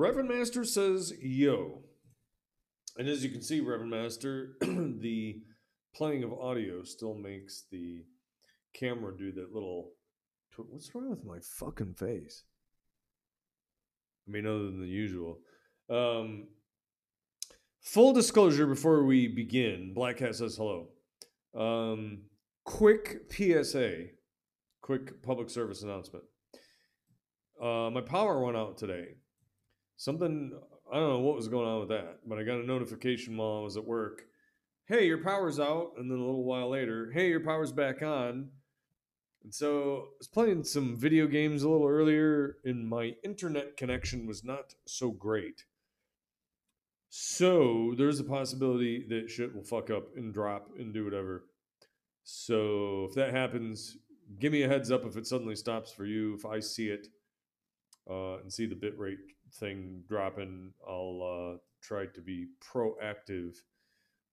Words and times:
Reverend 0.00 0.30
Master 0.30 0.64
says, 0.64 1.12
yo. 1.20 1.82
And 2.96 3.06
as 3.06 3.22
you 3.22 3.28
can 3.28 3.42
see, 3.42 3.60
Reverend 3.60 3.90
Master, 3.90 4.52
the 4.62 5.42
playing 5.94 6.24
of 6.24 6.32
audio 6.32 6.82
still 6.84 7.12
makes 7.12 7.64
the 7.70 8.06
camera 8.74 9.14
do 9.14 9.30
that 9.32 9.52
little. 9.52 9.90
tw- 10.54 10.70
What's 10.70 10.94
wrong 10.94 11.10
with 11.10 11.22
my 11.22 11.36
fucking 11.42 11.96
face? 11.98 12.44
I 14.26 14.30
mean, 14.30 14.46
other 14.46 14.64
than 14.64 14.80
the 14.80 14.88
usual. 14.88 15.40
Um, 15.90 16.48
full 17.82 18.14
disclosure 18.14 18.66
before 18.66 19.04
we 19.04 19.28
begin 19.28 19.92
Black 19.92 20.16
Cat 20.16 20.34
says 20.34 20.56
hello. 20.56 20.88
Um, 21.54 22.22
quick 22.64 23.30
PSA, 23.30 24.04
quick 24.80 25.22
public 25.22 25.50
service 25.50 25.82
announcement. 25.82 26.24
Uh, 27.62 27.90
my 27.90 28.00
power 28.00 28.42
went 28.42 28.56
out 28.56 28.78
today. 28.78 29.16
Something, 30.00 30.58
I 30.90 30.96
don't 30.96 31.10
know 31.10 31.18
what 31.18 31.36
was 31.36 31.48
going 31.48 31.68
on 31.68 31.80
with 31.80 31.90
that, 31.90 32.20
but 32.26 32.38
I 32.38 32.42
got 32.42 32.60
a 32.60 32.66
notification 32.66 33.36
while 33.36 33.58
I 33.58 33.60
was 33.60 33.76
at 33.76 33.84
work. 33.84 34.22
Hey, 34.86 35.06
your 35.06 35.22
power's 35.22 35.60
out. 35.60 35.90
And 35.98 36.10
then 36.10 36.16
a 36.16 36.24
little 36.24 36.42
while 36.42 36.70
later, 36.70 37.10
hey, 37.12 37.28
your 37.28 37.40
power's 37.40 37.70
back 37.70 38.00
on. 38.00 38.48
And 39.44 39.54
so 39.54 39.96
I 39.96 40.16
was 40.16 40.26
playing 40.26 40.64
some 40.64 40.96
video 40.96 41.26
games 41.26 41.62
a 41.62 41.68
little 41.68 41.86
earlier, 41.86 42.56
and 42.64 42.88
my 42.88 43.14
internet 43.22 43.76
connection 43.76 44.26
was 44.26 44.42
not 44.42 44.74
so 44.86 45.10
great. 45.10 45.64
So 47.10 47.92
there's 47.98 48.20
a 48.20 48.24
possibility 48.24 49.04
that 49.10 49.28
shit 49.28 49.54
will 49.54 49.64
fuck 49.64 49.90
up 49.90 50.16
and 50.16 50.32
drop 50.32 50.70
and 50.78 50.94
do 50.94 51.04
whatever. 51.04 51.44
So 52.24 53.04
if 53.06 53.14
that 53.16 53.34
happens, 53.34 53.98
give 54.38 54.50
me 54.50 54.62
a 54.62 54.68
heads 54.68 54.90
up 54.90 55.04
if 55.04 55.18
it 55.18 55.26
suddenly 55.26 55.56
stops 55.56 55.92
for 55.92 56.06
you. 56.06 56.36
If 56.36 56.46
I 56.46 56.60
see 56.60 56.88
it 56.88 57.08
uh, 58.10 58.38
and 58.38 58.50
see 58.50 58.64
the 58.64 58.74
bitrate 58.74 59.18
thing 59.52 60.02
dropping, 60.08 60.72
I'll 60.86 61.54
uh, 61.54 61.58
try 61.82 62.06
to 62.06 62.20
be 62.20 62.48
proactive 62.60 63.56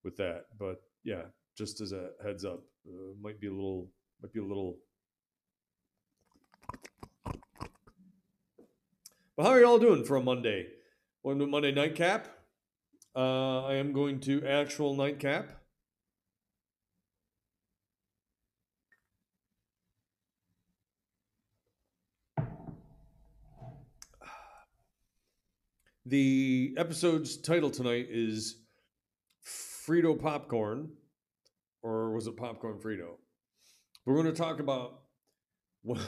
with 0.03 0.17
that. 0.17 0.45
But 0.59 0.81
yeah, 1.03 1.23
just 1.57 1.81
as 1.81 1.91
a 1.91 2.09
heads 2.23 2.45
up, 2.45 2.63
uh, 2.87 3.13
might 3.21 3.39
be 3.39 3.47
a 3.47 3.53
little, 3.53 3.89
might 4.21 4.33
be 4.33 4.39
a 4.39 4.43
little. 4.43 4.77
But 9.35 9.43
how 9.43 9.49
are 9.49 9.59
y'all 9.59 9.79
doing 9.79 10.03
for 10.03 10.15
a 10.15 10.23
Monday? 10.23 10.67
Welcome 11.23 11.49
Monday 11.49 11.71
nightcap. 11.71 12.27
Uh, 13.15 13.65
I 13.65 13.75
am 13.75 13.93
going 13.93 14.19
to 14.21 14.45
actual 14.45 14.95
nightcap. 14.95 15.51
The 26.07 26.73
episode's 26.77 27.35
title 27.35 27.69
tonight 27.69 28.07
is 28.09 28.61
Frito 29.45 30.17
Popcorn, 30.17 30.87
or 31.83 32.13
was 32.13 32.27
it 32.27 32.37
Popcorn 32.37 32.79
Frito? 32.79 33.15
We're 34.05 34.13
going 34.13 34.27
to 34.27 34.31
talk 34.31 34.61
about. 34.61 35.01
Moogle, 35.85 35.99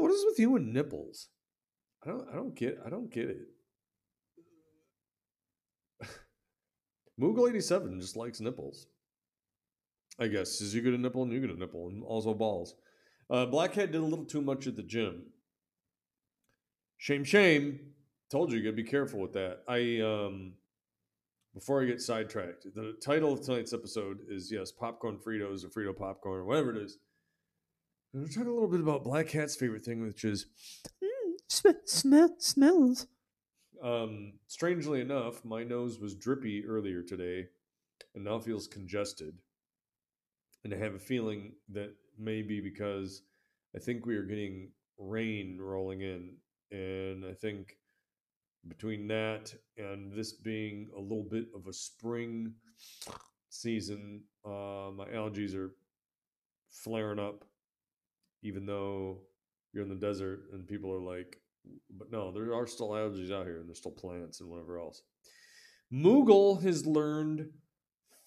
what 0.00 0.10
is 0.10 0.24
with 0.24 0.40
you 0.40 0.56
and 0.56 0.74
nipples? 0.74 1.28
I 2.04 2.08
don't. 2.08 2.26
I 2.28 2.34
don't 2.34 2.56
get. 2.56 2.76
I 2.84 2.90
don't 2.90 3.12
get 3.12 3.28
it. 3.28 3.46
Moogle 7.20 7.48
eighty 7.48 7.60
seven 7.60 8.00
just 8.00 8.16
likes 8.16 8.40
nipples. 8.40 8.88
I 10.18 10.26
guess 10.26 10.60
as 10.60 10.74
you 10.74 10.82
get 10.82 10.94
a 10.94 10.98
nipple 10.98 11.22
and 11.22 11.32
you 11.32 11.40
get 11.40 11.50
a 11.50 11.58
nipple, 11.58 11.86
and 11.88 12.02
also 12.02 12.34
balls. 12.34 12.74
Uh, 13.30 13.46
Blackhead 13.46 13.92
did 13.92 14.00
a 14.00 14.04
little 14.04 14.24
too 14.24 14.42
much 14.42 14.66
at 14.66 14.74
the 14.74 14.82
gym. 14.82 15.26
Shame, 16.98 17.24
shame. 17.24 17.80
Told 18.30 18.50
you, 18.50 18.58
you 18.58 18.64
gotta 18.64 18.76
be 18.76 18.82
careful 18.84 19.20
with 19.20 19.32
that. 19.34 19.60
I 19.68 20.00
um 20.00 20.54
before 21.54 21.82
I 21.82 21.86
get 21.86 22.02
sidetracked, 22.02 22.66
the 22.74 22.94
title 23.02 23.32
of 23.32 23.40
tonight's 23.40 23.72
episode 23.72 24.18
is 24.28 24.50
yes, 24.52 24.70
popcorn 24.72 25.16
Fritos 25.18 25.64
or 25.64 25.68
Frito 25.68 25.96
popcorn 25.96 26.40
or 26.40 26.44
whatever 26.44 26.70
it 26.76 26.82
is. 26.82 26.98
And 28.12 28.22
we're 28.22 28.28
talking 28.28 28.48
a 28.48 28.52
little 28.52 28.68
bit 28.68 28.80
about 28.80 29.04
Black 29.04 29.28
Cat's 29.28 29.56
favorite 29.56 29.84
thing, 29.84 30.02
which 30.02 30.24
is 30.24 30.46
Mm, 31.02 31.34
sm- 31.48 31.84
smell 31.84 32.34
smells. 32.38 33.06
um 33.82 34.34
strangely 34.48 35.00
enough, 35.00 35.44
my 35.44 35.62
nose 35.62 35.98
was 36.00 36.14
drippy 36.14 36.64
earlier 36.66 37.02
today 37.02 37.46
and 38.14 38.24
now 38.24 38.38
feels 38.38 38.66
congested. 38.66 39.38
And 40.64 40.74
I 40.74 40.78
have 40.78 40.94
a 40.94 40.98
feeling 40.98 41.52
that 41.68 41.94
maybe 42.18 42.60
because 42.60 43.22
I 43.74 43.78
think 43.78 44.04
we 44.04 44.16
are 44.16 44.24
getting 44.24 44.72
rain 44.98 45.58
rolling 45.60 46.00
in 46.00 46.36
and 46.70 47.24
I 47.24 47.34
think 47.34 47.76
between 48.68 49.06
that 49.08 49.54
and 49.76 50.12
this 50.12 50.32
being 50.32 50.88
a 50.96 51.00
little 51.00 51.26
bit 51.30 51.46
of 51.54 51.66
a 51.66 51.72
spring 51.72 52.52
season, 53.48 54.22
uh, 54.44 54.90
my 54.94 55.06
allergies 55.14 55.54
are 55.54 55.72
flaring 56.70 57.18
up. 57.18 57.44
Even 58.42 58.66
though 58.66 59.18
you're 59.72 59.82
in 59.82 59.88
the 59.88 59.94
desert 59.94 60.44
and 60.52 60.66
people 60.66 60.92
are 60.92 61.00
like, 61.00 61.40
but 61.98 62.12
no, 62.12 62.30
there 62.30 62.54
are 62.54 62.66
still 62.66 62.90
allergies 62.90 63.32
out 63.32 63.46
here 63.46 63.58
and 63.58 63.68
there's 63.68 63.78
still 63.78 63.90
plants 63.90 64.40
and 64.40 64.48
whatever 64.48 64.78
else. 64.78 65.02
Moogle 65.92 66.62
has 66.62 66.86
learned 66.86 67.48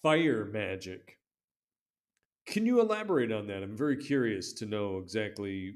fire 0.02 0.44
magic. 0.44 1.18
Can 2.46 2.66
you 2.66 2.80
elaborate 2.80 3.32
on 3.32 3.46
that? 3.46 3.62
I'm 3.62 3.76
very 3.76 3.96
curious 3.96 4.52
to 4.54 4.66
know 4.66 4.98
exactly 4.98 5.74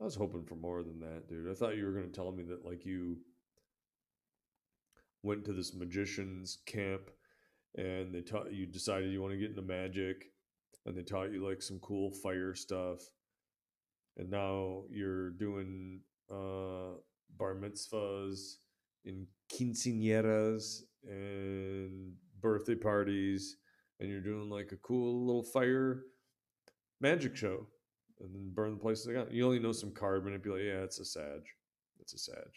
I 0.00 0.04
was 0.04 0.14
hoping 0.14 0.44
for 0.44 0.56
more 0.56 0.82
than 0.82 1.00
that, 1.00 1.28
dude. 1.28 1.50
I 1.50 1.54
thought 1.54 1.76
you 1.76 1.86
were 1.86 1.92
going 1.92 2.10
to 2.10 2.12
tell 2.12 2.30
me 2.30 2.44
that 2.44 2.64
like 2.64 2.84
you 2.84 3.18
went 5.22 5.44
to 5.46 5.52
this 5.52 5.74
magician's 5.74 6.58
camp 6.66 7.10
and 7.76 8.14
they 8.14 8.20
taught 8.20 8.52
you 8.52 8.66
decided 8.66 9.10
you 9.10 9.22
want 9.22 9.32
to 9.32 9.38
get 9.38 9.50
into 9.50 9.62
magic 9.62 10.26
and 10.84 10.96
they 10.96 11.02
taught 11.02 11.32
you 11.32 11.46
like 11.46 11.62
some 11.62 11.78
cool 11.80 12.10
fire 12.10 12.54
stuff. 12.54 13.00
And 14.18 14.30
now 14.30 14.82
you're 14.90 15.30
doing 15.30 16.00
uh 16.30 16.98
bar 17.38 17.54
mitzvahs 17.54 18.56
and 19.06 19.26
quinceañeras 19.52 20.82
and 21.04 22.12
birthday 22.40 22.74
parties 22.74 23.56
and 24.00 24.10
you're 24.10 24.20
doing 24.20 24.50
like 24.50 24.72
a 24.72 24.76
cool 24.76 25.26
little 25.26 25.42
fire 25.42 26.02
magic 27.00 27.36
show 27.36 27.66
and 28.20 28.34
then 28.34 28.50
burn 28.54 28.72
the 28.72 28.80
place 28.80 29.04
down. 29.04 29.26
You 29.30 29.44
only 29.44 29.58
know 29.58 29.72
some 29.72 29.92
card 29.92 30.24
manipulate. 30.24 30.66
Yeah, 30.66 30.82
it's 30.82 30.98
a 30.98 31.04
Sag. 31.04 31.42
It's 32.00 32.14
a 32.14 32.18
Sag. 32.18 32.48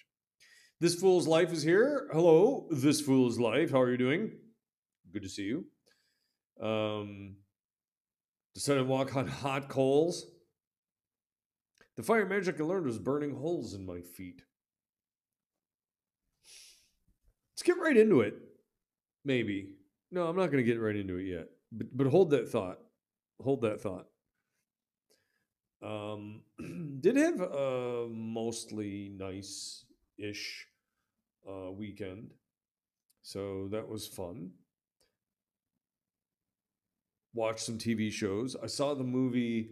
This 0.80 0.96
Fool's 0.96 1.28
Life 1.28 1.52
is 1.52 1.62
here. 1.62 2.08
Hello, 2.14 2.68
This 2.72 3.02
Fool's 3.02 3.38
Life. 3.40 3.72
How 3.72 3.82
are 3.82 3.92
you 3.92 3.98
doing? 3.98 4.32
Good 5.12 5.24
to 5.24 5.30
see 5.30 5.44
you. 5.44 5.66
Um, 6.66 7.36
decided 8.56 8.80
to 8.80 8.86
walk 8.86 9.16
on 9.16 9.28
hot 9.28 9.70
coals. 9.70 10.26
The 11.98 12.04
fire 12.04 12.26
magic 12.26 12.62
I 12.62 12.64
learned 12.64 12.86
was 12.86 12.98
burning 12.98 13.36
holes 13.36 13.74
in 13.74 13.86
my 13.86 14.00
feet. 14.00 14.42
Let's 17.54 17.64
get 17.64 17.78
right 17.78 17.98
into 17.98 18.22
it. 18.22 18.36
Maybe. 19.26 19.74
No, 20.12 20.28
I'm 20.28 20.38
not 20.38 20.50
going 20.50 20.64
to 20.64 20.72
get 20.72 20.80
right 20.80 20.96
into 20.96 21.18
it 21.18 21.26
yet. 21.26 21.48
But, 21.74 21.88
but 21.98 22.08
hold 22.08 22.30
that 22.32 22.50
thought. 22.50 22.78
Hold 23.42 23.64
that 23.64 23.82
thought. 23.82 24.06
Um, 25.82 26.42
did 27.00 27.16
have 27.16 27.40
a 27.42 28.08
mostly 28.10 29.12
nice 29.16 29.86
ish 30.18 30.68
uh, 31.48 31.72
weekend. 31.72 32.32
So 33.22 33.68
that 33.72 33.88
was 33.88 34.08
fun. 34.08 34.52
Watched 37.34 37.62
some 37.62 37.78
TV 37.78 38.12
shows. 38.12 38.56
I 38.62 38.68
saw 38.68 38.94
the 38.94 39.04
movie 39.04 39.72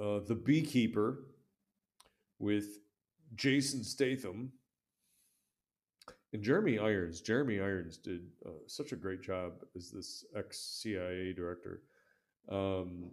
uh, 0.00 0.20
The 0.26 0.34
Beekeeper 0.34 1.24
with 2.38 2.78
Jason 3.34 3.84
Statham 3.84 4.52
and 6.32 6.42
Jeremy 6.42 6.78
Irons. 6.78 7.20
Jeremy 7.20 7.60
Irons 7.60 7.98
did 7.98 8.22
uh, 8.46 8.50
such 8.66 8.92
a 8.92 8.96
great 8.96 9.22
job 9.22 9.52
as 9.76 9.90
this 9.90 10.24
ex 10.36 10.78
CIA 10.80 11.32
director. 11.32 11.82
Um, 12.48 13.10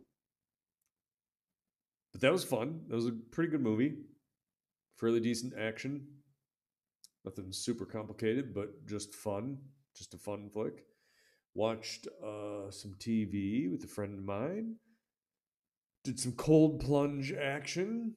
but 2.12 2.22
that 2.22 2.32
was 2.32 2.44
fun. 2.44 2.82
That 2.88 2.96
was 2.96 3.08
a 3.08 3.12
pretty 3.32 3.52
good 3.52 3.62
movie. 3.62 3.96
Fairly 4.98 5.20
decent 5.20 5.54
action. 5.58 6.08
Nothing 7.26 7.52
super 7.52 7.86
complicated, 7.86 8.54
but 8.54 8.88
just 8.88 9.14
fun. 9.14 9.58
Just 9.96 10.14
a 10.14 10.18
fun 10.18 10.50
flick. 10.50 10.84
Watched 11.54 12.08
uh, 12.24 12.72
some 12.72 12.96
TV 13.00 13.70
with 13.72 13.84
a 13.84 13.88
friend 13.88 14.18
of 14.18 14.24
mine. 14.24 14.76
Did 16.04 16.20
some 16.20 16.34
cold 16.34 16.80
plunge 16.80 17.34
action. 17.34 18.16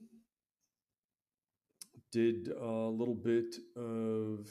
Did 2.13 2.49
a 2.49 2.67
little 2.67 3.15
bit 3.15 3.57
of 3.77 4.49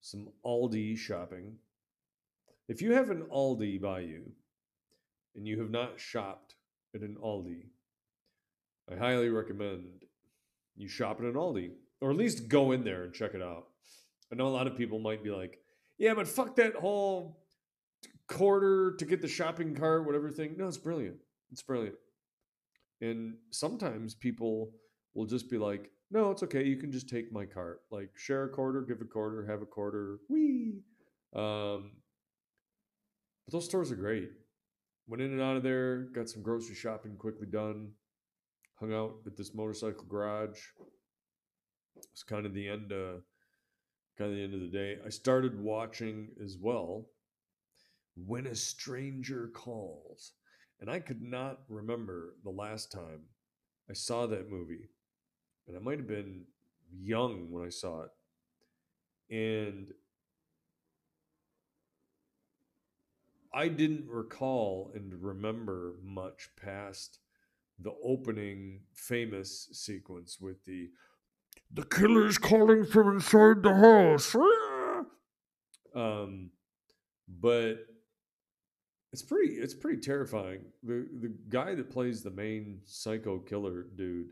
some 0.00 0.28
Aldi 0.44 0.96
shopping. 0.98 1.56
If 2.68 2.82
you 2.82 2.92
have 2.92 3.10
an 3.10 3.26
Aldi 3.32 3.80
by 3.80 4.00
you 4.00 4.32
and 5.34 5.46
you 5.46 5.60
have 5.60 5.70
not 5.70 6.00
shopped 6.00 6.54
at 6.94 7.02
an 7.02 7.16
Aldi. 7.22 7.66
I 8.90 8.96
highly 8.96 9.28
recommend 9.28 10.04
you 10.76 10.88
shop 10.88 11.20
at 11.20 11.26
an 11.26 11.34
Aldi, 11.34 11.70
or 12.00 12.10
at 12.10 12.16
least 12.16 12.48
go 12.48 12.72
in 12.72 12.82
there 12.82 13.04
and 13.04 13.14
check 13.14 13.34
it 13.34 13.42
out. 13.42 13.66
I 14.32 14.36
know 14.36 14.46
a 14.46 14.48
lot 14.48 14.66
of 14.66 14.76
people 14.76 14.98
might 14.98 15.22
be 15.22 15.30
like, 15.30 15.60
"Yeah, 15.98 16.14
but 16.14 16.26
fuck 16.26 16.56
that 16.56 16.74
whole 16.74 17.44
quarter 18.26 18.94
to 18.96 19.04
get 19.04 19.20
the 19.20 19.28
shopping 19.28 19.74
cart, 19.74 20.06
whatever 20.06 20.30
thing." 20.30 20.56
No, 20.56 20.66
it's 20.66 20.78
brilliant. 20.78 21.18
It's 21.52 21.62
brilliant. 21.62 21.96
And 23.00 23.38
sometimes 23.50 24.14
people 24.14 24.74
will 25.14 25.26
just 25.26 25.50
be 25.50 25.58
like, 25.58 25.90
"No, 26.10 26.30
it's 26.30 26.42
okay. 26.42 26.64
You 26.64 26.76
can 26.76 26.90
just 26.90 27.08
take 27.08 27.32
my 27.32 27.46
cart. 27.46 27.82
Like, 27.90 28.16
share 28.16 28.44
a 28.44 28.48
quarter, 28.48 28.82
give 28.82 29.00
a 29.00 29.04
quarter, 29.04 29.46
have 29.46 29.62
a 29.62 29.66
quarter. 29.66 30.18
Wee." 30.28 30.82
Um, 31.32 31.92
but 33.46 33.52
those 33.52 33.64
stores 33.66 33.92
are 33.92 33.96
great. 33.96 34.30
Went 35.06 35.22
in 35.22 35.32
and 35.32 35.40
out 35.40 35.56
of 35.56 35.62
there, 35.62 36.02
got 36.02 36.28
some 36.28 36.42
grocery 36.42 36.74
shopping 36.74 37.16
quickly 37.16 37.46
done, 37.46 37.92
hung 38.80 38.94
out 38.94 39.16
at 39.26 39.36
this 39.36 39.54
motorcycle 39.54 40.04
garage. 40.08 40.58
It's 42.12 42.22
kind 42.22 42.46
of 42.46 42.54
the 42.54 42.66
end, 42.66 42.92
uh, 42.92 43.20
kind 44.16 44.30
of 44.30 44.36
the 44.36 44.42
end 44.42 44.54
of 44.54 44.60
the 44.60 44.68
day. 44.68 44.96
I 45.04 45.10
started 45.10 45.60
watching 45.60 46.30
as 46.42 46.56
well. 46.58 47.06
When 48.16 48.46
a 48.46 48.54
stranger 48.54 49.50
calls, 49.54 50.32
and 50.80 50.90
I 50.90 50.98
could 50.98 51.22
not 51.22 51.60
remember 51.68 52.34
the 52.42 52.50
last 52.50 52.90
time 52.90 53.20
I 53.88 53.92
saw 53.92 54.26
that 54.26 54.50
movie, 54.50 54.88
and 55.68 55.76
I 55.76 55.80
might 55.80 55.98
have 55.98 56.08
been 56.08 56.44
young 56.90 57.50
when 57.50 57.66
I 57.66 57.70
saw 57.70 58.04
it, 58.04 59.34
and 59.34 59.92
I 63.52 63.68
didn't 63.68 64.08
recall 64.08 64.90
and 64.94 65.22
remember 65.22 65.94
much 66.02 66.50
past 66.60 67.18
the 67.82 67.94
opening 68.04 68.80
famous 68.92 69.68
sequence 69.72 70.38
with 70.40 70.64
the 70.64 70.90
the 71.72 71.84
killer's 71.84 72.38
calling 72.38 72.84
from 72.84 73.14
inside 73.14 73.62
the 73.62 73.74
house. 73.74 74.34
Um, 75.94 76.50
but 77.28 77.86
it's 79.12 79.22
pretty 79.22 79.54
it's 79.54 79.74
pretty 79.74 80.00
terrifying. 80.00 80.60
The 80.82 81.08
the 81.20 81.34
guy 81.48 81.74
that 81.74 81.90
plays 81.90 82.22
the 82.22 82.30
main 82.30 82.80
psycho 82.84 83.38
killer 83.38 83.86
dude 83.96 84.30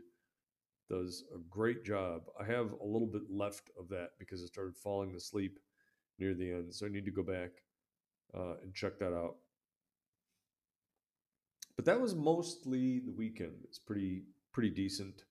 does 0.89 1.23
a 1.35 1.39
great 1.49 1.83
job. 1.85 2.23
I 2.39 2.45
have 2.45 2.71
a 2.81 2.85
little 2.85 3.07
bit 3.07 3.23
left 3.29 3.69
of 3.79 3.89
that 3.89 4.11
because 4.17 4.41
I 4.41 4.47
started 4.47 4.75
falling 4.75 5.15
asleep 5.15 5.59
near 6.17 6.33
the 6.33 6.51
end, 6.51 6.73
so 6.73 6.85
I 6.85 6.89
need 6.89 7.05
to 7.05 7.11
go 7.11 7.23
back 7.23 7.51
uh, 8.35 8.55
and 8.63 8.73
check 8.73 8.99
that 8.99 9.13
out. 9.13 9.35
But 11.79 11.85
that 11.85 12.01
was 12.01 12.13
mostly 12.13 12.99
the 12.99 13.13
weekend. 13.13 13.53
It's 13.63 13.79
pretty 13.79 14.23
pretty 14.51 14.69
decent. 14.69 15.23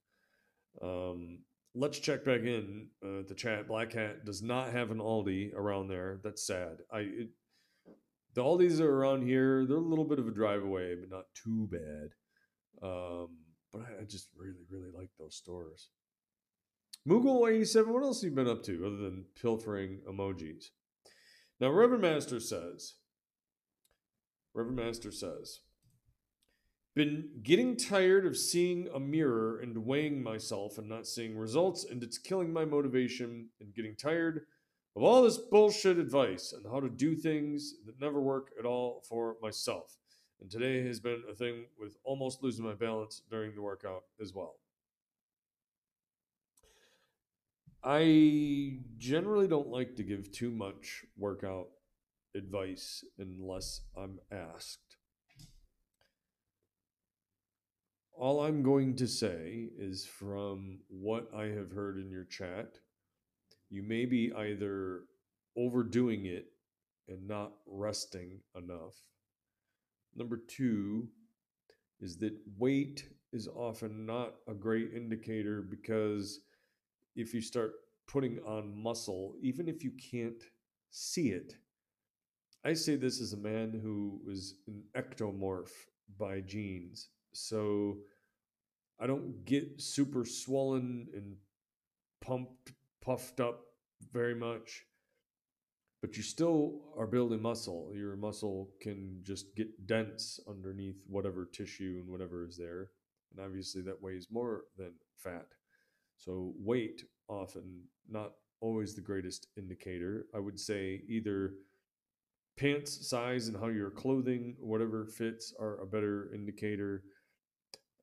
Um, 0.81 1.41
let's 1.75 1.99
check 1.99 2.25
back 2.25 2.41
in 2.41 2.87
uh, 3.05 3.29
the 3.29 3.35
chat. 3.35 3.69
Black 3.69 3.93
Hat 3.93 4.25
does 4.25 4.43
not 4.43 4.73
have 4.73 4.91
an 4.91 4.97
Aldi 4.97 5.53
around 5.55 5.89
there. 5.89 6.21
That's 6.25 6.47
sad. 6.47 6.79
I 6.91 7.00
it, 7.00 7.29
the 8.33 8.43
Aldis 8.43 8.81
are 8.81 8.91
around 8.91 9.27
here. 9.27 9.67
They're 9.67 9.77
a 9.77 9.81
little 9.81 10.06
bit 10.06 10.19
of 10.19 10.27
a 10.27 10.31
drive 10.31 10.62
away, 10.62 10.95
but 10.95 11.11
not 11.11 11.27
too 11.35 11.69
bad. 11.71 12.15
Um, 12.83 13.29
but 13.71 13.83
I, 13.83 14.00
I 14.00 14.05
just 14.09 14.31
really 14.35 14.65
really 14.71 14.91
like 14.91 15.11
those 15.19 15.37
stores. 15.37 15.91
Moogle 17.06 17.47
eighty 17.47 17.67
seven. 17.67 17.93
What 17.93 18.05
else 18.05 18.23
have 18.23 18.31
you 18.31 18.35
been 18.35 18.49
up 18.49 18.62
to 18.62 18.87
other 18.87 18.97
than 18.97 19.27
pilfering 19.39 20.00
emojis? 20.09 20.71
Now, 21.61 21.69
Reverend 21.69 22.00
Master 22.00 22.41
says, 22.41 22.95
Reverend 24.55 24.79
Master 24.79 25.12
says, 25.12 25.61
been 26.99 27.29
getting 27.45 27.77
tired 27.77 28.27
of 28.27 28.37
seeing 28.37 28.89
a 28.93 28.99
mirror 28.99 29.61
and 29.61 29.87
weighing 29.87 30.21
myself 30.21 30.79
and 30.79 30.89
not 30.89 31.06
seeing 31.06 31.39
results, 31.39 31.85
and 31.85 32.03
it's 32.03 32.19
killing 32.19 32.53
my 32.53 32.65
motivation 32.65 33.47
and 33.61 33.73
getting 33.73 33.95
tired 33.95 34.47
of 34.97 35.05
all 35.05 35.23
this 35.23 35.39
bullshit 35.39 35.97
advice 35.97 36.53
on 36.53 36.69
how 36.69 36.81
to 36.81 36.89
do 36.89 37.15
things 37.15 37.75
that 37.87 38.00
never 38.00 38.21
work 38.21 38.50
at 38.59 38.67
all 38.67 39.05
for 39.09 39.37
myself. 39.41 39.97
And 40.41 40.50
today 40.50 40.85
has 40.89 40.99
been 40.99 41.23
a 41.31 41.35
thing 41.37 41.67
with 41.79 41.97
almost 42.03 42.43
losing 42.43 42.65
my 42.65 42.75
balance 42.75 43.23
during 43.31 43.55
the 43.55 43.62
workout 43.62 44.03
as 44.21 44.35
well. 44.35 44.56
I 47.85 48.81
generally 48.97 49.47
don't 49.47 49.69
like 49.69 49.95
to 49.97 50.03
give 50.03 50.33
too 50.33 50.50
much 50.50 51.05
workout 51.17 51.69
advice 52.35 53.05
unless 53.21 53.83
I'm 53.97 54.19
asked. 54.33 54.88
All 58.19 58.41
I'm 58.41 58.65
going 58.65 58.97
to 58.97 59.06
say 59.06 59.69
is 59.79 60.05
from 60.05 60.81
what 60.88 61.31
I 61.32 61.44
have 61.44 61.70
heard 61.70 61.99
in 61.99 62.11
your 62.11 62.25
chat, 62.25 62.81
you 63.70 63.85
may 63.85 64.06
be 64.06 64.32
either 64.37 65.03
overdoing 65.56 66.26
it 66.26 66.47
and 67.06 67.29
not 67.29 67.53
resting 67.65 68.41
enough. 68.56 68.97
Number 70.17 70.37
two 70.37 71.06
is 72.00 72.17
that 72.17 72.37
weight 72.59 73.09
is 73.32 73.47
often 73.47 74.05
not 74.05 74.35
a 74.49 74.55
great 74.55 74.93
indicator 74.93 75.62
because 75.62 76.41
if 77.14 77.32
you 77.32 77.41
start 77.41 77.75
putting 78.09 78.41
on 78.41 78.82
muscle, 78.82 79.35
even 79.43 79.69
if 79.69 79.85
you 79.85 79.93
can't 80.11 80.43
see 80.91 81.29
it. 81.29 81.55
I 82.64 82.73
say 82.73 82.97
this 82.97 83.21
as 83.21 83.32
a 83.32 83.37
man 83.37 83.79
who 83.81 84.21
was 84.26 84.55
an 84.67 84.82
ectomorph 84.97 85.71
by 86.19 86.41
genes. 86.41 87.11
So 87.32 87.98
I 89.00 89.06
don't 89.06 89.44
get 89.44 89.80
super 89.80 90.25
swollen 90.25 91.08
and 91.14 91.36
pumped, 92.20 92.72
puffed 93.04 93.40
up 93.40 93.60
very 94.12 94.34
much, 94.34 94.84
but 96.00 96.16
you 96.16 96.22
still 96.22 96.80
are 96.96 97.06
building 97.06 97.42
muscle. 97.42 97.92
Your 97.94 98.16
muscle 98.16 98.70
can 98.80 99.20
just 99.22 99.54
get 99.56 99.86
dense 99.86 100.40
underneath 100.48 101.02
whatever 101.06 101.48
tissue 101.52 102.00
and 102.00 102.08
whatever 102.10 102.44
is 102.44 102.56
there. 102.56 102.90
And 103.30 103.44
obviously, 103.44 103.82
that 103.82 104.02
weighs 104.02 104.28
more 104.30 104.62
than 104.76 104.92
fat. 105.16 105.46
So 106.16 106.54
weight 106.58 107.02
often 107.28 107.82
not 108.08 108.32
always 108.60 108.94
the 108.94 109.00
greatest 109.00 109.48
indicator. 109.56 110.26
I 110.34 110.40
would 110.40 110.58
say 110.58 111.02
either 111.08 111.54
pants 112.58 113.08
size 113.08 113.49
and 113.49 113.56
how 113.56 113.68
your 113.68 113.90
clothing, 113.90 114.56
whatever 114.58 115.06
fits, 115.06 115.54
are 115.61 115.80
a 115.80 115.87
better 115.87 116.30
indicator. 116.35 117.04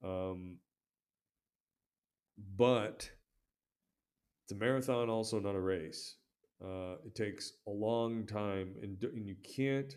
Um, 0.05 0.57
but 2.57 3.09
it's 4.43 4.51
a 4.51 4.55
marathon, 4.55 5.09
also 5.09 5.39
not 5.39 5.55
a 5.55 5.59
race. 5.59 6.17
Uh, 6.63 6.95
it 7.05 7.15
takes 7.15 7.53
a 7.67 7.71
long 7.71 8.25
time, 8.25 8.75
and, 8.81 9.01
and 9.03 9.27
you 9.27 9.35
can't, 9.55 9.93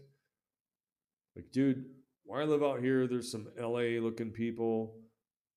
like, 1.36 1.50
dude, 1.52 1.84
where 2.24 2.42
I 2.42 2.44
live 2.44 2.62
out 2.62 2.80
here, 2.80 3.06
there's 3.06 3.30
some 3.30 3.48
LA 3.60 4.00
looking 4.00 4.30
people, 4.30 4.96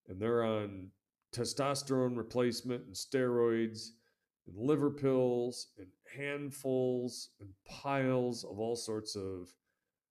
and 0.08 0.22
they're 0.22 0.44
on 0.44 0.90
testosterone 1.34 2.18
replacement 2.18 2.86
and 2.86 2.96
steroids 2.96 3.90
and 4.48 4.58
liver 4.58 4.90
pills 4.90 5.68
and 5.78 5.88
handfuls 6.16 7.30
and 7.40 7.50
piles 7.66 8.44
of 8.44 8.60
all 8.60 8.76
sorts 8.76 9.16
of 9.16 9.54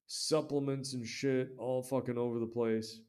supplements 0.06 0.94
and 0.94 1.06
shit 1.06 1.50
all 1.58 1.82
fucking 1.82 2.18
over 2.18 2.38
the 2.38 2.46
place. 2.46 3.00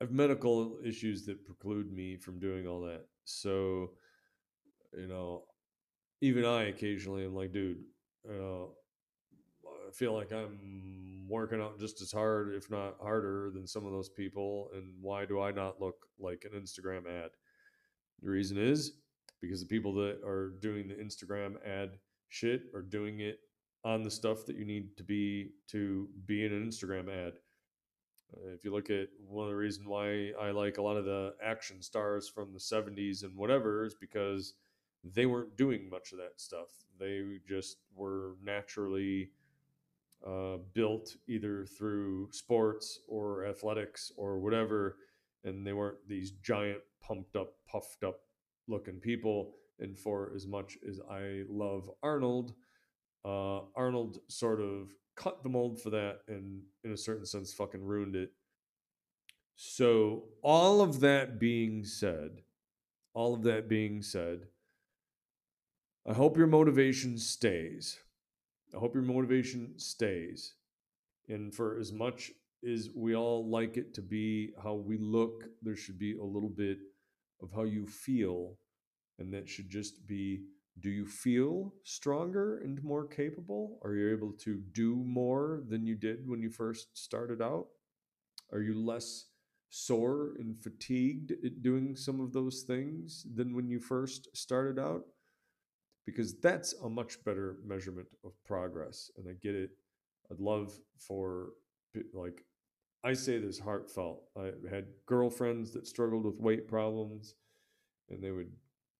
I 0.00 0.04
have 0.04 0.12
medical 0.12 0.78
issues 0.84 1.26
that 1.26 1.44
preclude 1.44 1.92
me 1.92 2.16
from 2.16 2.38
doing 2.38 2.66
all 2.66 2.80
that. 2.82 3.06
So, 3.24 3.90
you 4.96 5.08
know, 5.08 5.42
even 6.20 6.44
I 6.44 6.64
occasionally 6.64 7.24
am 7.24 7.34
like, 7.34 7.52
dude, 7.52 7.82
you 8.24 8.38
know, 8.38 8.72
I 9.66 9.90
feel 9.92 10.12
like 10.12 10.32
I'm 10.32 11.26
working 11.28 11.60
out 11.60 11.80
just 11.80 12.00
as 12.00 12.12
hard, 12.12 12.54
if 12.54 12.70
not 12.70 12.96
harder, 13.00 13.50
than 13.52 13.66
some 13.66 13.86
of 13.86 13.92
those 13.92 14.08
people. 14.08 14.70
And 14.74 14.94
why 15.00 15.24
do 15.24 15.40
I 15.40 15.50
not 15.50 15.80
look 15.80 15.96
like 16.18 16.44
an 16.44 16.60
Instagram 16.60 17.06
ad? 17.08 17.30
The 18.22 18.30
reason 18.30 18.58
is 18.58 18.92
because 19.40 19.60
the 19.60 19.66
people 19.66 19.94
that 19.94 20.20
are 20.24 20.54
doing 20.60 20.88
the 20.88 20.94
Instagram 20.94 21.54
ad 21.66 21.98
shit 22.28 22.64
are 22.74 22.82
doing 22.82 23.20
it 23.20 23.38
on 23.84 24.02
the 24.02 24.10
stuff 24.10 24.44
that 24.46 24.56
you 24.56 24.64
need 24.64 24.96
to 24.96 25.04
be 25.04 25.52
to 25.70 26.08
be 26.26 26.44
in 26.44 26.52
an 26.52 26.68
Instagram 26.68 27.08
ad. 27.08 27.34
Uh, 28.36 28.50
if 28.54 28.64
you 28.64 28.72
look 28.72 28.90
at 28.90 29.08
one 29.26 29.44
of 29.44 29.50
the 29.50 29.56
reasons 29.56 29.86
why 29.86 30.32
I 30.40 30.50
like 30.50 30.78
a 30.78 30.82
lot 30.82 30.96
of 30.96 31.04
the 31.04 31.34
action 31.42 31.82
stars 31.82 32.28
from 32.28 32.52
the 32.52 32.58
70s 32.58 33.22
and 33.22 33.36
whatever 33.36 33.84
is 33.84 33.94
because 33.94 34.54
they 35.04 35.26
weren't 35.26 35.56
doing 35.56 35.88
much 35.88 36.12
of 36.12 36.18
that 36.18 36.40
stuff. 36.40 36.68
They 36.98 37.38
just 37.48 37.78
were 37.94 38.34
naturally 38.42 39.30
uh, 40.26 40.56
built 40.74 41.16
either 41.28 41.64
through 41.64 42.28
sports 42.32 43.00
or 43.08 43.46
athletics 43.46 44.12
or 44.16 44.38
whatever, 44.38 44.96
and 45.44 45.66
they 45.66 45.72
weren't 45.72 46.06
these 46.08 46.32
giant, 46.42 46.80
pumped 47.00 47.36
up, 47.36 47.54
puffed 47.70 48.02
up 48.04 48.20
looking 48.66 48.98
people. 49.00 49.54
And 49.80 49.96
for 49.96 50.32
as 50.34 50.46
much 50.46 50.76
as 50.88 51.00
I 51.08 51.44
love 51.48 51.88
Arnold, 52.02 52.54
uh, 53.24 53.60
Arnold 53.76 54.18
sort 54.28 54.60
of 54.60 54.90
cut 55.18 55.42
the 55.42 55.48
mold 55.50 55.80
for 55.82 55.90
that 55.90 56.20
and, 56.28 56.62
in 56.84 56.92
a 56.92 56.96
certain 56.96 57.26
sense, 57.26 57.52
fucking 57.52 57.84
ruined 57.84 58.16
it 58.16 58.32
So, 59.56 60.24
all 60.42 60.80
of 60.80 61.00
that 61.00 61.38
being 61.38 61.84
said, 61.84 62.42
all 63.12 63.34
of 63.34 63.42
that 63.42 63.68
being 63.68 64.02
said, 64.02 64.48
I 66.06 66.12
hope 66.14 66.36
your 66.36 66.46
motivation 66.46 67.18
stays. 67.18 67.98
I 68.74 68.78
hope 68.78 68.94
your 68.94 69.04
motivation 69.04 69.78
stays. 69.78 70.54
And 71.28 71.54
for 71.54 71.78
as 71.78 71.92
much 71.92 72.32
as 72.68 72.90
we 72.94 73.14
all 73.14 73.48
like 73.48 73.76
it 73.76 73.94
to 73.94 74.02
be 74.02 74.52
how 74.62 74.74
we 74.74 74.98
look, 74.98 75.44
there 75.62 75.76
should 75.76 75.98
be 75.98 76.16
a 76.18 76.24
little 76.24 76.48
bit 76.50 76.78
of 77.42 77.50
how 77.54 77.64
you 77.64 77.86
feel. 77.86 78.58
And 79.18 79.32
that 79.34 79.48
should 79.48 79.68
just 79.70 80.06
be 80.06 80.42
do 80.80 80.90
you 80.90 81.06
feel 81.06 81.74
stronger 81.82 82.58
and 82.58 82.82
more 82.82 83.06
capable? 83.06 83.78
Are 83.82 83.94
you 83.94 84.12
able 84.12 84.32
to 84.44 84.60
do 84.72 84.96
more 84.96 85.62
than 85.68 85.86
you 85.86 85.94
did 85.94 86.28
when 86.28 86.40
you 86.40 86.50
first 86.50 86.96
started 86.96 87.42
out? 87.42 87.66
Are 88.52 88.60
you 88.60 88.78
less 88.78 89.26
sore 89.70 90.34
and 90.38 90.60
fatigued 90.62 91.32
at 91.44 91.62
doing 91.62 91.96
some 91.96 92.20
of 92.20 92.32
those 92.32 92.62
things 92.62 93.26
than 93.34 93.54
when 93.54 93.68
you 93.68 93.80
first 93.80 94.28
started 94.34 94.78
out? 94.78 95.02
Because 96.06 96.38
that's 96.40 96.72
a 96.84 96.88
much 96.88 97.22
better 97.24 97.56
measurement 97.66 98.08
of 98.24 98.32
progress. 98.44 99.10
And 99.16 99.26
I 99.28 99.34
get 99.42 99.54
it. 99.54 99.70
I'd 100.30 100.40
love 100.40 100.72
for, 100.98 101.50
like, 102.14 102.44
I 103.04 103.12
say 103.12 103.38
this 103.38 103.58
heartfelt. 103.58 104.24
I 104.36 104.52
had 104.70 104.86
girlfriends 105.06 105.72
that 105.72 105.86
struggled 105.86 106.24
with 106.24 106.40
weight 106.40 106.66
problems, 106.66 107.34
and 108.08 108.22
they 108.22 108.30
would 108.30 108.50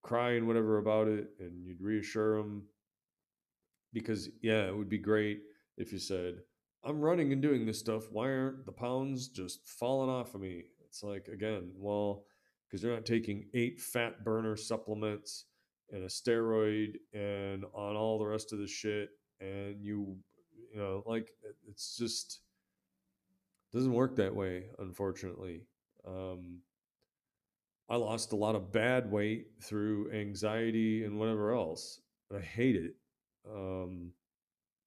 cry 0.09 0.33
and 0.33 0.47
whatever 0.47 0.79
about 0.79 1.07
it, 1.07 1.29
and 1.39 1.67
you'd 1.67 1.83
reassure 1.83 2.39
them 2.39 2.63
because, 3.93 4.31
yeah, 4.43 4.67
it 4.67 4.77
would 4.77 4.89
be 4.89 4.99
great 4.99 5.41
if 5.77 5.93
you 5.93 5.99
said, 5.99 6.37
I'm 6.83 7.01
running 7.01 7.33
and 7.33 7.43
doing 7.43 7.67
this 7.67 7.79
stuff. 7.79 8.05
Why 8.11 8.31
aren't 8.31 8.65
the 8.65 8.73
pounds 8.73 9.29
just 9.29 9.67
falling 9.67 10.09
off 10.09 10.35
of 10.35 10.41
me? 10.41 10.65
It's 10.87 11.03
like, 11.03 11.29
again, 11.29 11.73
well, 11.77 12.25
because 12.65 12.83
you're 12.83 12.95
not 12.95 13.05
taking 13.05 13.49
eight 13.53 13.81
fat 13.81 14.25
burner 14.25 14.57
supplements 14.57 15.45
and 15.91 16.05
a 16.05 16.07
steroid 16.07 16.95
and 17.13 17.65
on 17.75 17.97
all 17.97 18.19
the 18.19 18.27
rest 18.27 18.53
of 18.53 18.59
the 18.59 18.67
shit. 18.67 19.11
And 19.41 19.83
you, 19.83 20.17
you 20.73 20.81
know, 20.81 21.03
like 21.07 21.29
it's 21.69 21.97
just 21.97 22.41
doesn't 23.73 23.93
work 23.93 24.17
that 24.17 24.35
way, 24.35 24.65
unfortunately. 24.79 25.67
Um, 26.07 26.61
I 27.91 27.97
lost 27.97 28.33
a 28.33 28.37
lot 28.37 28.55
of 28.55 28.71
bad 28.73 29.11
weight 29.11 29.47
through 29.63 30.13
anxiety 30.13 31.05
and 31.05 31.19
whatever 31.19 31.55
else. 31.55 32.01
I 32.35 32.41
hate 32.41 32.77
it. 32.77 32.95
Um, 33.51 34.13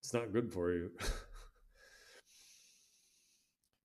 it's 0.01 0.13
not 0.13 0.31
good 0.31 0.51
for 0.51 0.71
you. 0.71 0.91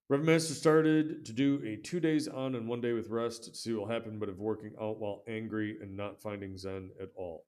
Reverend 0.08 0.30
Master 0.30 0.54
started 0.54 1.24
to 1.24 1.32
do 1.32 1.60
a 1.66 1.76
two 1.76 1.98
days 1.98 2.28
on 2.28 2.54
and 2.54 2.68
one 2.68 2.80
day 2.80 2.92
with 2.92 3.08
rest 3.08 3.44
to 3.44 3.54
see 3.54 3.72
what 3.72 3.80
will 3.80 3.88
happen, 3.92 4.18
but 4.18 4.28
of 4.28 4.38
working 4.38 4.72
out 4.80 5.00
while 5.00 5.24
angry 5.26 5.78
and 5.80 5.96
not 5.96 6.20
finding 6.20 6.56
Zen 6.56 6.90
at 7.02 7.08
all. 7.16 7.44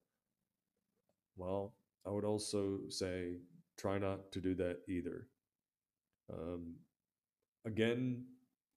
Well, 1.37 1.73
I 2.05 2.09
would 2.09 2.25
also 2.25 2.79
say 2.89 3.37
try 3.77 3.97
not 3.97 4.31
to 4.33 4.41
do 4.41 4.55
that 4.55 4.79
either. 4.89 5.27
Um, 6.33 6.75
again, 7.65 8.25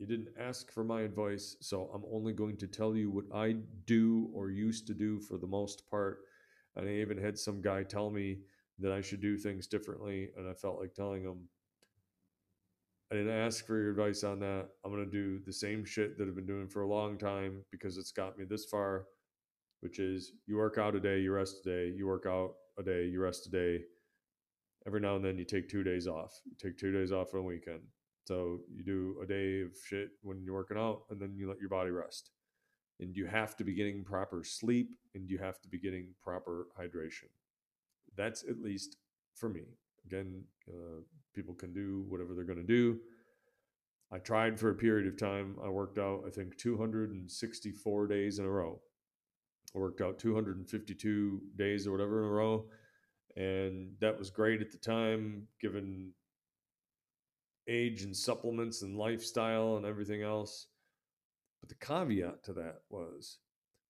you 0.03 0.09
didn't 0.09 0.35
ask 0.37 0.73
for 0.73 0.83
my 0.83 1.03
advice, 1.03 1.57
so 1.61 1.89
I'm 1.95 2.03
only 2.13 2.33
going 2.33 2.57
to 2.57 2.67
tell 2.67 2.97
you 2.97 3.09
what 3.09 3.27
I 3.33 3.55
do 3.87 4.29
or 4.35 4.51
used 4.51 4.89
to 4.89 4.95
do 4.95 5.21
for 5.21 5.39
the 5.39 5.47
most 5.47 5.89
part. 5.89 6.23
And 6.75 6.89
I 6.89 6.95
even 6.95 7.17
had 7.17 7.39
some 7.39 7.63
guy 7.63 7.85
tell 7.85 8.11
me 8.11 8.41
that 8.81 8.91
I 8.91 9.01
should 9.01 9.21
do 9.21 9.39
things 9.39 9.69
differently, 9.69 10.31
and 10.37 10.49
I 10.49 10.55
felt 10.55 10.81
like 10.81 10.93
telling 10.93 11.23
him, 11.23 11.49
I 13.13 13.15
didn't 13.15 13.39
ask 13.39 13.65
for 13.65 13.81
your 13.81 13.93
advice 13.93 14.25
on 14.25 14.41
that. 14.41 14.71
I'm 14.85 14.91
going 14.91 15.05
to 15.05 15.11
do 15.11 15.39
the 15.47 15.53
same 15.53 15.85
shit 15.85 16.19
that 16.19 16.27
I've 16.27 16.35
been 16.35 16.47
doing 16.47 16.67
for 16.67 16.83
a 16.83 16.89
long 16.89 17.17
time 17.17 17.63
because 17.71 17.97
it's 17.97 18.11
got 18.11 18.37
me 18.37 18.45
this 18.45 18.65
far, 18.65 19.05
which 19.83 20.01
is 20.01 20.33
you 20.49 20.57
work 20.57 20.79
out 20.79 20.97
a 20.97 21.01
day, 21.01 21.21
you 21.21 21.31
rest 21.31 21.65
a 21.65 21.69
day, 21.71 21.95
you 21.97 22.09
work 22.09 22.27
out 22.27 22.55
a 22.77 22.83
day, 22.83 23.07
you 23.07 23.21
rest 23.23 23.47
a 23.47 23.51
day. 23.51 23.85
Every 24.85 25.01
now 25.01 25.15
and 25.15 25.25
then 25.25 25.39
you 25.39 25.45
take 25.45 25.69
two 25.69 25.85
days 25.85 26.09
off. 26.09 26.41
You 26.45 26.57
take 26.61 26.77
two 26.77 26.91
days 26.91 27.13
off 27.13 27.35
on 27.35 27.41
a 27.41 27.45
weekend. 27.45 27.83
So 28.25 28.61
you 28.73 28.85
do 28.85 29.17
a 29.23 29.27
day 29.27 29.63
of 29.63 29.71
shit 29.85 30.11
when 30.23 30.43
you're 30.45 30.55
working 30.55 30.79
out 30.79 31.03
and 31.11 31.21
then 31.21 31.35
you 31.37 31.49
let 31.49 31.61
your 31.61 31.69
body 31.69 31.91
rest. 31.91 32.31
And 33.01 33.17
you 33.17 33.27
have 33.27 33.57
to 33.57 33.65
be 33.65 33.75
getting 33.75 34.05
proper 34.05 34.45
sleep 34.45 34.91
and 35.15 35.29
you 35.29 35.39
have 35.39 35.61
to 35.63 35.69
be 35.69 35.79
getting 35.79 36.09
proper 36.23 36.69
hydration. 36.79 37.31
That's 38.17 38.45
at 38.49 38.61
least 38.61 38.97
for 39.35 39.49
me. 39.49 39.63
Again, 40.07 40.45
uh, 40.69 41.01
people 41.35 41.55
can 41.55 41.73
do 41.73 42.05
whatever 42.09 42.35
they're 42.35 42.45
going 42.45 42.59
to 42.59 42.65
do. 42.65 43.01
I 44.13 44.19
tried 44.19 44.61
for 44.61 44.71
a 44.71 44.75
period 44.75 45.09
of 45.09 45.17
time. 45.19 45.57
I 45.65 45.69
worked 45.69 45.99
out, 45.99 46.25
I 46.27 46.31
think, 46.31 46.59
264 46.59 48.07
days 48.07 48.39
in 48.39 48.45
a 48.45 48.51
row. 48.51 48.81
I 49.75 49.79
worked 49.79 50.03
out 50.03 50.19
252 50.19 51.41
days 51.57 51.87
or 51.87 51.93
whatever 51.93 52.23
in 52.23 52.29
a 52.29 52.33
row. 52.33 52.67
And 53.37 53.95
that 54.01 54.19
was 54.19 54.31
great 54.31 54.61
at 54.61 54.71
the 54.71 54.77
time, 54.77 55.49
given 55.61 56.13
age 57.69 58.03
and 58.03 58.17
supplements 58.17 58.83
and 58.83 58.97
lifestyle 58.97 59.77
and 59.77 59.87
everything 59.87 60.23
else. 60.23 60.67
But 61.61 61.69
the 61.69 61.75
caveat 61.77 62.43
to 62.45 62.53
that 62.55 62.81
was 62.91 63.39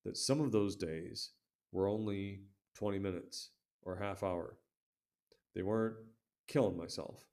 that 0.04 0.16
some 0.16 0.40
of 0.40 0.52
those 0.52 0.76
days 0.76 1.30
were 1.72 1.88
only 1.88 2.42
20 2.76 2.98
minutes 2.98 3.50
or 3.82 3.96
half 3.96 4.22
hour. 4.22 4.58
They 5.54 5.62
weren't 5.62 5.96
killing 6.48 6.76
myself 6.76 7.24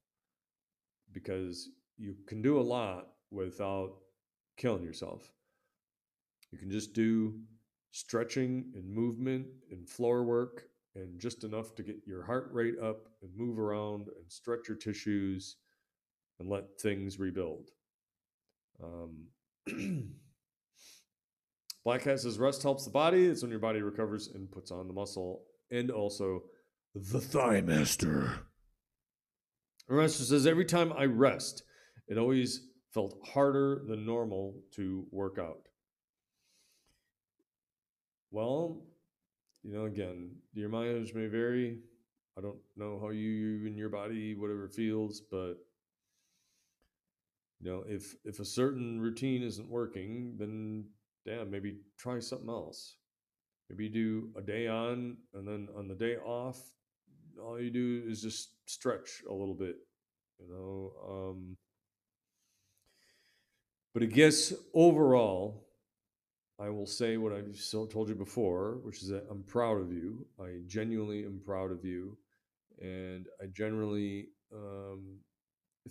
because 1.11 1.69
you 1.97 2.15
can 2.27 2.41
do 2.41 2.59
a 2.59 2.61
lot 2.61 3.07
without 3.31 3.95
killing 4.57 4.83
yourself. 4.83 5.31
You 6.51 6.57
can 6.57 6.69
just 6.69 6.93
do 6.93 7.39
stretching 7.91 8.71
and 8.75 8.89
movement 8.89 9.47
and 9.71 9.87
floor 9.87 10.23
work 10.23 10.69
and 10.95 11.19
just 11.19 11.43
enough 11.43 11.75
to 11.75 11.83
get 11.83 11.97
your 12.05 12.23
heart 12.23 12.49
rate 12.51 12.79
up 12.81 13.07
and 13.21 13.35
move 13.35 13.59
around 13.59 14.07
and 14.07 14.31
stretch 14.31 14.67
your 14.67 14.77
tissues 14.77 15.57
and 16.39 16.49
let 16.49 16.79
things 16.79 17.19
rebuild. 17.19 17.69
Um, 18.83 19.27
Black 21.83 22.03
Hat 22.03 22.19
says 22.19 22.39
rest 22.39 22.63
helps 22.63 22.85
the 22.85 22.91
body. 22.91 23.25
It's 23.25 23.41
when 23.41 23.51
your 23.51 23.59
body 23.59 23.81
recovers 23.81 24.29
and 24.33 24.51
puts 24.51 24.71
on 24.71 24.87
the 24.87 24.93
muscle 24.93 25.43
and 25.71 25.91
also 25.91 26.43
the 26.95 27.19
thigh 27.19 27.61
master. 27.61 28.31
Master 29.89 30.23
says 30.23 30.45
every 30.45 30.65
time 30.65 30.93
I 30.93 31.05
rest, 31.05 31.63
it 32.07 32.17
always 32.17 32.67
felt 32.93 33.17
harder 33.25 33.81
than 33.87 34.05
normal 34.05 34.55
to 34.75 35.05
work 35.11 35.37
out. 35.39 35.67
Well, 38.31 38.83
you 39.63 39.73
know, 39.73 39.85
again, 39.85 40.31
your 40.53 40.69
mileage 40.69 41.13
may 41.13 41.27
vary. 41.27 41.79
I 42.37 42.41
don't 42.41 42.59
know 42.77 42.99
how 43.01 43.09
you 43.09 43.65
and 43.65 43.75
your 43.75 43.89
body, 43.89 44.35
whatever 44.35 44.69
feels, 44.69 45.21
but 45.31 45.55
you 47.61 47.69
know, 47.69 47.83
if 47.87 48.15
if 48.23 48.39
a 48.39 48.45
certain 48.45 48.99
routine 48.99 49.43
isn't 49.43 49.69
working, 49.69 50.35
then 50.37 50.85
damn, 51.25 51.51
maybe 51.51 51.77
try 51.97 52.19
something 52.19 52.49
else. 52.49 52.95
Maybe 53.69 53.89
do 53.89 54.29
a 54.35 54.41
day 54.41 54.67
on, 54.67 55.17
and 55.33 55.47
then 55.47 55.67
on 55.77 55.87
the 55.87 55.95
day 55.95 56.17
off, 56.17 56.59
all 57.39 57.59
you 57.61 57.69
do 57.69 58.03
is 58.07 58.21
just 58.21 58.55
stretch 58.65 59.23
a 59.29 59.33
little 59.33 59.53
bit, 59.53 59.75
you 60.39 60.47
know. 60.47 60.91
Um, 61.07 61.57
but 63.93 64.03
I 64.03 64.07
guess 64.07 64.53
overall, 64.73 65.67
I 66.59 66.69
will 66.69 66.85
say 66.85 67.17
what 67.17 67.33
I've 67.33 67.57
so 67.57 67.85
told 67.85 68.09
you 68.09 68.15
before, 68.15 68.79
which 68.83 69.03
is 69.03 69.09
that 69.09 69.25
I'm 69.29 69.43
proud 69.43 69.79
of 69.79 69.91
you. 69.91 70.25
I 70.41 70.61
genuinely 70.65 71.23
am 71.23 71.41
proud 71.45 71.71
of 71.71 71.85
you, 71.85 72.17
and 72.81 73.27
I 73.41 73.45
generally 73.53 74.29
um, 74.53 75.19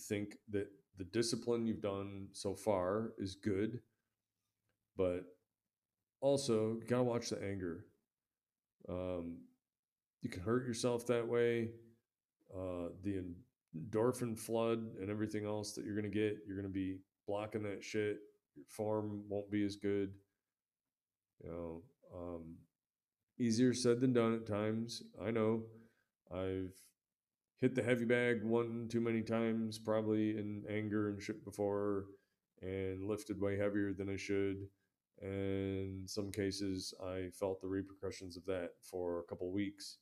think 0.09 0.37
that 0.51 0.69
the 0.99 1.05
discipline 1.05 1.65
you've 1.65 1.81
done 1.81 2.29
so 2.33 2.55
far 2.55 3.13
is 3.19 3.37
good, 3.37 3.81
but 4.97 5.25
also 6.21 6.77
you 6.81 6.87
gotta 6.87 7.05
watch 7.05 7.31
the 7.31 7.43
anger. 7.43 7.87
Um, 8.89 9.39
you 10.23 10.29
can 10.29 10.43
hurt 10.43 10.67
yourself 10.67 11.07
that 11.07 11.27
way. 11.27 11.71
Uh, 12.53 12.89
the 13.03 13.23
endorphin 13.77 14.37
flood 14.37 14.81
and 15.01 15.11
everything 15.11 15.45
else 15.45 15.73
that 15.73 15.85
you're 15.85 15.95
gonna 15.95 16.09
get, 16.09 16.39
you're 16.47 16.57
gonna 16.57 16.69
be 16.69 16.99
blocking 17.27 17.63
that 17.63 17.85
shit. 17.85 18.19
Your 18.57 18.67
form 18.69 19.23
won't 19.29 19.51
be 19.51 19.65
as 19.65 19.77
good. 19.77 20.13
You 21.45 21.51
know, 21.51 21.83
um, 22.13 22.57
easier 23.39 23.73
said 23.73 24.01
than 24.01 24.13
done 24.13 24.35
at 24.35 24.47
times. 24.47 25.03
I 25.23 25.31
know. 25.31 25.63
I've 26.33 26.75
hit 27.61 27.75
the 27.75 27.83
heavy 27.83 28.05
bag 28.05 28.45
one 28.45 28.89
too 28.89 29.01
many 29.01 29.23
times, 29.23 29.79
probably 29.79 30.31
in 30.31 30.65
anger 30.69 31.09
and 31.09 31.23
shit 31.23 31.45
before, 31.45 32.07
and 32.63 33.05
lifted 33.05 33.41
way 33.41 33.57
heavier 33.57 33.93
than 33.93 34.09
I 34.09 34.17
should. 34.17 34.69
And 35.21 36.03
in 36.03 36.05
some 36.07 36.31
cases, 36.31 36.95
I 37.05 37.31
felt 37.33 37.61
the 37.61 37.69
repercussions 37.69 38.37
of 38.37 38.45
that 38.47 38.71
for 38.81 39.19
a 39.19 39.25
couple 39.25 39.51
weeks 39.51 39.99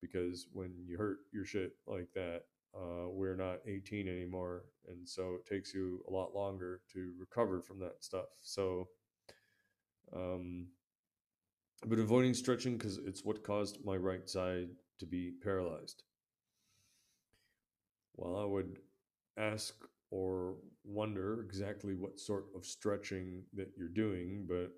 because 0.00 0.46
when 0.52 0.72
you 0.86 0.96
hurt 0.96 1.18
your 1.32 1.44
shit 1.44 1.72
like 1.86 2.08
that, 2.14 2.42
uh, 2.74 3.08
we're 3.08 3.36
not 3.36 3.58
18 3.66 4.06
anymore, 4.06 4.64
and 4.86 5.08
so 5.08 5.34
it 5.34 5.46
takes 5.46 5.74
you 5.74 6.04
a 6.08 6.10
lot 6.10 6.34
longer 6.34 6.80
to 6.92 7.12
recover 7.18 7.60
from 7.60 7.80
that 7.80 7.96
stuff. 7.98 8.26
So, 8.42 8.88
um, 10.14 10.68
but 11.84 11.98
avoiding 11.98 12.34
stretching 12.34 12.76
because 12.76 12.98
it's 12.98 13.24
what 13.24 13.42
caused 13.42 13.84
my 13.84 13.96
right 13.96 14.28
side 14.28 14.68
to 15.00 15.06
be 15.06 15.32
paralyzed. 15.42 16.04
Well, 18.20 18.36
I 18.36 18.44
would 18.44 18.78
ask 19.36 19.74
or 20.12 20.56
wonder 20.84 21.40
exactly 21.42 21.94
what 21.96 22.20
sort 22.20 22.46
of 22.54 22.64
stretching 22.66 23.44
that 23.54 23.72
you're 23.76 23.88
doing, 23.88 24.46
but 24.48 24.72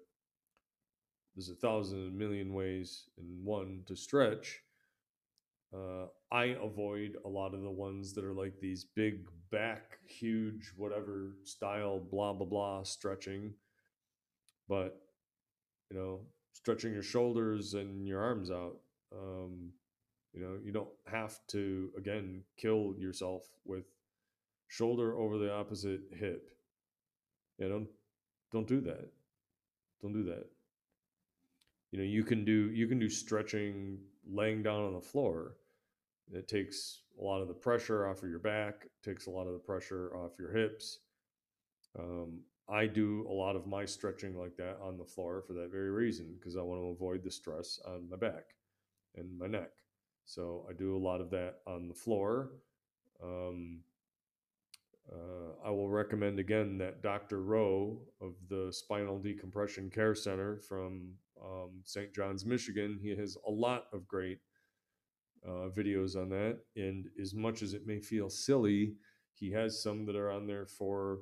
there's 1.34 1.50
a 1.50 1.54
thousand 1.54 2.16
million 2.16 2.54
ways 2.54 3.10
in 3.18 3.44
one 3.44 3.82
to 3.86 3.94
stretch. 3.96 4.62
Uh, 5.74 6.06
I 6.30 6.56
avoid 6.62 7.16
a 7.24 7.28
lot 7.28 7.54
of 7.54 7.62
the 7.62 7.70
ones 7.70 8.12
that 8.14 8.24
are 8.24 8.34
like 8.34 8.60
these 8.60 8.84
big 8.84 9.26
back, 9.50 9.98
huge, 10.06 10.72
whatever 10.76 11.36
style, 11.44 11.98
blah, 11.98 12.32
blah, 12.34 12.46
blah, 12.46 12.82
stretching. 12.84 13.54
But, 14.68 15.00
you 15.90 15.98
know, 15.98 16.20
stretching 16.54 16.92
your 16.94 17.02
shoulders 17.02 17.74
and 17.74 18.06
your 18.08 18.20
arms 18.22 18.50
out. 18.50 18.78
Um, 19.12 19.72
you 20.32 20.40
know, 20.40 20.58
you 20.64 20.72
don't 20.72 20.88
have 21.06 21.38
to, 21.48 21.90
again, 21.96 22.42
kill 22.56 22.94
yourself 22.98 23.42
with 23.64 23.84
shoulder 24.68 25.16
over 25.16 25.38
the 25.38 25.52
opposite 25.52 26.00
hip. 26.12 26.50
Yeah, 27.58 27.68
don't 27.68 27.88
don't 28.52 28.66
do 28.66 28.80
that. 28.80 29.10
Don't 30.00 30.12
do 30.12 30.24
that. 30.24 30.46
You 31.90 31.98
know, 31.98 32.04
you 32.04 32.24
can 32.24 32.44
do 32.44 32.70
you 32.70 32.86
can 32.86 32.98
do 32.98 33.08
stretching 33.08 33.98
laying 34.26 34.62
down 34.62 34.84
on 34.84 34.94
the 34.94 35.00
floor. 35.00 35.56
It 36.32 36.48
takes 36.48 37.00
a 37.20 37.22
lot 37.22 37.42
of 37.42 37.48
the 37.48 37.54
pressure 37.54 38.06
off 38.06 38.22
of 38.22 38.30
your 38.30 38.38
back, 38.38 38.86
takes 39.04 39.26
a 39.26 39.30
lot 39.30 39.46
of 39.46 39.52
the 39.52 39.58
pressure 39.58 40.16
off 40.16 40.38
your 40.38 40.52
hips. 40.52 41.00
Um, 41.98 42.40
I 42.70 42.86
do 42.86 43.26
a 43.28 43.32
lot 43.32 43.54
of 43.54 43.66
my 43.66 43.84
stretching 43.84 44.38
like 44.38 44.56
that 44.56 44.78
on 44.82 44.96
the 44.96 45.04
floor 45.04 45.42
for 45.46 45.52
that 45.52 45.70
very 45.70 45.90
reason, 45.90 46.34
because 46.38 46.56
I 46.56 46.62
want 46.62 46.80
to 46.80 46.86
avoid 46.86 47.22
the 47.22 47.30
stress 47.30 47.78
on 47.86 48.08
my 48.08 48.16
back 48.16 48.54
and 49.16 49.38
my 49.38 49.46
neck. 49.46 49.72
So 50.24 50.66
I 50.68 50.72
do 50.72 50.96
a 50.96 51.04
lot 51.04 51.20
of 51.20 51.30
that 51.30 51.56
on 51.66 51.88
the 51.88 51.94
floor. 51.94 52.52
Um, 53.22 53.80
uh, 55.10 55.66
I 55.66 55.70
will 55.70 55.88
recommend 55.88 56.38
again 56.38 56.78
that 56.78 57.02
Dr. 57.02 57.42
Rowe 57.42 57.98
of 58.20 58.34
the 58.48 58.72
Spinal 58.72 59.18
Decompression 59.18 59.90
Care 59.90 60.14
Center 60.14 60.58
from 60.58 61.12
um, 61.42 61.82
St. 61.84 62.14
John's, 62.14 62.46
Michigan. 62.46 62.98
He 63.02 63.10
has 63.16 63.36
a 63.46 63.50
lot 63.50 63.86
of 63.92 64.06
great 64.06 64.38
uh, 65.46 65.68
videos 65.76 66.16
on 66.16 66.28
that. 66.30 66.58
And 66.76 67.06
as 67.20 67.34
much 67.34 67.62
as 67.62 67.74
it 67.74 67.86
may 67.86 68.00
feel 68.00 68.30
silly, 68.30 68.94
he 69.34 69.50
has 69.52 69.82
some 69.82 70.06
that 70.06 70.16
are 70.16 70.30
on 70.30 70.46
there 70.46 70.66
for 70.66 71.18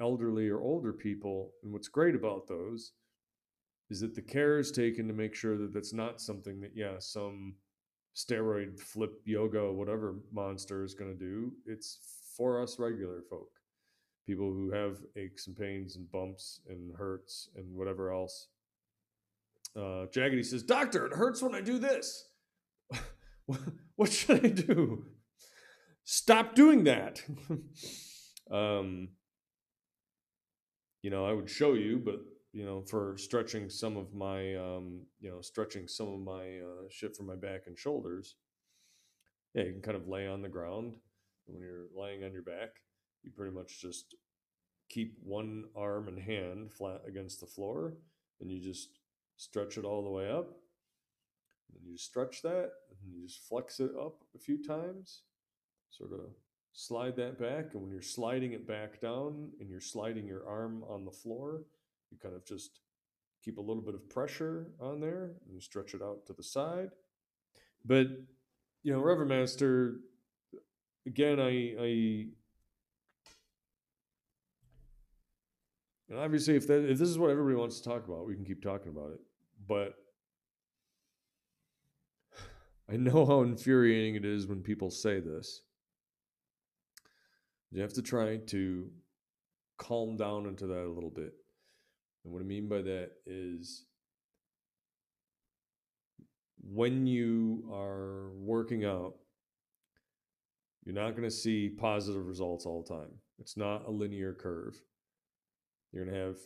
elderly 0.00 0.48
or 0.48 0.60
older 0.60 0.92
people. 0.92 1.52
And 1.62 1.72
what's 1.72 1.88
great 1.88 2.14
about 2.14 2.46
those 2.46 2.92
is 3.90 4.00
that 4.00 4.14
the 4.14 4.22
care 4.22 4.58
is 4.58 4.70
taken 4.70 5.08
to 5.08 5.14
make 5.14 5.34
sure 5.34 5.56
that 5.58 5.72
that's 5.72 5.92
not 5.92 6.20
something 6.20 6.60
that, 6.60 6.72
yeah, 6.74 6.96
some 6.98 7.54
steroid 8.14 8.78
flip 8.78 9.20
yoga, 9.24 9.72
whatever 9.72 10.16
monster 10.32 10.84
is 10.84 10.94
going 10.94 11.12
to 11.12 11.18
do. 11.18 11.52
It's 11.66 11.98
for 12.36 12.62
us 12.62 12.78
regular 12.78 13.22
folk, 13.28 13.50
people 14.26 14.52
who 14.52 14.70
have 14.70 14.98
aches 15.16 15.46
and 15.46 15.56
pains 15.56 15.96
and 15.96 16.10
bumps 16.10 16.60
and 16.68 16.94
hurts 16.96 17.48
and 17.56 17.74
whatever 17.74 18.12
else. 18.12 18.48
Uh, 19.74 20.06
Jaggedy 20.14 20.44
says, 20.44 20.62
Doctor, 20.62 21.06
it 21.06 21.14
hurts 21.14 21.42
when 21.42 21.54
I 21.54 21.60
do 21.60 21.78
this. 21.78 22.28
what 23.96 24.12
should 24.12 24.44
I 24.44 24.48
do? 24.48 25.06
Stop 26.04 26.54
doing 26.54 26.84
that. 26.84 27.22
um, 28.50 29.08
you 31.02 31.10
know, 31.10 31.24
I 31.24 31.32
would 31.32 31.48
show 31.48 31.74
you, 31.74 32.00
but 32.04 32.20
you 32.52 32.64
know, 32.64 32.82
for 32.82 33.16
stretching 33.16 33.70
some 33.70 33.96
of 33.96 34.12
my, 34.12 34.54
um, 34.56 35.00
you 35.20 35.30
know, 35.30 35.40
stretching 35.40 35.88
some 35.88 36.08
of 36.08 36.20
my 36.20 36.58
uh, 36.58 36.88
shit 36.90 37.16
from 37.16 37.26
my 37.26 37.36
back 37.36 37.62
and 37.66 37.78
shoulders. 37.78 38.36
Yeah, 39.54 39.64
you 39.64 39.72
can 39.72 39.82
kind 39.82 39.96
of 39.96 40.08
lay 40.08 40.26
on 40.26 40.42
the 40.42 40.48
ground. 40.48 40.96
When 41.46 41.60
you're 41.60 41.86
laying 41.94 42.24
on 42.24 42.32
your 42.32 42.42
back, 42.42 42.70
you 43.22 43.30
pretty 43.30 43.54
much 43.54 43.80
just 43.80 44.14
keep 44.88 45.16
one 45.22 45.64
arm 45.74 46.08
and 46.08 46.18
hand 46.18 46.72
flat 46.72 47.00
against 47.06 47.40
the 47.40 47.46
floor, 47.46 47.94
and 48.40 48.50
you 48.50 48.60
just 48.60 48.98
stretch 49.36 49.78
it 49.78 49.84
all 49.84 50.04
the 50.04 50.10
way 50.10 50.30
up. 50.30 50.50
And 51.74 51.90
you 51.90 51.96
stretch 51.96 52.42
that, 52.42 52.70
and 52.90 53.14
you 53.14 53.26
just 53.26 53.48
flex 53.48 53.80
it 53.80 53.92
up 53.98 54.24
a 54.34 54.38
few 54.38 54.62
times, 54.62 55.22
sort 55.90 56.12
of 56.12 56.20
slide 56.74 57.16
that 57.16 57.38
back. 57.38 57.72
And 57.72 57.82
when 57.82 57.90
you're 57.90 58.02
sliding 58.02 58.52
it 58.52 58.66
back 58.66 59.00
down 59.00 59.50
and 59.58 59.70
you're 59.70 59.80
sliding 59.80 60.26
your 60.26 60.46
arm 60.46 60.84
on 60.88 61.04
the 61.04 61.10
floor, 61.10 61.62
you 62.12 62.18
kind 62.22 62.34
of 62.36 62.44
just 62.44 62.80
keep 63.42 63.58
a 63.58 63.60
little 63.60 63.82
bit 63.82 63.94
of 63.94 64.08
pressure 64.08 64.68
on 64.78 65.00
there 65.00 65.32
and 65.50 65.62
stretch 65.62 65.94
it 65.94 66.02
out 66.02 66.26
to 66.26 66.32
the 66.34 66.42
side. 66.42 66.90
But, 67.84 68.06
you 68.84 68.92
know, 68.92 69.00
Reverend 69.00 69.30
Master, 69.30 69.96
again, 71.06 71.40
I, 71.40 71.74
I, 71.80 72.26
and 76.08 76.18
obviously, 76.18 76.54
if 76.54 76.66
that 76.68 76.88
if 76.88 76.98
this 76.98 77.08
is 77.08 77.18
what 77.18 77.30
everybody 77.30 77.56
wants 77.56 77.80
to 77.80 77.88
talk 77.88 78.06
about, 78.06 78.26
we 78.26 78.34
can 78.34 78.44
keep 78.44 78.62
talking 78.62 78.92
about 78.92 79.10
it. 79.12 79.20
But 79.66 79.94
I 82.92 82.96
know 82.96 83.24
how 83.24 83.42
infuriating 83.42 84.16
it 84.16 84.24
is 84.24 84.46
when 84.46 84.60
people 84.60 84.90
say 84.90 85.18
this. 85.18 85.62
You 87.70 87.80
have 87.80 87.94
to 87.94 88.02
try 88.02 88.36
to 88.36 88.90
calm 89.78 90.16
down 90.16 90.46
into 90.46 90.66
that 90.66 90.84
a 90.84 90.92
little 90.92 91.10
bit. 91.10 91.32
And 92.24 92.32
what 92.32 92.42
I 92.42 92.44
mean 92.44 92.68
by 92.68 92.82
that 92.82 93.10
is 93.26 93.84
when 96.60 97.06
you 97.06 97.68
are 97.72 98.30
working 98.34 98.84
out, 98.84 99.14
you're 100.84 100.94
not 100.94 101.12
going 101.12 101.28
to 101.28 101.30
see 101.30 101.68
positive 101.68 102.26
results 102.26 102.66
all 102.66 102.82
the 102.82 102.94
time. 102.94 103.10
It's 103.38 103.56
not 103.56 103.86
a 103.86 103.90
linear 103.90 104.34
curve. 104.34 104.80
You're 105.92 106.04
going 106.04 106.14
to 106.14 106.20
have 106.20 106.36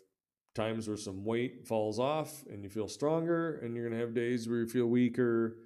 times 0.54 0.88
where 0.88 0.96
some 0.96 1.24
weight 1.24 1.66
falls 1.66 1.98
off 1.98 2.44
and 2.50 2.62
you 2.62 2.70
feel 2.70 2.88
stronger, 2.88 3.58
and 3.58 3.74
you're 3.74 3.88
going 3.88 3.98
to 3.98 4.04
have 4.04 4.14
days 4.14 4.48
where 4.48 4.60
you 4.60 4.66
feel 4.66 4.86
weaker 4.86 5.58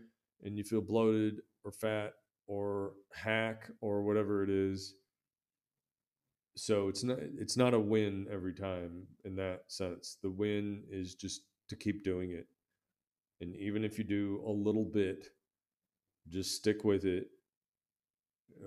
and 0.42 0.57
you 0.57 0.64
feel 0.64 0.81
bloated 0.81 1.40
or 1.64 1.70
fat 1.70 2.12
or 2.46 2.92
hack 3.12 3.70
or 3.81 4.03
whatever 4.03 4.42
it 4.42 4.51
is 4.51 4.94
so 6.61 6.88
it's 6.88 7.03
not 7.03 7.18
it's 7.38 7.57
not 7.57 7.73
a 7.73 7.79
win 7.81 8.27
every 8.31 8.53
time 8.53 9.07
in 9.25 9.35
that 9.37 9.62
sense. 9.68 10.18
The 10.23 10.31
win 10.31 10.83
is 10.90 11.14
just 11.14 11.42
to 11.68 11.77
keep 11.77 12.05
doing 12.05 12.33
it. 12.33 12.46
And 13.40 13.57
even 13.57 13.83
if 13.83 13.96
you 13.96 14.05
do 14.05 14.42
a 14.46 14.51
little 14.51 14.85
bit 14.85 15.29
just 16.29 16.55
stick 16.55 16.85
with 16.85 17.05
it. 17.07 17.29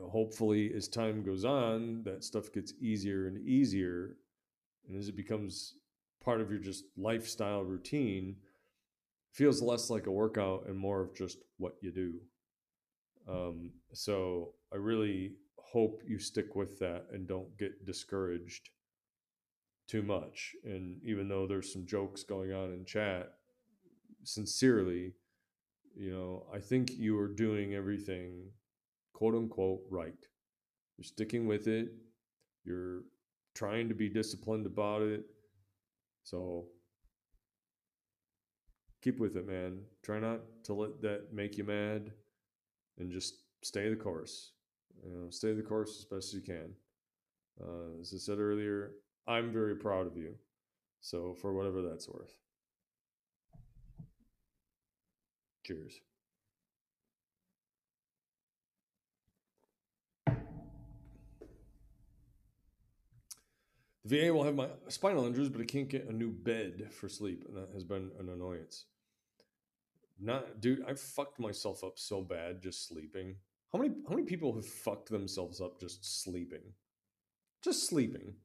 Hopefully 0.09 0.73
as 0.75 0.87
time 0.87 1.23
goes 1.23 1.45
on 1.45 2.01
that 2.03 2.23
stuff 2.23 2.51
gets 2.51 2.73
easier 2.81 3.27
and 3.27 3.47
easier. 3.47 4.17
And 4.87 4.97
as 4.97 5.07
it 5.07 5.15
becomes 5.15 5.75
part 6.23 6.41
of 6.41 6.49
your 6.49 6.59
just 6.59 6.85
lifestyle 6.97 7.63
routine 7.63 8.37
feels 9.31 9.61
less 9.61 9.91
like 9.91 10.07
a 10.07 10.11
workout 10.11 10.65
and 10.67 10.77
more 10.77 11.01
of 11.01 11.15
just 11.15 11.37
what 11.57 11.75
you 11.81 11.91
do. 11.91 12.13
Um, 13.29 13.71
so 13.93 14.55
i 14.73 14.77
really 14.77 15.33
hope 15.57 16.01
you 16.07 16.19
stick 16.19 16.55
with 16.55 16.79
that 16.79 17.05
and 17.11 17.27
don't 17.27 17.57
get 17.57 17.85
discouraged 17.85 18.69
too 19.87 20.01
much. 20.01 20.55
And 20.63 21.01
even 21.03 21.27
though 21.27 21.47
there's 21.47 21.73
some 21.73 21.85
jokes 21.85 22.23
going 22.23 22.53
on 22.53 22.71
in 22.71 22.85
chat, 22.85 23.33
sincerely, 24.23 25.13
you 25.95 26.11
know, 26.11 26.45
I 26.53 26.59
think 26.59 26.91
you 26.91 27.17
are 27.19 27.27
doing 27.27 27.73
everything 27.73 28.49
quote 29.13 29.35
unquote 29.35 29.81
right. 29.89 30.13
You're 30.97 31.05
sticking 31.05 31.47
with 31.47 31.67
it. 31.67 31.89
You're 32.63 33.01
trying 33.55 33.89
to 33.89 33.95
be 33.95 34.09
disciplined 34.09 34.65
about 34.65 35.01
it. 35.01 35.25
So 36.23 36.67
keep 39.01 39.19
with 39.19 39.35
it, 39.35 39.47
man. 39.47 39.79
Try 40.03 40.19
not 40.19 40.41
to 40.65 40.73
let 40.73 41.01
that 41.01 41.33
make 41.33 41.57
you 41.57 41.65
mad 41.65 42.11
and 42.97 43.11
just 43.11 43.35
stay 43.61 43.89
the 43.89 43.95
course. 43.95 44.52
You 45.03 45.11
know, 45.11 45.29
stay 45.29 45.53
the 45.53 45.61
course 45.61 45.97
as 45.99 46.05
best 46.05 46.29
as 46.29 46.33
you 46.33 46.41
can. 46.41 46.73
Uh, 47.61 47.99
as 48.01 48.13
I 48.13 48.17
said 48.17 48.39
earlier, 48.39 48.91
I'm 49.27 49.51
very 49.51 49.75
proud 49.75 50.07
of 50.07 50.17
you. 50.17 50.35
So, 51.01 51.35
for 51.35 51.53
whatever 51.53 51.81
that's 51.81 52.07
worth. 52.09 52.37
Cheers. 55.63 56.01
The 64.05 64.09
VA 64.09 64.33
will 64.33 64.43
have 64.43 64.55
my 64.55 64.69
spinal 64.89 65.25
injuries, 65.25 65.49
but 65.49 65.61
I 65.61 65.65
can't 65.65 65.87
get 65.87 66.07
a 66.07 66.13
new 66.13 66.31
bed 66.31 66.91
for 66.91 67.07
sleep, 67.07 67.45
and 67.47 67.55
that 67.55 67.71
has 67.73 67.83
been 67.83 68.11
an 68.19 68.29
annoyance. 68.29 68.85
Not, 70.19 70.59
dude, 70.61 70.83
I 70.85 70.95
fucked 70.95 71.39
myself 71.39 71.83
up 71.83 71.99
so 71.99 72.21
bad 72.21 72.61
just 72.61 72.87
sleeping 72.87 73.37
How 73.73 73.79
many 73.79 73.95
how 74.07 74.15
many 74.15 74.27
people 74.27 74.53
have 74.53 74.67
fucked 74.67 75.09
themselves 75.09 75.59
up 75.59 75.79
just 75.79 76.23
sleeping? 76.23 76.61
Just 77.63 77.87
sleeping. 77.87 78.35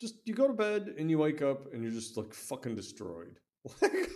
Just 0.00 0.14
you 0.24 0.34
go 0.34 0.46
to 0.46 0.54
bed 0.54 0.94
and 0.98 1.10
you 1.10 1.18
wake 1.18 1.42
up 1.42 1.72
and 1.72 1.82
you're 1.82 1.92
just 1.92 2.16
like 2.16 2.32
fucking 2.32 2.76
destroyed. 2.76 3.38
Like 3.80 4.08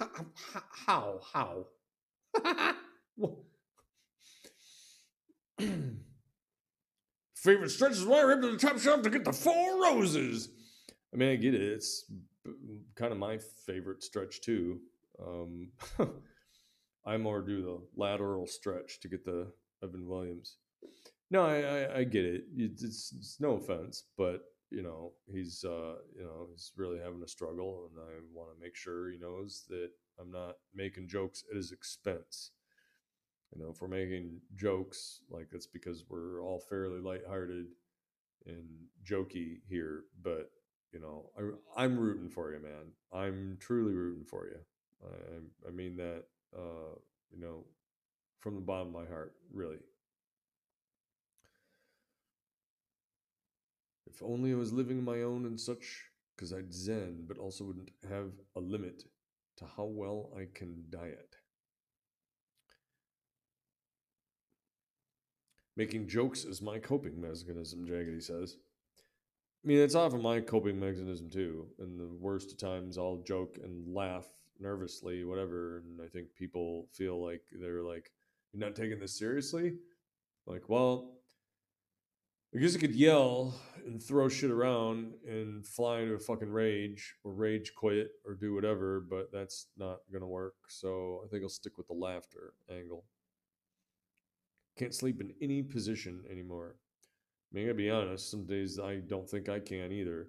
how 0.87 1.21
how? 1.33 1.67
Favorite 7.35 7.71
stretch 7.71 7.93
is 7.93 8.07
I 8.07 8.21
ripped 8.23 8.43
to 8.43 8.51
the 8.51 8.57
top 8.57 8.79
shelf 8.79 9.03
to 9.03 9.11
get 9.11 9.25
the 9.25 9.33
four 9.33 9.83
roses. 9.83 10.49
I 11.15 11.17
mean, 11.17 11.31
I 11.31 11.37
get 11.37 11.55
it. 11.55 11.63
It's 11.63 12.11
kind 12.97 13.13
of 13.13 13.19
my 13.19 13.39
favorite 13.65 14.03
stretch 14.03 14.41
too. 14.41 14.81
Um, 15.25 15.71
I 17.07 17.17
more 17.17 17.41
do 17.41 17.63
the 17.63 17.79
lateral 17.97 18.49
stretch 18.49 18.99
to 19.01 19.09
get 19.09 19.25
the 19.25 19.53
Evan 19.83 20.07
Williams. 20.07 20.57
No, 21.31 21.45
I, 21.45 21.61
I, 21.61 21.99
I 21.99 22.05
get 22.05 22.25
it. 22.25 22.45
It's, 22.57 22.83
it's, 22.83 23.37
no 23.41 23.55
offense, 23.55 24.05
but 24.17 24.43
you 24.71 24.83
know 24.83 25.13
he's 25.33 25.65
uh, 25.65 25.97
you 26.17 26.25
know 26.25 26.49
he's 26.53 26.73
really 26.77 26.99
having 26.99 27.23
a 27.23 27.29
struggle, 27.29 27.91
and 27.91 28.01
I 28.01 28.21
want 28.33 28.51
to 28.55 28.63
make 28.63 28.77
sure 28.77 29.11
he 29.11 29.19
knows 29.19 29.65
that 29.69 29.91
I'm 30.21 30.31
not 30.31 30.57
making 30.75 31.09
jokes 31.09 31.45
at 31.51 31.57
his 31.57 31.73
expense. 31.73 32.53
You 33.55 33.63
know, 33.63 33.71
if 33.71 33.81
we're 33.81 33.89
making 33.89 34.41
jokes, 34.57 35.21
like 35.31 35.49
it's 35.53 35.67
because 35.67 36.05
we're 36.09 36.43
all 36.43 36.61
fairly 36.61 37.01
lighthearted 37.01 37.67
and 38.47 38.67
jokey 39.05 39.59
here. 39.69 40.05
But 40.23 40.51
you 40.93 41.01
know, 41.01 41.31
I, 41.39 41.83
I'm 41.83 41.99
rooting 41.99 42.29
for 42.29 42.53
you, 42.53 42.61
man. 42.61 42.93
I'm 43.13 43.57
truly 43.61 43.95
rooting 43.95 44.25
for 44.25 44.47
you. 44.47 44.59
I, 45.05 45.69
I 45.69 45.71
mean 45.71 45.97
that, 45.97 46.25
uh, 46.57 46.97
you 47.31 47.41
know, 47.41 47.65
from 48.41 48.55
the 48.55 48.61
bottom 48.61 48.89
of 48.89 48.95
my 48.95 49.07
heart, 49.07 49.35
really. 49.53 49.79
If 54.07 54.23
only 54.23 54.53
I 54.53 54.57
was 54.57 54.73
living 54.73 55.05
my 55.05 55.23
own 55.23 55.45
and 55.45 55.61
such, 55.61 56.05
because 56.35 56.53
I'd 56.53 56.73
zen, 56.73 57.25
but 57.27 57.39
also 57.39 57.65
wouldn't 57.65 57.91
have 58.09 58.31
a 58.57 58.61
limit 58.61 59.05
to 59.59 59.65
how 59.77 59.85
well 59.85 60.31
I 60.37 60.47
can 60.55 60.85
diet. 60.91 61.37
Making 65.77 66.09
jokes 66.09 66.45
is 66.45 66.63
my 66.63 66.79
coping 66.79 67.21
mechanism, 67.21 67.85
Jaggedy 67.87 68.23
says. 68.23 68.57
I 69.63 69.69
mean, 69.69 69.79
it's 69.79 69.95
often 69.95 70.23
my 70.23 70.41
coping 70.41 70.81
mechanism 70.81 71.29
too. 71.29 71.67
In 71.79 71.99
the 71.99 72.09
worst 72.19 72.53
of 72.53 72.59
times, 72.59 72.97
I'll 72.97 73.23
joke 73.27 73.59
and 73.63 73.95
laugh 73.95 74.27
nervously, 74.59 75.25
whatever. 75.25 75.79
And 75.79 76.01
I 76.01 76.09
think 76.09 76.29
people 76.35 76.87
feel 76.93 77.23
like 77.23 77.43
they're 77.53 77.83
like, 77.83 78.11
you're 78.57 78.67
not 78.67 78.77
taking 78.77 78.99
this 78.99 79.19
seriously. 79.19 79.75
Like, 80.47 80.69
well, 80.69 81.13
I 82.55 82.59
guess 82.59 82.75
I 82.75 82.79
could 82.79 82.95
yell 82.95 83.55
and 83.85 84.03
throw 84.03 84.29
shit 84.29 84.51
around 84.51 85.13
and 85.27 85.67
fly 85.67 86.01
into 86.01 86.15
a 86.15 86.19
fucking 86.19 86.49
rage 86.49 87.15
or 87.23 87.33
rage 87.33 87.73
quit 87.77 88.13
or 88.25 88.35
do 88.35 88.55
whatever, 88.55 89.01
but 89.01 89.31
that's 89.33 89.67
not 89.77 89.99
to 90.13 90.27
work. 90.27 90.55
So 90.69 91.23
I 91.25 91.29
think 91.29 91.43
I'll 91.43 91.49
stick 91.49 91.77
with 91.77 91.87
the 91.89 91.95
laughter 91.95 92.55
angle. 92.71 93.05
Can't 94.79 94.95
sleep 94.95 95.21
in 95.21 95.35
any 95.43 95.63
position 95.63 96.25
anymore. 96.31 96.77
I 97.53 97.57
mean, 97.57 97.65
I 97.65 97.67
gotta 97.69 97.77
be 97.77 97.91
honest, 97.91 98.31
some 98.31 98.47
days 98.47 98.79
I 98.79 98.97
don't 98.97 99.29
think 99.29 99.49
I 99.49 99.61
can 99.61 99.93
either. 99.93 100.29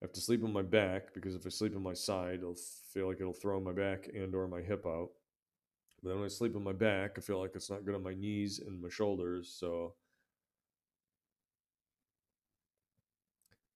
I 0.00 0.04
have 0.04 0.12
to 0.12 0.20
sleep 0.20 0.44
on 0.44 0.52
my 0.52 0.62
back 0.62 1.14
because 1.14 1.34
if 1.34 1.46
I 1.46 1.50
sleep 1.50 1.74
on 1.74 1.82
my 1.82 1.94
side, 1.94 2.40
I'll 2.42 2.56
feel 2.92 3.08
like 3.08 3.20
it'll 3.20 3.32
throw 3.32 3.60
my 3.60 3.72
back 3.72 4.08
and 4.14 4.34
or 4.34 4.46
my 4.48 4.60
hip 4.60 4.86
out. 4.86 5.10
But 6.02 6.10
then 6.10 6.18
when 6.18 6.26
I 6.26 6.28
sleep 6.28 6.54
on 6.56 6.62
my 6.62 6.72
back, 6.72 7.12
I 7.16 7.20
feel 7.20 7.40
like 7.40 7.52
it's 7.54 7.70
not 7.70 7.84
good 7.84 7.94
on 7.94 8.02
my 8.02 8.14
knees 8.14 8.60
and 8.64 8.80
my 8.80 8.88
shoulders. 8.88 9.54
So 9.58 9.94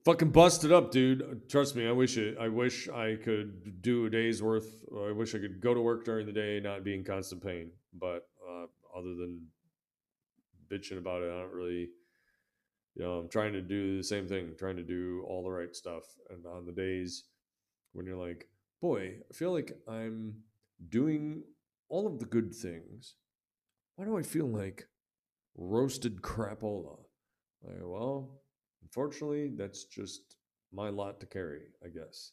fucking 0.04 0.30
busted 0.30 0.72
up, 0.72 0.90
dude. 0.90 1.48
Trust 1.48 1.74
me, 1.74 1.86
I 1.86 1.92
wish 1.92 2.16
it. 2.16 2.36
I 2.38 2.48
wish 2.48 2.88
I 2.88 3.16
could 3.16 3.82
do 3.82 4.06
a 4.06 4.10
day's 4.10 4.42
worth. 4.42 4.84
I 4.96 5.12
wish 5.12 5.34
I 5.34 5.38
could 5.38 5.60
go 5.60 5.74
to 5.74 5.80
work 5.80 6.04
during 6.04 6.26
the 6.26 6.32
day, 6.32 6.60
not 6.60 6.84
be 6.84 6.94
in 6.94 7.04
constant 7.04 7.42
pain. 7.42 7.70
But 7.92 8.28
uh, 8.48 8.66
other 8.96 9.14
than 9.14 9.46
bitching 10.70 10.98
about 10.98 11.22
it, 11.22 11.30
I 11.30 11.40
don't 11.40 11.52
really 11.52 11.90
you 12.94 13.02
know, 13.02 13.12
I'm 13.12 13.28
trying 13.28 13.54
to 13.54 13.62
do 13.62 13.96
the 13.96 14.02
same 14.02 14.28
thing, 14.28 14.54
trying 14.58 14.76
to 14.76 14.82
do 14.82 15.24
all 15.26 15.42
the 15.42 15.50
right 15.50 15.74
stuff. 15.74 16.04
And 16.30 16.44
on 16.46 16.66
the 16.66 16.72
days 16.72 17.24
when 17.92 18.06
you're 18.06 18.16
like, 18.16 18.48
boy, 18.80 19.14
I 19.30 19.34
feel 19.34 19.52
like 19.52 19.72
I'm 19.88 20.34
doing 20.90 21.42
all 21.92 22.06
of 22.06 22.18
the 22.18 22.24
good 22.24 22.54
things, 22.54 23.14
why 23.96 24.04
do 24.04 24.18
I 24.18 24.22
feel 24.22 24.46
like 24.46 24.88
roasted 25.56 26.22
crapola? 26.22 26.98
Like, 27.62 27.76
well, 27.82 28.42
unfortunately, 28.82 29.52
that's 29.56 29.84
just 29.84 30.36
my 30.72 30.88
lot 30.88 31.20
to 31.20 31.26
carry, 31.26 31.62
I 31.84 31.88
guess. 31.88 32.32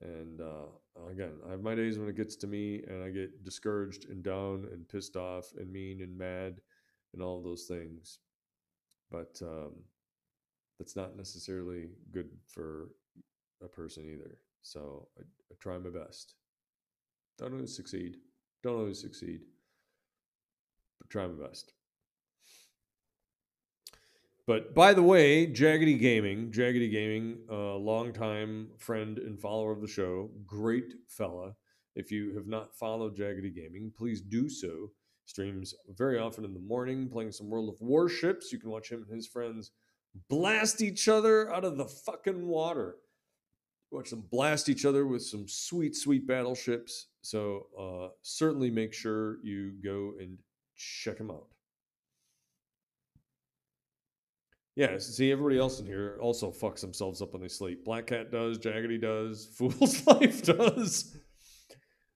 And 0.00 0.40
uh, 0.40 0.66
again, 1.10 1.34
I 1.46 1.50
have 1.52 1.62
my 1.62 1.74
days 1.74 1.98
when 1.98 2.08
it 2.08 2.16
gets 2.16 2.36
to 2.36 2.46
me 2.46 2.82
and 2.88 3.02
I 3.02 3.10
get 3.10 3.44
discouraged 3.44 4.06
and 4.08 4.22
down 4.22 4.66
and 4.72 4.88
pissed 4.88 5.16
off 5.16 5.46
and 5.58 5.70
mean 5.72 6.00
and 6.02 6.16
mad 6.16 6.60
and 7.12 7.22
all 7.22 7.42
those 7.42 7.66
things 7.66 8.18
but 9.10 9.40
um, 9.42 9.72
that's 10.78 10.96
not 10.96 11.16
necessarily 11.16 11.86
good 12.12 12.28
for 12.46 12.90
a 13.62 13.68
person 13.68 14.04
either. 14.04 14.38
So 14.62 15.08
I, 15.18 15.22
I 15.22 15.54
try 15.60 15.78
my 15.78 15.90
best. 15.90 16.34
Don't 17.38 17.54
always 17.54 17.74
succeed. 17.74 18.16
Don't 18.62 18.78
always 18.78 19.00
succeed, 19.00 19.40
but 20.98 21.10
try 21.10 21.26
my 21.26 21.46
best. 21.46 21.72
But 24.46 24.74
by 24.74 24.94
the 24.94 25.02
way, 25.02 25.46
Jaggedy 25.46 26.00
Gaming, 26.00 26.50
Jaggedy 26.50 26.90
Gaming, 26.90 27.38
a 27.50 27.54
uh, 27.54 27.74
longtime 27.74 28.68
friend 28.78 29.18
and 29.18 29.38
follower 29.38 29.72
of 29.72 29.82
the 29.82 29.86
show, 29.86 30.30
great 30.46 30.94
fella. 31.06 31.54
If 31.94 32.10
you 32.10 32.34
have 32.34 32.46
not 32.46 32.74
followed 32.74 33.14
Jaggedy 33.14 33.54
Gaming, 33.54 33.92
please 33.94 34.22
do 34.22 34.48
so 34.48 34.90
streams 35.26 35.74
very 35.94 36.18
often 36.18 36.44
in 36.44 36.54
the 36.54 36.60
morning 36.60 37.08
playing 37.08 37.32
some 37.32 37.50
World 37.50 37.68
of 37.68 37.80
Warships. 37.80 38.50
You 38.50 38.58
can 38.58 38.70
watch 38.70 38.90
him 38.90 39.04
and 39.06 39.14
his 39.14 39.26
friends 39.26 39.70
blast 40.28 40.80
each 40.80 41.08
other 41.08 41.52
out 41.52 41.64
of 41.64 41.76
the 41.76 41.84
fucking 41.84 42.46
water. 42.46 42.96
Watch 43.90 44.10
them 44.10 44.24
blast 44.30 44.68
each 44.68 44.84
other 44.84 45.06
with 45.06 45.22
some 45.22 45.46
sweet, 45.48 45.96
sweet 45.96 46.26
battleships. 46.26 47.06
So 47.22 47.66
uh, 47.78 48.08
certainly 48.22 48.70
make 48.70 48.92
sure 48.92 49.38
you 49.42 49.72
go 49.82 50.12
and 50.20 50.38
check 50.76 51.18
them 51.18 51.30
out. 51.30 51.46
Yeah, 54.76 54.96
see, 54.98 55.32
everybody 55.32 55.58
else 55.58 55.80
in 55.80 55.86
here 55.86 56.18
also 56.20 56.52
fucks 56.52 56.82
themselves 56.82 57.20
up 57.20 57.32
when 57.32 57.42
they 57.42 57.48
sleep. 57.48 57.84
Black 57.84 58.06
Cat 58.06 58.30
does, 58.30 58.58
Jaggedy 58.58 59.00
does, 59.00 59.48
Fool's 59.58 60.06
Life 60.06 60.44
does. 60.44 61.16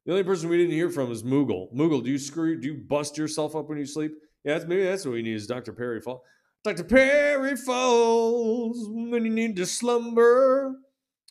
The 0.06 0.12
only 0.12 0.22
person 0.22 0.48
we 0.48 0.58
didn't 0.58 0.72
hear 0.72 0.90
from 0.90 1.10
is 1.10 1.24
Moogle. 1.24 1.74
Moogle, 1.74 2.04
do 2.04 2.10
you 2.10 2.18
screw? 2.18 2.60
Do 2.60 2.68
you 2.68 2.74
bust 2.74 3.18
yourself 3.18 3.56
up 3.56 3.68
when 3.68 3.78
you 3.78 3.86
sleep? 3.86 4.12
Yeah, 4.44 4.54
that's, 4.54 4.66
maybe 4.66 4.84
that's 4.84 5.04
what 5.04 5.14
we 5.14 5.22
need 5.22 5.34
is 5.34 5.46
Dr. 5.46 5.72
Perry 5.72 6.00
Fall. 6.00 6.22
Dr. 6.62 6.84
Perry 6.84 7.56
falls 7.56 8.86
when 8.88 9.24
you 9.24 9.32
need 9.32 9.56
to 9.56 9.66
slumber. 9.66 10.76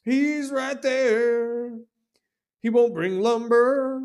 He's 0.03 0.51
right 0.51 0.81
there. 0.81 1.77
He 2.61 2.69
won't 2.69 2.93
bring 2.93 3.19
lumber. 3.19 4.03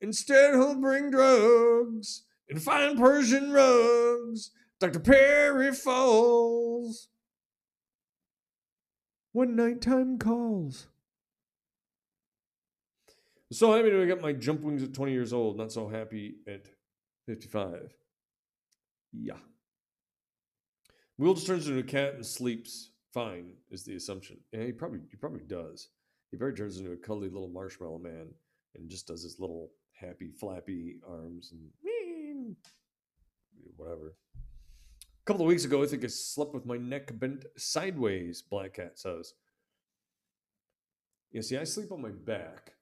Instead, 0.00 0.54
he'll 0.54 0.80
bring 0.80 1.10
drugs 1.10 2.24
and 2.48 2.62
fine 2.62 2.98
Persian 2.98 3.52
rugs. 3.52 4.50
Dr. 4.80 5.00
Perry 5.00 5.72
falls 5.72 7.08
when 9.32 9.56
nighttime 9.56 10.18
calls. 10.18 10.88
So 13.52 13.72
happy 13.72 13.90
to 13.90 14.06
get 14.06 14.20
my 14.20 14.32
jump 14.32 14.62
wings 14.62 14.82
at 14.82 14.92
20 14.92 15.12
years 15.12 15.32
old, 15.32 15.56
not 15.56 15.70
so 15.70 15.88
happy 15.88 16.36
at 16.48 16.66
55. 17.26 17.94
Yeah. 19.12 19.34
Will 21.18 21.34
just 21.34 21.46
turns 21.46 21.68
into 21.68 21.78
a 21.78 21.84
cat 21.84 22.14
and 22.14 22.26
sleeps 22.26 22.90
fine, 23.14 23.52
is 23.70 23.84
the 23.84 23.96
assumption. 23.96 24.38
And 24.52 24.62
he 24.62 24.72
probably 24.72 25.00
he 25.10 25.16
probably 25.16 25.44
does. 25.46 25.88
He 26.30 26.36
probably 26.36 26.56
turns 26.56 26.78
into 26.78 26.92
a 26.92 26.96
cuddly 26.96 27.28
little 27.28 27.48
marshmallow 27.48 27.98
man 27.98 28.26
and 28.74 28.90
just 28.90 29.06
does 29.06 29.22
his 29.22 29.38
little 29.38 29.70
happy 29.92 30.30
flappy 30.30 30.96
arms 31.08 31.52
and 31.52 32.56
whatever. 33.76 34.16
A 34.36 35.24
couple 35.24 35.42
of 35.42 35.48
weeks 35.48 35.64
ago, 35.64 35.82
I 35.82 35.86
think 35.86 36.04
I 36.04 36.08
slept 36.08 36.52
with 36.52 36.66
my 36.66 36.76
neck 36.76 37.18
bent 37.18 37.46
sideways, 37.56 38.42
Black 38.42 38.74
Cat 38.74 38.98
says. 38.98 39.34
Yeah, 41.32 41.40
see, 41.40 41.56
I 41.56 41.64
sleep 41.64 41.92
on 41.92 42.02
my 42.02 42.10
back 42.10 42.74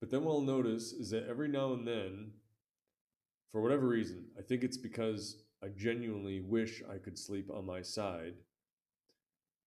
but 0.00 0.10
then 0.10 0.24
what 0.24 0.32
I'll 0.32 0.40
notice 0.40 0.92
is 0.92 1.10
that 1.10 1.28
every 1.28 1.48
now 1.48 1.74
and 1.74 1.86
then, 1.86 2.32
for 3.52 3.60
whatever 3.60 3.86
reason, 3.86 4.24
I 4.38 4.42
think 4.42 4.64
it's 4.64 4.78
because 4.78 5.42
I 5.62 5.68
genuinely 5.68 6.40
wish 6.40 6.82
I 6.90 6.96
could 6.96 7.18
sleep 7.18 7.50
on 7.50 7.66
my 7.66 7.82
side. 7.82 8.34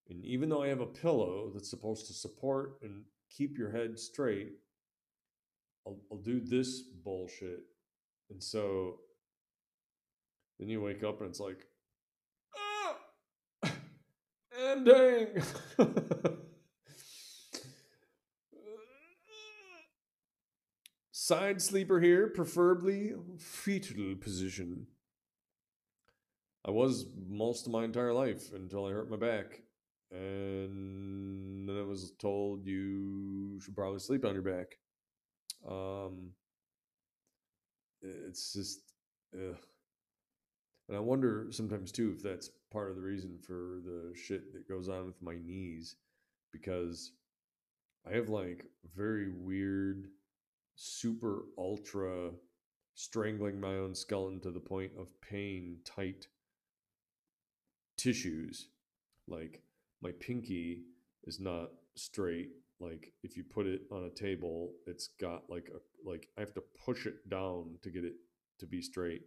And 0.10 0.24
even 0.26 0.50
though 0.50 0.64
I 0.64 0.68
have 0.68 0.82
a 0.82 0.86
pillow 0.86 1.52
that's 1.54 1.70
supposed 1.70 2.08
to 2.08 2.14
support 2.14 2.80
and 2.84 3.04
keep 3.30 3.58
your 3.58 3.72
head 3.72 4.00
straight, 4.00 4.54
I'll, 5.88 6.00
I'll 6.12 6.18
do 6.20 6.40
this 6.42 6.82
bullshit. 6.82 7.62
And 8.30 8.42
so 8.44 9.00
Then 10.60 10.70
you 10.70 10.82
wake 10.82 11.04
up 11.04 11.22
and 11.22 11.30
it's 11.30 11.40
like, 11.40 11.66
ah, 12.56 12.98
ending. 14.72 15.28
Side 21.12 21.62
sleeper 21.62 22.00
here, 22.02 22.28
preferably 22.28 23.14
fetal 23.40 24.16
position. 24.16 24.88
I 26.66 26.72
was 26.72 27.06
most 27.30 27.66
of 27.66 27.72
my 27.72 27.84
entire 27.86 28.14
life 28.14 28.52
until 28.54 28.86
I 28.86 28.92
hurt 28.92 29.10
my 29.10 29.18
back. 29.18 29.62
And 30.14 31.68
then 31.68 31.78
I 31.78 31.82
was 31.82 32.12
told 32.20 32.68
you 32.68 33.60
should 33.60 33.76
probably 33.76 34.00
sleep 34.00 34.26
on 34.26 34.34
your 34.34 34.44
back. 34.44 34.78
Um, 35.68 36.32
it's 38.02 38.54
just, 38.54 38.82
ugh. 39.34 39.58
and 40.88 40.98
I 40.98 41.00
wonder 41.00 41.48
sometimes 41.50 41.92
too 41.92 42.14
if 42.16 42.22
that's 42.22 42.52
part 42.72 42.90
of 42.92 42.96
the 42.96 43.02
reason 43.02 43.40
for 43.42 43.80
the 43.84 44.14
shit 44.16 44.54
that 44.54 44.68
goes 44.68 44.88
on 44.88 45.08
with 45.08 45.22
my 45.22 45.36
knees, 45.44 45.96
because 46.52 47.14
I 48.06 48.16
have 48.16 48.30
like 48.30 48.66
very 48.96 49.30
weird, 49.30 50.10
super 50.76 51.46
ultra 51.58 52.32
strangling 52.96 53.60
my 53.60 53.76
own 53.76 53.96
skeleton 53.96 54.40
to 54.42 54.52
the 54.52 54.60
point 54.60 54.92
of 55.00 55.08
pain 55.22 55.78
tight 55.84 56.28
tissues. 57.98 58.68
Like 59.28 59.62
my 60.04 60.12
pinky 60.20 60.84
is 61.24 61.40
not 61.40 61.70
straight. 61.96 62.50
Like 62.80 63.14
if 63.24 63.38
you 63.38 63.44
put 63.44 63.66
it 63.66 63.84
on 63.92 64.04
a 64.04 64.10
table, 64.10 64.74
it's 64.86 65.10
got 65.20 65.44
like 65.50 65.70
a 65.74 65.80
like 66.08 66.28
I 66.38 66.42
have 66.42 66.54
to 66.56 66.64
push 66.86 67.06
it 67.06 67.30
down 67.30 67.78
to 67.82 67.90
get 67.90 68.04
it 68.04 68.16
to 68.60 68.68
be 68.68 68.82
straight. 68.82 69.24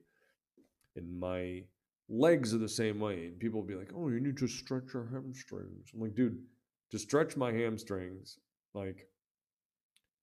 And 0.95 1.19
my 1.19 1.63
legs 2.09 2.55
are 2.55 2.59
the 2.59 2.69
same 2.69 3.01
way. 3.01 3.27
And 3.27 3.39
people 3.39 3.61
will 3.61 3.67
be 3.67 3.75
like, 3.75 3.93
"Oh, 3.95 4.09
you 4.09 4.21
need 4.21 4.37
to 4.39 4.49
stretch 4.49 4.93
your 4.93 5.07
hamstrings." 5.07 5.91
I'm 5.95 6.01
like, 6.01 6.15
"Dude, 6.15 6.43
to 6.91 6.99
stretch 6.99 7.37
my 7.37 7.53
hamstrings, 7.53 8.39
like 8.75 9.09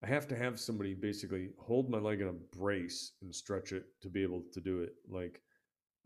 I 0.04 0.08
have 0.08 0.28
to 0.28 0.36
have 0.36 0.60
somebody 0.60 0.94
basically 0.94 1.50
hold 1.58 1.90
my 1.90 1.98
leg 1.98 2.22
in 2.22 2.28
a 2.28 2.58
brace 2.58 3.14
and 3.22 3.34
stretch 3.34 3.72
it 3.72 3.86
to 4.02 4.10
be 4.10 4.22
able 4.22 4.44
to 4.52 4.62
do 4.62 4.82
it. 4.82 4.96
Like 5.08 5.42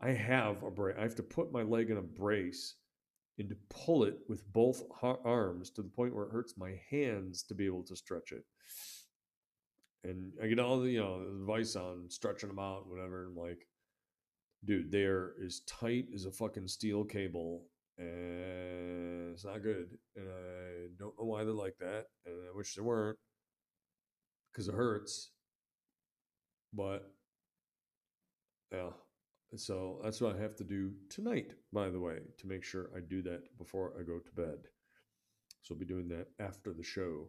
I 0.00 0.10
have 0.12 0.62
a 0.62 0.70
brace. 0.70 0.96
I 0.98 1.02
have 1.02 1.16
to 1.16 1.22
put 1.22 1.52
my 1.52 1.62
leg 1.62 1.90
in 1.90 1.98
a 1.98 2.02
brace 2.02 2.76
and 3.38 3.48
to 3.48 3.56
pull 3.70 4.04
it 4.04 4.18
with 4.28 4.50
both 4.52 4.82
arms 5.02 5.70
to 5.70 5.82
the 5.82 5.88
point 5.88 6.14
where 6.14 6.24
it 6.24 6.32
hurts 6.32 6.54
my 6.56 6.80
hands 6.90 7.42
to 7.44 7.54
be 7.54 7.66
able 7.66 7.84
to 7.84 7.96
stretch 7.96 8.32
it. 8.32 8.44
And 10.04 10.32
I 10.42 10.46
get 10.46 10.58
all 10.58 10.80
the 10.80 10.90
you 10.90 11.00
know 11.00 11.22
advice 11.40 11.76
on 11.76 12.08
stretching 12.08 12.48
them 12.48 12.58
out, 12.58 12.88
whatever. 12.88 13.26
And 13.26 13.36
like, 13.36 13.66
dude, 14.64 14.90
they 14.90 15.04
are 15.04 15.34
as 15.44 15.60
tight 15.66 16.06
as 16.14 16.24
a 16.24 16.32
fucking 16.32 16.68
steel 16.68 17.04
cable, 17.04 17.64
and 17.98 19.32
it's 19.32 19.44
not 19.44 19.62
good. 19.62 19.98
And 20.16 20.28
I 20.28 20.88
don't 20.98 21.18
know 21.18 21.24
why 21.24 21.44
they're 21.44 21.52
like 21.52 21.78
that, 21.80 22.06
and 22.26 22.34
I 22.34 22.56
wish 22.56 22.74
they 22.74 22.82
weren't, 22.82 23.18
because 24.52 24.68
it 24.68 24.74
hurts. 24.74 25.30
But 26.72 27.10
yeah, 28.72 28.90
so 29.56 30.00
that's 30.02 30.20
what 30.20 30.36
I 30.36 30.42
have 30.42 30.56
to 30.56 30.64
do 30.64 30.92
tonight, 31.08 31.54
by 31.72 31.88
the 31.88 32.00
way, 32.00 32.18
to 32.38 32.46
make 32.46 32.64
sure 32.64 32.90
I 32.96 33.00
do 33.00 33.22
that 33.22 33.56
before 33.56 33.94
I 33.98 34.02
go 34.02 34.18
to 34.18 34.32
bed. 34.32 34.58
So 35.62 35.74
I'll 35.74 35.78
be 35.78 35.86
doing 35.86 36.08
that 36.08 36.28
after 36.38 36.72
the 36.72 36.82
show. 36.82 37.28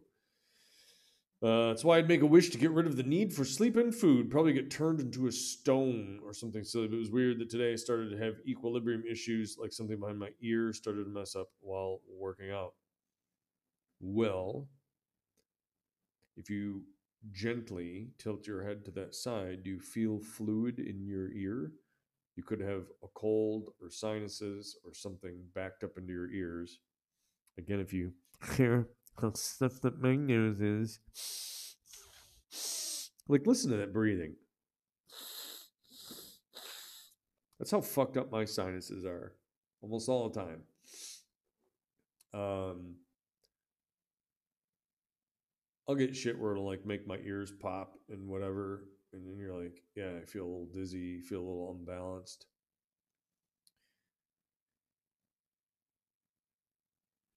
Uh, 1.42 1.68
that's 1.68 1.84
why 1.84 1.96
I'd 1.96 2.08
make 2.08 2.20
a 2.20 2.26
wish 2.26 2.50
to 2.50 2.58
get 2.58 2.70
rid 2.70 2.86
of 2.86 2.96
the 2.96 3.02
need 3.02 3.32
for 3.32 3.46
sleep 3.46 3.76
and 3.76 3.94
food. 3.94 4.30
Probably 4.30 4.52
get 4.52 4.70
turned 4.70 5.00
into 5.00 5.26
a 5.26 5.32
stone 5.32 6.20
or 6.22 6.34
something 6.34 6.64
silly. 6.64 6.86
But 6.86 6.96
it 6.96 7.00
was 7.00 7.10
weird 7.10 7.38
that 7.38 7.48
today 7.48 7.72
I 7.72 7.76
started 7.76 8.10
to 8.10 8.18
have 8.18 8.34
equilibrium 8.46 9.04
issues, 9.10 9.56
like 9.58 9.72
something 9.72 9.98
behind 9.98 10.18
my 10.18 10.30
ear 10.42 10.74
started 10.74 11.04
to 11.04 11.10
mess 11.10 11.34
up 11.34 11.48
while 11.60 12.00
working 12.18 12.50
out. 12.50 12.74
Well, 14.00 14.68
if 16.36 16.50
you 16.50 16.82
gently 17.32 18.08
tilt 18.18 18.46
your 18.46 18.62
head 18.62 18.84
to 18.84 18.90
that 18.92 19.14
side, 19.14 19.62
do 19.64 19.70
you 19.70 19.80
feel 19.80 20.18
fluid 20.20 20.78
in 20.78 21.06
your 21.06 21.32
ear? 21.32 21.72
You 22.36 22.42
could 22.42 22.60
have 22.60 22.84
a 23.02 23.08
cold 23.14 23.70
or 23.80 23.90
sinuses 23.90 24.76
or 24.84 24.94
something 24.94 25.42
backed 25.54 25.84
up 25.84 25.98
into 25.98 26.12
your 26.12 26.30
ears. 26.30 26.78
Again, 27.58 27.80
if 27.80 27.92
you 27.92 28.12
hear 28.56 28.88
how 29.20 29.32
stuffed 29.34 29.84
up 29.84 29.98
my 29.98 30.16
nose 30.16 30.60
is, 30.60 31.00
like 33.28 33.46
listen 33.46 33.70
to 33.70 33.76
that 33.76 33.92
breathing. 33.92 34.34
That's 37.58 37.70
how 37.70 37.82
fucked 37.82 38.16
up 38.16 38.32
my 38.32 38.46
sinuses 38.46 39.04
are 39.04 39.34
almost 39.82 40.08
all 40.08 40.30
the 40.30 40.40
time. 40.40 40.62
Um, 42.32 42.94
I'll 45.88 45.94
get 45.94 46.14
shit 46.16 46.38
where 46.38 46.52
it'll 46.52 46.66
like 46.66 46.86
make 46.86 47.06
my 47.06 47.18
ears 47.18 47.52
pop 47.60 47.94
and 48.08 48.28
whatever, 48.28 48.84
and 49.12 49.26
then 49.26 49.38
you're 49.38 49.54
like, 49.54 49.82
yeah, 49.96 50.10
I 50.22 50.24
feel 50.24 50.44
a 50.44 50.46
little 50.46 50.68
dizzy, 50.72 51.20
feel 51.20 51.40
a 51.40 51.48
little 51.48 51.76
unbalanced. 51.78 52.46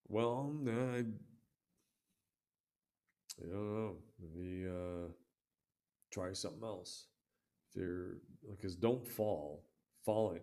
Well, 0.08 0.54
I, 0.68 0.72
I 3.40 3.50
don't 3.50 3.76
know. 3.76 3.96
Maybe 4.22 4.68
uh, 4.68 5.08
try 6.12 6.34
something 6.34 6.64
else. 6.64 7.08
If 7.70 7.78
you're 7.78 8.18
because 8.52 8.76
don't 8.76 9.08
fall. 9.08 9.64
Falling. 10.06 10.42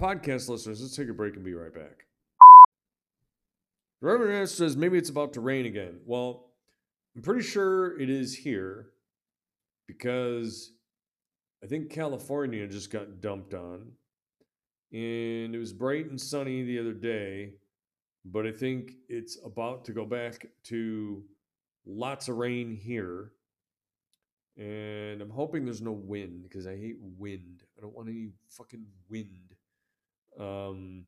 Podcast 0.00 0.48
listeners, 0.48 0.80
let's 0.80 0.96
take 0.96 1.08
a 1.08 1.12
break 1.12 1.34
and 1.34 1.44
be 1.44 1.52
right 1.52 1.74
back. 1.74 2.06
The 4.00 4.06
Reverend 4.06 4.48
says 4.48 4.76
maybe 4.76 4.96
it's 4.96 5.10
about 5.10 5.32
to 5.34 5.40
rain 5.40 5.66
again. 5.66 6.00
Well, 6.06 6.52
I'm 7.14 7.22
pretty 7.22 7.42
sure 7.42 8.00
it 8.00 8.08
is 8.08 8.34
here 8.34 8.91
because 9.92 10.72
I 11.62 11.66
think 11.66 11.90
California 11.90 12.66
just 12.66 12.90
got 12.90 13.20
dumped 13.20 13.54
on. 13.54 13.92
And 14.92 15.54
it 15.54 15.58
was 15.58 15.72
bright 15.72 16.06
and 16.06 16.20
sunny 16.20 16.62
the 16.62 16.78
other 16.78 16.92
day, 16.92 17.54
but 18.24 18.46
I 18.46 18.52
think 18.52 18.92
it's 19.08 19.38
about 19.44 19.84
to 19.86 19.92
go 19.92 20.04
back 20.04 20.46
to 20.64 21.22
lots 21.86 22.28
of 22.28 22.36
rain 22.36 22.74
here. 22.74 23.32
And 24.58 25.22
I'm 25.22 25.30
hoping 25.30 25.64
there's 25.64 25.80
no 25.80 25.92
wind 25.92 26.42
because 26.42 26.66
I 26.66 26.76
hate 26.76 26.96
wind. 27.00 27.62
I 27.78 27.80
don't 27.80 27.94
want 27.94 28.08
any 28.08 28.28
fucking 28.50 28.84
wind. 29.08 29.54
Um, 30.38 31.06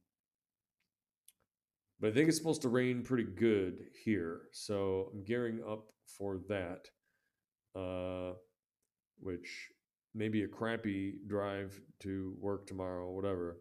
but 2.01 2.09
I 2.09 2.13
think 2.13 2.29
it's 2.29 2.39
supposed 2.39 2.63
to 2.63 2.71
rain 2.71 3.03
pretty 3.03 3.25
good 3.25 3.85
here. 4.03 4.43
So 4.53 5.11
I'm 5.13 5.25
gearing 5.25 5.61
up 5.69 5.93
for 6.07 6.41
that. 6.49 6.89
Uh, 7.79 8.35
which 9.21 9.71
may 10.15 10.29
be 10.29 10.45
a 10.45 10.49
crappy 10.49 11.15
drive 11.27 11.81
to 12.01 12.37
work 12.41 12.67
tomorrow, 12.67 13.11
whatever. 13.11 13.59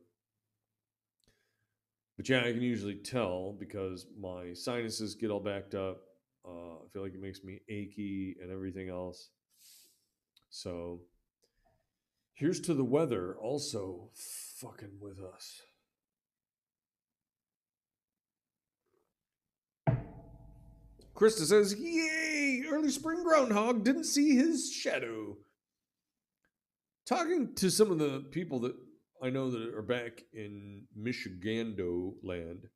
But 2.17 2.29
yeah, 2.29 2.41
I 2.41 2.51
can 2.51 2.61
usually 2.61 2.95
tell 2.95 3.55
because 3.59 4.05
my 4.19 4.53
sinuses 4.53 5.15
get 5.15 5.31
all 5.31 5.39
backed 5.39 5.73
up. 5.73 6.01
Uh, 6.47 6.75
I 6.75 6.87
feel 6.91 7.01
like 7.01 7.13
it 7.13 7.21
makes 7.21 7.43
me 7.43 7.61
achy 7.69 8.35
and 8.41 8.51
everything 8.51 8.89
else. 8.89 9.29
So 10.49 11.01
here's 12.35 12.59
to 12.61 12.73
the 12.75 12.83
weather 12.83 13.35
also 13.41 14.09
fucking 14.13 14.99
with 14.99 15.19
us. 15.19 15.61
Krista 21.15 21.45
says, 21.45 21.75
Yay! 21.75 22.63
Early 22.67 22.89
spring 22.89 23.23
groundhog 23.23 23.83
didn't 23.83 24.05
see 24.05 24.35
his 24.35 24.71
shadow. 24.71 25.37
Talking 27.17 27.53
to 27.55 27.69
some 27.69 27.91
of 27.91 27.99
the 27.99 28.25
people 28.31 28.59
that 28.59 28.75
I 29.21 29.29
know 29.29 29.51
that 29.51 29.73
are 29.73 29.81
back 29.81 30.23
in 30.33 30.83
Michigando 30.97 32.13
land, 32.23 32.67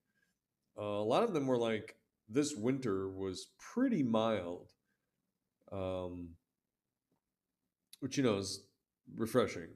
uh, 0.79 0.83
a 0.83 1.03
lot 1.03 1.23
of 1.23 1.33
them 1.33 1.47
were 1.47 1.57
like, 1.57 1.95
this 2.29 2.55
winter 2.55 3.09
was 3.09 3.47
pretty 3.73 4.03
mild. 4.03 4.71
Um, 5.71 6.29
which, 7.99 8.17
you 8.17 8.23
know, 8.23 8.37
is 8.37 8.61
refreshing. 9.15 9.69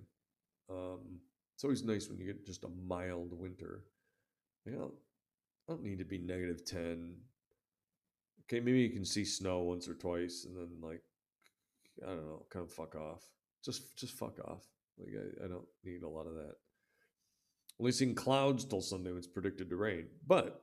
Um, 0.69 1.19
it's 1.55 1.63
always 1.63 1.83
nice 1.83 2.07
when 2.07 2.19
you 2.19 2.27
get 2.27 2.45
just 2.45 2.63
a 2.63 2.69
mild 2.87 3.33
winter. 3.33 3.83
You 4.65 4.73
know, 4.73 4.93
I 5.67 5.73
don't 5.73 5.83
need 5.83 5.97
to 5.99 6.05
be 6.05 6.19
negative 6.19 6.63
10, 6.65 7.15
okay, 8.51 8.59
maybe 8.59 8.79
you 8.79 8.89
can 8.89 9.05
see 9.05 9.23
snow 9.23 9.59
once 9.59 9.87
or 9.87 9.93
twice, 9.93 10.45
and 10.45 10.57
then 10.57 10.69
like, 10.81 11.01
I 12.03 12.09
don't 12.09 12.27
know, 12.27 12.45
kind 12.49 12.65
of 12.65 12.71
fuck 12.71 12.95
off. 12.95 13.23
Just 13.63 13.97
just 13.97 14.13
fuck 14.13 14.39
off. 14.45 14.65
Like 14.97 15.13
I, 15.15 15.45
I 15.45 15.47
don't 15.47 15.67
need 15.83 16.03
a 16.03 16.09
lot 16.09 16.27
of 16.27 16.35
that. 16.35 16.55
Only 17.79 17.91
seeing 17.91 18.15
clouds 18.15 18.65
till 18.65 18.81
Sunday 18.81 19.11
it's 19.11 19.27
predicted 19.27 19.69
to 19.69 19.75
rain, 19.75 20.07
but 20.27 20.61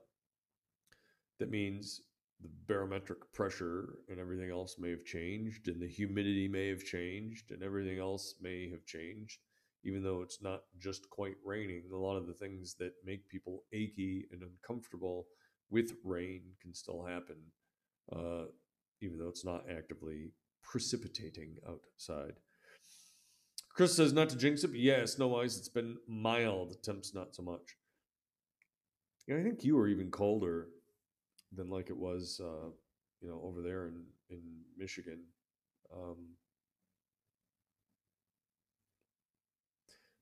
that 1.41 1.51
means 1.51 2.03
the 2.41 2.49
barometric 2.67 3.33
pressure 3.33 3.99
and 4.09 4.21
everything 4.21 4.51
else 4.51 4.77
may 4.79 4.91
have 4.91 5.05
changed, 5.05 5.69
and 5.69 5.81
the 5.83 5.89
humidity 5.89 6.49
may 6.49 6.69
have 6.69 6.85
changed, 6.85 7.51
and 7.51 7.63
everything 7.63 7.99
else 7.99 8.35
may 8.41 8.71
have 8.71 8.85
changed. 8.87 9.41
even 9.85 10.03
though 10.03 10.23
it's 10.23 10.43
not 10.43 10.63
just 10.79 11.09
quite 11.11 11.37
raining. 11.45 11.85
A 11.93 11.97
lot 11.97 12.17
of 12.17 12.27
the 12.27 12.35
things 12.35 12.75
that 12.75 12.93
make 13.05 13.29
people 13.29 13.65
achy 13.73 14.27
and 14.33 14.43
uncomfortable 14.43 15.27
with 15.71 15.93
rain 16.05 16.43
can 16.61 16.75
still 16.75 17.05
happen, 17.05 17.37
uh, 18.13 18.47
even 19.01 19.19
though 19.19 19.29
it's 19.29 19.45
not 19.45 19.65
actively 19.71 20.33
precipitating 20.63 21.57
outside. 21.69 22.35
Chris 23.79 23.95
says 23.95 24.13
not 24.13 24.29
to 24.29 24.37
jinx 24.37 24.65
it, 24.65 24.73
but 24.73 24.81
yeah, 24.81 25.05
snow 25.05 25.37
ice. 25.37 25.57
It's 25.57 25.69
been 25.69 25.99
mild. 26.09 26.83
Temps 26.83 27.15
not 27.15 27.33
so 27.33 27.45
much. 27.45 27.77
Yeah, 29.29 29.37
I 29.37 29.43
think 29.45 29.63
you 29.63 29.77
were 29.77 29.87
even 29.87 30.11
colder 30.11 30.67
than 31.53 31.71
like 31.71 31.89
it 31.89 31.97
was, 31.97 32.41
uh, 32.43 32.71
you 33.21 33.29
know, 33.29 33.41
over 33.45 33.63
there 33.63 33.87
in 33.87 34.03
in 34.31 34.43
Michigan. 34.77 35.21
Um, 35.95 36.17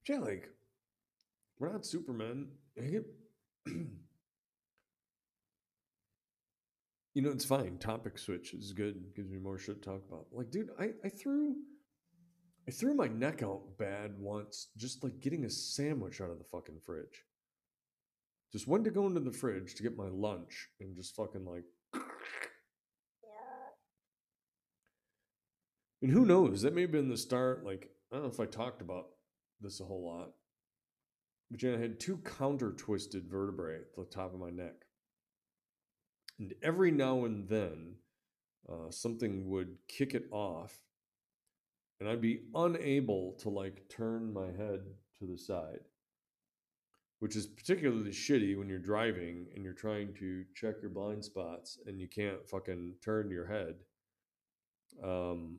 yeah, 0.06 0.18
like 0.18 0.50
we're 1.58 1.72
not 1.72 1.86
Superman. 1.86 2.48
You 7.14 7.22
know, 7.22 7.30
it's 7.30 7.46
fine. 7.46 7.78
Topic 7.78 8.18
switch 8.18 8.52
is 8.52 8.74
good. 8.74 9.14
Gives 9.16 9.30
me 9.30 9.38
more 9.38 9.56
shit 9.56 9.80
to 9.80 9.88
talk 9.88 10.02
about. 10.06 10.26
Like, 10.32 10.50
dude, 10.50 10.68
I 10.78 10.90
I 11.02 11.08
threw. 11.08 11.54
I 12.68 12.72
threw 12.72 12.94
my 12.94 13.06
neck 13.06 13.42
out 13.42 13.78
bad 13.78 14.18
once, 14.18 14.68
just 14.76 15.04
like 15.04 15.20
getting 15.20 15.44
a 15.44 15.50
sandwich 15.50 16.20
out 16.20 16.30
of 16.30 16.38
the 16.38 16.44
fucking 16.44 16.80
fridge. 16.84 17.24
Just 18.52 18.66
went 18.66 18.84
to 18.84 18.90
go 18.90 19.06
into 19.06 19.20
the 19.20 19.32
fridge 19.32 19.74
to 19.74 19.82
get 19.82 19.96
my 19.96 20.08
lunch 20.08 20.68
and 20.80 20.96
just 20.96 21.14
fucking 21.14 21.44
like. 21.44 21.64
And 26.02 26.10
who 26.10 26.26
knows? 26.26 26.62
That 26.62 26.74
may 26.74 26.82
have 26.82 26.92
been 26.92 27.08
the 27.08 27.16
start. 27.16 27.64
Like, 27.64 27.90
I 28.12 28.16
don't 28.16 28.24
know 28.24 28.30
if 28.30 28.40
I 28.40 28.46
talked 28.46 28.82
about 28.82 29.06
this 29.60 29.80
a 29.80 29.84
whole 29.84 30.04
lot, 30.04 30.32
but 31.50 31.62
you 31.62 31.70
know, 31.70 31.78
I 31.78 31.80
had 31.80 31.98
two 31.98 32.18
counter 32.18 32.72
twisted 32.72 33.30
vertebrae 33.30 33.76
at 33.76 33.96
the 33.96 34.04
top 34.04 34.34
of 34.34 34.40
my 34.40 34.50
neck. 34.50 34.74
And 36.38 36.54
every 36.62 36.90
now 36.90 37.24
and 37.24 37.48
then, 37.48 37.94
uh, 38.68 38.90
something 38.90 39.48
would 39.48 39.78
kick 39.88 40.14
it 40.14 40.26
off, 40.30 40.78
and 42.00 42.08
I'd 42.08 42.20
be 42.20 42.42
unable 42.54 43.32
to 43.40 43.48
like 43.48 43.88
turn 43.88 44.32
my 44.32 44.46
head 44.46 44.80
to 45.18 45.26
the 45.26 45.38
side 45.38 45.80
which 47.18 47.36
is 47.36 47.46
particularly 47.46 48.10
shitty 48.10 48.56
when 48.58 48.68
you're 48.68 48.78
driving 48.78 49.46
and 49.54 49.64
you're 49.64 49.72
trying 49.72 50.12
to 50.14 50.44
check 50.54 50.74
your 50.82 50.90
blind 50.90 51.24
spots 51.24 51.78
and 51.86 52.00
you 52.00 52.08
can't 52.08 52.46
fucking 52.48 52.94
turn 53.02 53.30
your 53.30 53.46
head. 53.46 53.74
Um, 55.02 55.58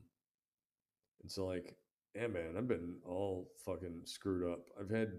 and 1.22 1.30
so 1.30 1.46
like, 1.46 1.74
yeah, 2.14 2.28
man, 2.28 2.54
I've 2.56 2.68
been 2.68 2.96
all 3.04 3.50
fucking 3.64 4.02
screwed 4.04 4.50
up. 4.50 4.60
I've 4.80 4.90
had 4.90 5.12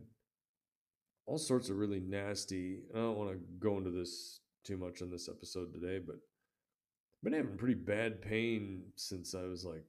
all 1.26 1.38
sorts 1.38 1.70
of 1.70 1.78
really 1.78 2.00
nasty. 2.00 2.84
I 2.94 3.00
don't 3.00 3.18
want 3.18 3.32
to 3.32 3.40
go 3.60 3.78
into 3.78 3.92
this 3.92 4.40
too 4.64 4.78
much 4.78 5.02
on 5.02 5.12
this 5.12 5.28
episode 5.28 5.74
today, 5.74 6.00
but 6.06 6.16
I've 6.16 7.24
been 7.24 7.34
having 7.34 7.58
pretty 7.58 7.76
bad 7.76 8.22
pain 8.22 8.84
since 8.96 9.36
I 9.36 9.44
was 9.44 9.66
like 9.66 9.84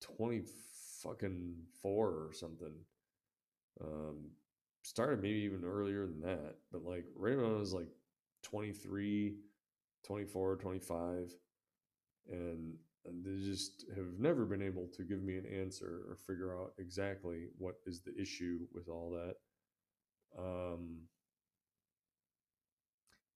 twenty 0.00 0.42
fucking 1.02 1.54
four 1.82 2.08
or 2.08 2.30
something. 2.32 2.74
Um, 3.80 4.30
started 4.82 5.22
maybe 5.22 5.40
even 5.40 5.64
earlier 5.64 6.06
than 6.06 6.20
that, 6.22 6.56
but 6.72 6.84
like 6.84 7.04
right 7.16 7.36
was 7.36 7.72
like 7.72 7.88
23, 8.42 9.34
24, 10.06 10.56
25, 10.56 11.32
and 12.28 12.74
they 13.24 13.44
just 13.44 13.84
have 13.96 14.18
never 14.18 14.44
been 14.44 14.62
able 14.62 14.88
to 14.96 15.04
give 15.04 15.22
me 15.22 15.36
an 15.36 15.46
answer 15.46 16.02
or 16.08 16.16
figure 16.26 16.56
out 16.56 16.72
exactly 16.78 17.46
what 17.58 17.76
is 17.86 18.02
the 18.02 18.14
issue 18.20 18.60
with 18.72 18.88
all 18.88 19.10
that. 19.10 19.36
Um, 20.38 21.02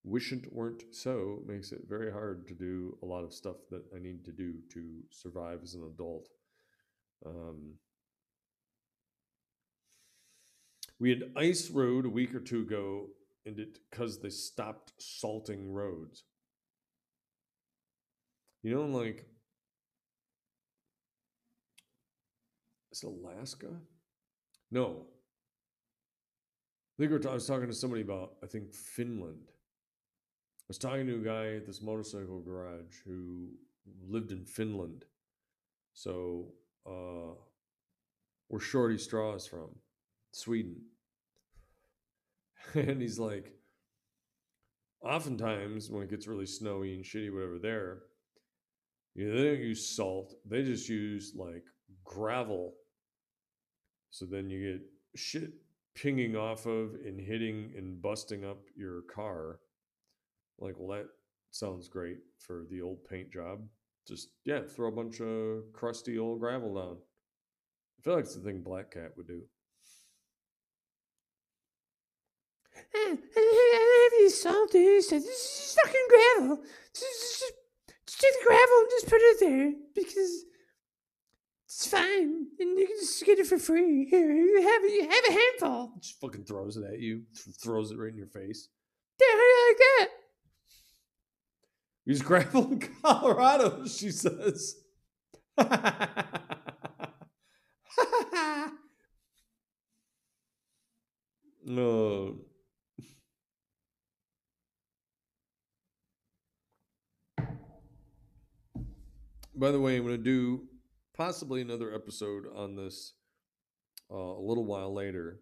wish 0.04 0.32
it 0.32 0.52
weren't 0.52 0.82
so 0.94 1.42
makes 1.46 1.72
it 1.72 1.82
very 1.88 2.10
hard 2.10 2.46
to 2.48 2.54
do 2.54 2.96
a 3.02 3.06
lot 3.06 3.24
of 3.24 3.32
stuff 3.32 3.56
that 3.70 3.82
I 3.94 3.98
need 3.98 4.24
to 4.24 4.32
do 4.32 4.54
to 4.72 5.02
survive 5.10 5.60
as 5.62 5.74
an 5.74 5.84
adult. 5.84 6.28
Um, 7.24 7.74
we 10.98 11.10
had 11.10 11.32
ice 11.36 11.70
road 11.70 12.06
a 12.06 12.10
week 12.10 12.34
or 12.34 12.40
two 12.40 12.60
ago, 12.60 13.06
and 13.46 13.58
it 13.58 13.78
because 13.90 14.20
they 14.20 14.30
stopped 14.30 14.92
salting 14.98 15.72
roads. 15.72 16.24
You 18.62 18.74
know, 18.74 18.84
like 18.84 19.26
is 22.92 23.02
Alaska? 23.02 23.68
No. 24.70 25.06
I 26.98 27.06
think 27.06 27.26
I 27.26 27.32
was 27.32 27.46
talking 27.46 27.68
to 27.68 27.74
somebody 27.74 28.02
about 28.02 28.34
I 28.44 28.46
think 28.46 28.74
Finland. 28.74 29.48
I 29.48 30.68
was 30.68 30.78
talking 30.78 31.06
to 31.06 31.14
a 31.16 31.24
guy 31.24 31.56
at 31.56 31.66
this 31.66 31.82
motorcycle 31.82 32.40
garage 32.40 33.00
who 33.04 33.48
lived 34.06 34.32
in 34.32 34.44
Finland. 34.44 35.06
So 35.94 36.52
uh 36.86 37.34
where 38.48 38.60
Shorty 38.60 38.98
Straw 38.98 39.34
is 39.34 39.46
from. 39.46 39.68
Sweden. 40.32 40.76
and 42.74 43.00
he's 43.00 43.18
like, 43.18 43.54
oftentimes 45.02 45.90
when 45.90 46.02
it 46.02 46.10
gets 46.10 46.26
really 46.26 46.46
snowy 46.46 46.94
and 46.94 47.04
shitty, 47.04 47.32
whatever 47.32 47.58
there, 47.58 47.98
you 49.14 49.28
know, 49.28 49.36
they 49.36 49.48
don't 49.50 49.60
use 49.60 49.94
salt. 49.94 50.34
They 50.48 50.62
just 50.62 50.88
use 50.88 51.32
like 51.36 51.64
gravel. 52.04 52.74
So 54.10 54.26
then 54.26 54.50
you 54.50 54.72
get 54.72 54.82
shit 55.14 55.52
pinging 55.94 56.36
off 56.36 56.66
of 56.66 56.94
and 57.04 57.20
hitting 57.20 57.72
and 57.76 58.00
busting 58.00 58.44
up 58.44 58.62
your 58.76 59.02
car. 59.02 59.60
Like, 60.58 60.74
well, 60.78 60.96
that 60.98 61.06
sounds 61.50 61.88
great 61.88 62.18
for 62.38 62.64
the 62.70 62.82
old 62.82 63.04
paint 63.04 63.32
job. 63.32 63.60
Just, 64.10 64.30
yeah, 64.44 64.62
throw 64.66 64.88
a 64.88 64.92
bunch 64.92 65.20
of 65.20 65.72
crusty 65.72 66.18
old 66.18 66.40
gravel 66.40 66.74
down. 66.74 66.96
I 66.96 68.02
feel 68.02 68.14
like 68.16 68.24
it's 68.24 68.34
the 68.34 68.40
thing 68.42 68.60
Black 68.60 68.90
Cat 68.90 69.12
would 69.16 69.28
do. 69.28 69.42
I 72.92 73.18
have 74.10 74.18
these 74.18 74.42
salty. 74.42 74.78
He 74.80 75.00
said, 75.02 75.22
"This 75.22 75.28
is 75.28 75.76
fucking 75.80 76.06
gravel. 76.08 76.64
Just, 76.92 77.38
just, 77.38 77.52
just 78.04 78.20
take 78.20 78.32
the 78.32 78.46
gravel 78.46 78.78
and 78.80 78.90
just 78.90 79.06
put 79.06 79.20
it 79.20 79.40
there 79.40 79.72
because 79.94 80.44
it's 81.66 81.86
fine, 81.86 82.46
and 82.58 82.78
you 82.78 82.86
can 82.88 82.96
just 82.98 83.24
get 83.24 83.38
it 83.38 83.46
for 83.46 83.58
free. 83.58 84.06
Here, 84.10 84.32
you 84.34 84.60
have 84.60 84.82
it. 84.82 84.92
You 84.92 85.08
have 85.08 85.24
a 85.28 85.32
handful. 85.32 85.92
Just 86.00 86.20
fucking 86.20 86.46
throws 86.46 86.76
it 86.76 86.84
at 86.84 86.98
you, 86.98 87.22
th- 87.32 87.56
throws 87.62 87.92
it 87.92 87.98
right 87.98 88.10
in 88.10 88.16
your 88.16 88.26
face. 88.26 88.68
Yeah, 89.20 89.26
how 89.30 89.36
do 89.36 89.42
you 89.42 89.68
like 89.68 89.78
that? 89.78 90.19
Use 92.10 92.22
gravel 92.22 92.72
in 92.72 92.80
Colorado, 92.80 93.86
she 93.86 94.10
says. 94.10 94.74
no. 101.64 102.40
By 109.54 109.70
the 109.70 109.78
way, 109.78 109.96
I'm 109.96 110.02
going 110.02 110.16
to 110.16 110.18
do 110.18 110.64
possibly 111.16 111.62
another 111.62 111.94
episode 111.94 112.46
on 112.56 112.74
this 112.74 113.14
uh, 114.10 114.16
a 114.16 114.42
little 114.42 114.66
while 114.66 114.92
later. 114.92 115.38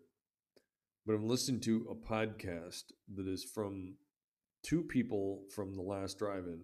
But 1.06 1.14
I'm 1.14 1.26
listening 1.26 1.62
to 1.62 1.86
a 1.90 1.94
podcast 1.94 2.82
that 3.14 3.26
is 3.26 3.42
from 3.54 3.94
two 4.68 4.82
people 4.82 5.44
from 5.54 5.74
the 5.74 5.82
last 5.82 6.18
drive-in, 6.18 6.60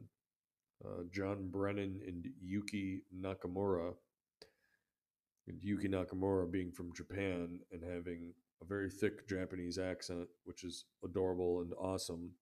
uh, 0.84 1.04
John 1.10 1.48
Brennan 1.50 2.00
and 2.06 2.26
Yuki 2.42 3.00
Nakamura. 3.18 3.94
And 5.48 5.62
Yuki 5.62 5.88
Nakamura 5.88 6.50
being 6.50 6.70
from 6.70 6.92
Japan 6.94 7.60
and 7.72 7.82
having 7.82 8.34
a 8.62 8.66
very 8.66 8.90
thick 8.90 9.26
Japanese 9.26 9.78
accent, 9.78 10.28
which 10.44 10.64
is 10.64 10.84
adorable 11.02 11.62
and 11.62 11.72
awesome. 11.78 12.32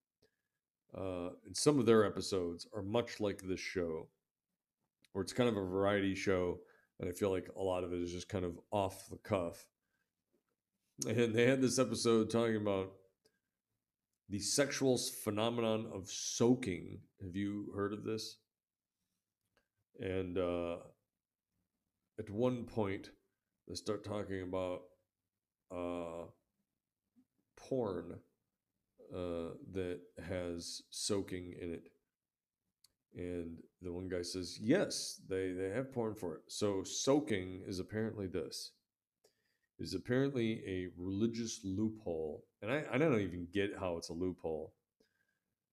Uh, 0.97 1.31
and 1.47 1.57
some 1.57 1.79
of 1.79 1.87
their 1.87 2.05
episodes 2.05 2.67
are 2.75 2.83
much 2.83 3.21
like 3.21 3.43
this 3.43 3.61
show, 3.61 4.09
where 5.13 5.23
it's 5.23 5.33
kind 5.33 5.49
of 5.49 5.57
a 5.57 5.65
variety 5.65 6.15
show, 6.15 6.59
and 6.99 7.09
I 7.09 7.13
feel 7.13 7.31
like 7.31 7.49
a 7.57 7.63
lot 7.63 7.85
of 7.85 7.93
it 7.93 8.03
is 8.03 8.13
just 8.13 8.29
kind 8.29 8.45
of 8.45 8.59
off 8.73 9.09
the 9.11 9.19
cuff. 9.19 9.65
And 11.09 11.35
they 11.35 11.47
had 11.47 11.61
this 11.61 11.79
episode 11.81 12.31
talking 12.31 12.57
about 12.57 12.93
the 14.33 14.39
sexual 14.39 14.97
phenomenon 14.97 15.87
of 15.93 16.09
soaking. 16.09 16.99
Have 17.23 17.37
you 17.37 17.71
heard 17.77 17.93
of 17.93 18.03
this? 18.03 18.39
And 20.01 20.39
uh, 20.39 20.77
at 22.19 22.31
one 22.31 22.65
point, 22.65 23.11
they 23.69 23.75
start 23.75 24.05
talking 24.05 24.41
about 24.41 24.85
uh, 25.71 26.29
porn 27.59 28.15
uh, 29.15 29.51
that 29.75 30.01
has 30.27 30.81
soaking 30.89 31.55
in 31.61 31.75
it. 31.75 31.89
And 33.15 33.59
the 33.83 33.93
one 33.93 34.09
guy 34.09 34.23
says, 34.23 34.59
yes, 34.59 35.21
they, 35.29 35.53
they 35.53 35.69
have 35.69 35.93
porn 35.93 36.15
for 36.15 36.37
it. 36.37 36.41
So 36.49 36.83
soaking 36.85 37.65
is 37.67 37.81
apparently 37.81 38.29
this 38.29 38.73
is 39.79 39.93
apparently 39.93 40.63
a 40.67 40.87
religious 40.97 41.61
loophole. 41.65 42.47
And 42.63 42.71
I, 42.71 42.85
I 42.93 42.99
don't 42.99 43.21
even 43.21 43.49
get 43.53 43.73
how 43.79 43.97
it's 43.97 44.09
a 44.09 44.13
loophole. 44.15 44.73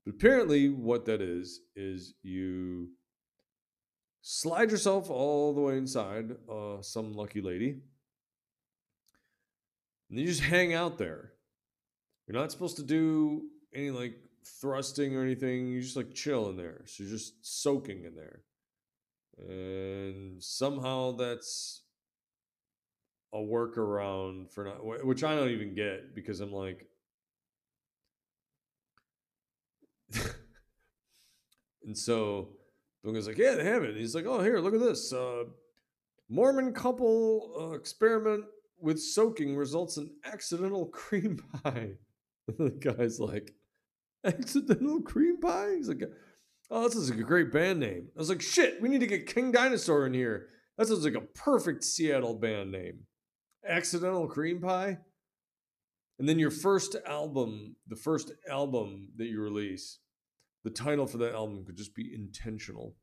But 0.06 0.16
apparently, 0.16 0.70
what 0.70 1.06
that 1.06 1.22
is, 1.22 1.62
is 1.76 2.16
you 2.24 2.90
slide 4.22 4.72
yourself 4.72 5.10
all 5.10 5.54
the 5.54 5.62
way 5.62 5.78
inside 5.78 6.36
uh, 6.52 6.82
some 6.82 7.14
lucky 7.14 7.42
lady. 7.42 7.78
And 10.10 10.20
you 10.20 10.26
just 10.26 10.42
hang 10.42 10.74
out 10.74 10.98
there. 10.98 11.34
You're 12.28 12.40
not 12.40 12.52
supposed 12.52 12.78
to 12.78 12.84
do 12.84 13.44
any 13.74 13.92
like 13.92 14.16
thrusting 14.62 15.16
or 15.16 15.22
anything. 15.22 15.68
You 15.68 15.82
just 15.82 15.96
like 15.96 16.14
chill 16.14 16.50
in 16.50 16.58
there. 16.58 16.82
So 16.86 17.04
you're 17.04 17.12
just 17.12 17.46
soaking 17.46 18.06
in 18.06 18.16
there. 18.16 18.42
And 19.38 20.44
somehow 20.44 21.12
that's 21.12 21.84
a 23.34 23.38
workaround 23.38 24.52
for 24.52 24.66
not, 24.66 25.06
which 25.06 25.24
I 25.24 25.36
don't 25.36 25.50
even 25.50 25.76
get 25.76 26.16
because 26.16 26.40
I'm 26.40 26.52
like, 26.52 26.88
and 31.86 31.98
so 31.98 32.50
the 33.04 33.12
guy's 33.12 33.28
like, 33.28 33.38
yeah, 33.38 33.56
they 33.56 33.66
have 33.66 33.84
it. 33.84 33.96
He's 33.96 34.16
like, 34.16 34.26
oh, 34.26 34.42
here, 34.42 34.60
look 34.60 34.74
at 34.74 34.80
this. 34.80 35.14
Uh, 35.14 35.44
Mormon 36.30 36.74
couple 36.74 37.54
uh, 37.60 37.72
experiment 37.76 38.46
with 38.80 39.00
soaking 39.00 39.56
results 39.56 39.98
in 39.98 40.12
accidental 40.26 40.86
cream 40.88 41.44
pie. 41.64 41.92
the 42.58 42.70
guy's 42.70 43.20
like, 43.20 43.54
accidental 44.24 45.02
cream 45.02 45.40
pie? 45.40 45.76
He's 45.76 45.90
like, 45.90 46.04
oh, 46.70 46.84
this 46.84 46.96
is 46.96 47.10
a 47.10 47.16
great 47.16 47.52
band 47.52 47.80
name. 47.80 48.10
I 48.16 48.20
was 48.20 48.30
like, 48.30 48.42
shit, 48.42 48.82
we 48.82 48.90
need 48.90 49.02
to 49.02 49.08
get 49.08 49.28
King 49.28 49.52
Dinosaur 49.52 50.06
in 50.06 50.14
here. 50.14 50.48
That 50.78 50.88
sounds 50.88 51.04
like 51.04 51.16
a 51.16 51.22
perfect 51.22 51.84
Seattle 51.84 52.36
band 52.36 52.72
name. 52.72 53.00
Accidental 53.68 54.28
cream 54.28 54.62
pie? 54.62 54.98
And 56.18 56.28
then 56.28 56.38
your 56.40 56.52
first 56.52 56.96
album, 57.06 57.76
the 57.88 57.96
first 57.96 58.32
album 58.50 59.10
that 59.18 59.28
you 59.28 59.42
release, 59.42 60.00
the 60.64 60.70
title 60.70 61.08
for 61.08 61.18
that 61.20 61.34
album 61.34 61.64
could 61.66 61.78
just 61.78 61.96
be 61.96 62.12
intentional. 62.14 62.96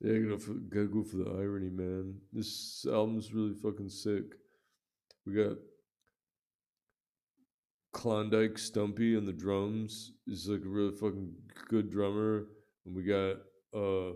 Yeah, 0.00 0.18
gotta, 0.18 0.54
gotta 0.68 0.86
go 0.86 1.04
for 1.04 1.16
the 1.16 1.30
irony, 1.30 1.70
man. 1.70 2.16
This 2.32 2.84
album's 2.90 3.32
really 3.32 3.54
fucking 3.54 3.88
sick. 3.88 4.24
We 5.24 5.34
got 5.34 5.56
Klondike 7.92 8.58
Stumpy 8.58 9.16
on 9.16 9.24
the 9.24 9.32
drums. 9.32 10.12
He's 10.26 10.48
like 10.48 10.62
a 10.64 10.68
really 10.68 10.92
fucking 10.92 11.32
good 11.68 11.90
drummer. 11.90 12.46
And 12.84 12.94
we 12.94 13.04
got 13.04 13.36
uh 13.74 14.12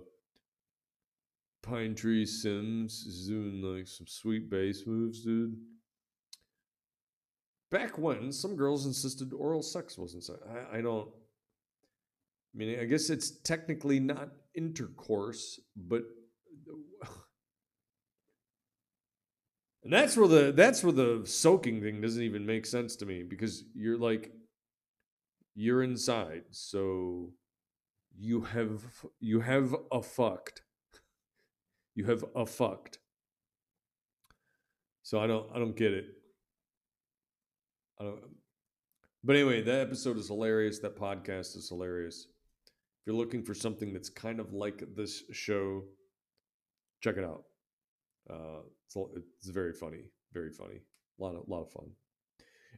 Pine 1.62 1.94
Tree 1.94 2.24
Sims 2.24 3.04
is 3.06 3.26
doing 3.28 3.62
like 3.62 3.86
some 3.86 4.06
sweet 4.06 4.50
bass 4.50 4.84
moves, 4.86 5.22
dude. 5.22 5.56
Back 7.70 7.98
when 7.98 8.32
some 8.32 8.56
girls 8.56 8.86
insisted 8.86 9.32
oral 9.32 9.62
sex 9.62 9.96
wasn't 9.96 10.24
sex. 10.24 10.38
I, 10.48 10.78
I 10.78 10.80
don't. 10.80 11.08
I 12.52 12.58
mean, 12.58 12.80
I 12.80 12.84
guess 12.84 13.10
it's 13.10 13.30
technically 13.30 14.00
not 14.00 14.30
intercourse, 14.54 15.60
but 15.76 16.02
and 19.84 19.92
that's 19.92 20.16
where 20.16 20.28
the 20.28 20.52
that's 20.52 20.82
where 20.82 20.92
the 20.92 21.22
soaking 21.24 21.80
thing 21.82 22.00
doesn't 22.00 22.22
even 22.22 22.44
make 22.46 22.66
sense 22.66 22.96
to 22.96 23.06
me 23.06 23.22
because 23.22 23.64
you're 23.74 23.98
like 23.98 24.32
you're 25.54 25.82
inside, 25.82 26.44
so 26.50 27.32
you 28.18 28.40
have 28.42 28.82
you 29.20 29.40
have 29.40 29.76
a 29.92 30.02
fucked. 30.02 30.62
You 31.94 32.04
have 32.06 32.24
a 32.34 32.46
fucked. 32.46 32.98
So 35.02 35.18
I 35.18 35.26
don't 35.26 35.46
I 35.54 35.58
don't 35.58 35.76
get 35.76 35.92
it. 35.92 36.06
I 38.00 38.04
don't 38.04 38.20
but 39.22 39.36
anyway, 39.36 39.60
that 39.62 39.80
episode 39.80 40.16
is 40.16 40.28
hilarious. 40.28 40.78
That 40.78 40.96
podcast 40.96 41.56
is 41.56 41.68
hilarious. 41.68 42.26
If 42.66 43.06
you're 43.06 43.16
looking 43.16 43.42
for 43.42 43.54
something 43.54 43.92
that's 43.92 44.08
kind 44.08 44.40
of 44.40 44.52
like 44.54 44.82
this 44.96 45.24
show, 45.30 45.84
check 47.02 47.16
it 47.18 47.24
out. 47.24 47.44
Uh, 48.30 48.60
it's, 48.86 48.96
it's 49.38 49.50
very 49.50 49.72
funny, 49.72 50.04
very 50.32 50.50
funny. 50.50 50.80
A 51.18 51.22
lot 51.22 51.34
of 51.34 51.46
lot 51.48 51.62
of 51.62 51.70
fun. 51.70 51.90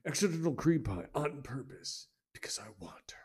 Accidental 0.07 0.55
cream 0.55 0.83
pie 0.83 1.07
on 1.15 1.43
purpose 1.43 2.09
because 2.33 2.59
I 2.59 2.67
want 2.81 3.13
her. 3.13 3.22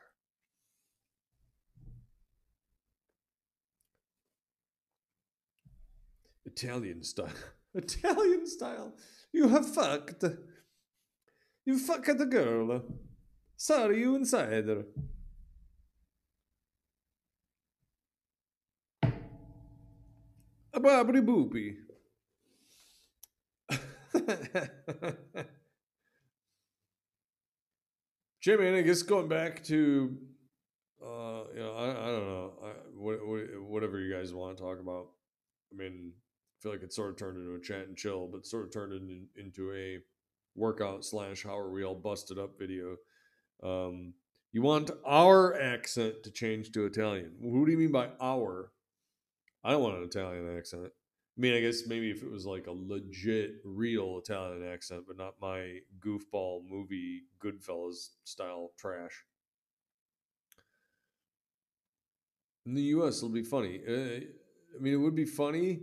Italian 6.57 7.03
style. 7.03 7.29
Italian 7.75 8.47
style. 8.47 8.95
You 9.31 9.47
have 9.49 9.71
fucked. 9.71 10.23
You 11.65 11.77
fucked 11.77 12.17
the 12.17 12.25
girl. 12.25 12.83
Sorry, 13.55 13.99
you 13.99 14.15
insider. 14.15 14.85
A 20.73 20.79
bobbity 20.79 21.23
boopy. 21.23 21.75
Jimmy, 28.41 28.77
I 28.77 28.81
guess 28.81 29.01
going 29.03 29.27
back 29.27 29.63
to, 29.65 30.17
uh, 31.03 31.43
you 31.53 31.59
know, 31.59 31.73
I, 31.73 31.91
I 31.91 32.11
don't 32.11 32.27
know, 32.27 32.53
I, 32.63 32.69
what, 32.95 33.27
what, 33.27 33.41
whatever 33.61 33.99
you 33.99 34.13
guys 34.13 34.33
want 34.33 34.57
to 34.57 34.63
talk 34.63 34.79
about. 34.79 35.07
I 35.73 35.75
mean, 35.75 36.13
feel 36.67 36.73
like 36.73 36.83
it 36.83 36.93
sort 36.93 37.11
of 37.11 37.17
turned 37.17 37.37
into 37.37 37.55
a 37.55 37.59
chat 37.59 37.87
and 37.87 37.95
chill, 37.95 38.27
but 38.27 38.45
sort 38.45 38.65
of 38.65 38.73
turned 38.73 38.91
in, 38.91 39.27
into 39.37 39.71
a 39.73 39.99
workout 40.55 41.05
slash 41.05 41.43
how 41.43 41.57
are 41.57 41.71
we 41.71 41.83
all 41.85 41.95
busted 41.95 42.37
up 42.37 42.59
video. 42.59 42.97
Um, 43.63 44.13
you 44.51 44.61
want 44.61 44.91
our 45.05 45.59
accent 45.59 46.23
to 46.23 46.31
change 46.31 46.71
to 46.73 46.85
Italian. 46.85 47.31
Who 47.41 47.65
do 47.65 47.71
you 47.71 47.77
mean 47.77 47.91
by 47.91 48.09
our? 48.21 48.71
I 49.63 49.71
don't 49.71 49.81
want 49.81 49.97
an 49.97 50.03
Italian 50.03 50.57
accent. 50.57 50.87
I 50.87 51.41
mean, 51.41 51.53
I 51.53 51.61
guess 51.61 51.87
maybe 51.87 52.11
if 52.11 52.21
it 52.21 52.31
was 52.31 52.45
like 52.45 52.67
a 52.67 52.71
legit, 52.71 53.61
real 53.63 54.17
Italian 54.17 54.67
accent, 54.67 55.03
but 55.07 55.17
not 55.17 55.35
my 55.41 55.79
goofball 55.99 56.67
movie 56.67 57.23
Goodfellas 57.41 58.09
style 58.25 58.71
trash. 58.77 59.23
In 62.65 62.73
the 62.73 62.81
U.S., 62.81 63.17
it'll 63.17 63.29
be 63.29 63.43
funny. 63.43 63.79
Uh, 63.87 64.25
I 64.75 64.81
mean, 64.81 64.93
it 64.93 64.97
would 64.97 65.15
be 65.15 65.25
funny. 65.25 65.79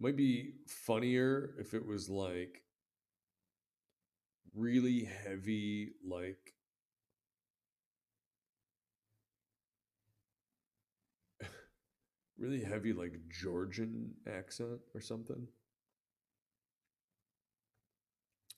Might 0.00 0.16
be 0.16 0.54
funnier 0.66 1.54
if 1.60 1.74
it 1.74 1.86
was 1.86 2.08
like 2.08 2.64
really 4.54 5.04
heavy, 5.04 5.92
like 6.04 6.54
really 12.38 12.62
heavy, 12.62 12.92
like 12.92 13.12
Georgian 13.28 14.14
accent 14.26 14.80
or 14.94 15.00
something. 15.00 15.46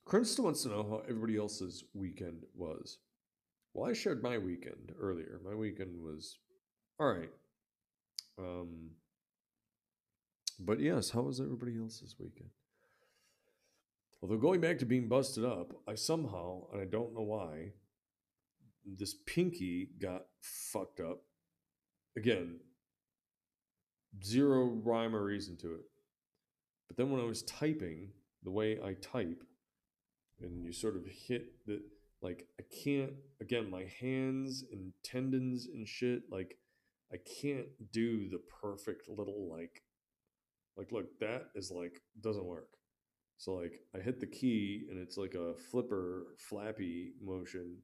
Krista 0.07 0.41
wants 0.41 0.63
to 0.63 0.69
know 0.69 0.83
how 0.85 0.99
everybody 1.09 1.37
else's 1.37 1.85
weekend 1.95 2.45
was. 2.55 2.99
Well, 3.75 3.91
I 3.91 3.95
shared 3.95 4.23
my 4.23 4.39
weekend 4.39 4.93
earlier. 4.99 5.41
My 5.45 5.55
weekend 5.55 6.03
was 6.03 6.39
all 7.01 7.13
right. 7.13 7.31
Um, 8.39 8.91
but 10.59 10.81
yes, 10.81 11.11
how 11.11 11.23
was 11.23 11.41
everybody 11.41 11.79
else's 11.79 12.17
weekend? 12.19 12.51
Although 14.23 14.37
going 14.37 14.61
back 14.61 14.79
to 14.79 14.87
being 14.87 15.09
busted 15.09 15.45
up, 15.45 15.73
I 15.89 15.95
somehow, 15.95 16.63
and 16.73 16.81
I 16.81 16.85
don't 16.85 17.15
know 17.15 17.23
why, 17.23 17.73
this 18.85 19.15
pinky 19.27 19.89
got 20.01 20.23
fucked 20.41 21.01
up. 21.01 21.23
Again, 22.17 22.61
zero 24.25 24.81
rhyme 24.85 25.17
or 25.17 25.25
reason 25.25 25.57
to 25.59 25.75
it. 25.75 25.85
But 26.89 26.97
then 26.97 27.11
when 27.11 27.21
I 27.21 27.25
was 27.25 27.43
typing, 27.43 28.11
the 28.43 28.51
way 28.51 28.79
I 28.83 28.95
type, 28.95 29.43
and 30.41 30.65
you 30.65 30.73
sort 30.73 30.97
of 30.97 31.07
hit 31.07 31.67
the 31.67 31.83
like 32.21 32.47
I 32.61 32.65
can't 32.85 33.13
again 33.41 33.71
my 33.71 33.85
hands 34.01 34.65
and 34.71 34.93
tendons 35.03 35.67
and 35.73 35.87
shit 35.87 36.23
like 36.31 36.57
I 37.13 37.17
can't 37.41 37.67
do 37.93 38.29
the 38.29 38.41
perfect 38.61 39.09
little 39.09 39.51
like 39.51 39.83
like 40.77 40.93
look 40.93 41.19
that 41.21 41.47
is 41.55 41.71
like 41.71 42.01
doesn't 42.21 42.45
work. 42.45 42.69
So 43.39 43.55
like 43.55 43.81
I 43.95 44.01
hit 44.01 44.21
the 44.21 44.27
key 44.27 44.87
and 44.91 44.99
it's 44.99 45.17
like 45.17 45.35
a 45.35 45.55
flipper 45.71 46.35
flappy 46.39 47.13
motion. 47.21 47.79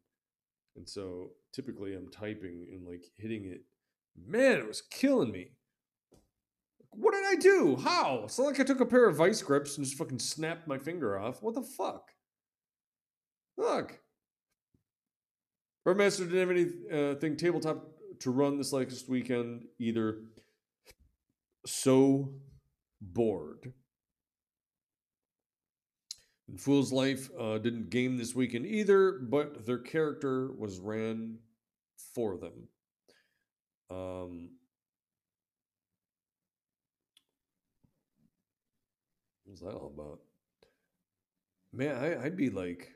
And 0.76 0.88
so 0.88 1.30
typically 1.52 1.94
I'm 1.94 2.08
typing 2.08 2.68
and 2.72 2.86
like 2.86 3.04
hitting 3.16 3.46
it. 3.46 3.62
Man, 4.16 4.58
it 4.58 4.68
was 4.68 4.82
killing 4.82 5.32
me. 5.32 5.52
What 6.90 7.12
did 7.12 7.24
I 7.24 7.34
do? 7.34 7.76
How? 7.76 8.22
It's 8.24 8.38
not 8.38 8.46
like 8.46 8.60
I 8.60 8.64
took 8.64 8.80
a 8.80 8.86
pair 8.86 9.08
of 9.08 9.16
vice 9.16 9.42
grips 9.42 9.76
and 9.76 9.84
just 9.84 9.98
fucking 9.98 10.18
snapped 10.18 10.66
my 10.66 10.78
finger 10.78 11.18
off. 11.18 11.42
What 11.42 11.54
the 11.54 11.62
fuck? 11.62 12.10
Look. 13.56 14.00
Master 15.84 16.24
didn't 16.24 16.40
have 16.40 16.50
anything 16.50 17.32
uh, 17.32 17.36
tabletop 17.36 17.86
to 18.20 18.30
run 18.30 18.58
this 18.58 18.72
latest 18.72 19.08
weekend 19.08 19.64
either. 19.78 20.18
So 21.64 22.34
bored. 23.00 23.72
And 26.48 26.60
Fool's 26.60 26.92
Life 26.92 27.28
uh, 27.38 27.58
didn't 27.58 27.90
game 27.90 28.16
this 28.16 28.34
weekend 28.34 28.66
either, 28.66 29.12
but 29.12 29.66
their 29.66 29.78
character 29.78 30.50
was 30.52 30.78
ran 30.78 31.38
for 32.14 32.38
them. 32.38 32.68
Um, 33.90 34.50
what's 39.44 39.60
that 39.60 39.74
all 39.74 39.92
about? 39.94 40.20
Man, 41.72 41.96
I, 41.96 42.24
I'd 42.24 42.36
be 42.36 42.50
like, 42.50 42.92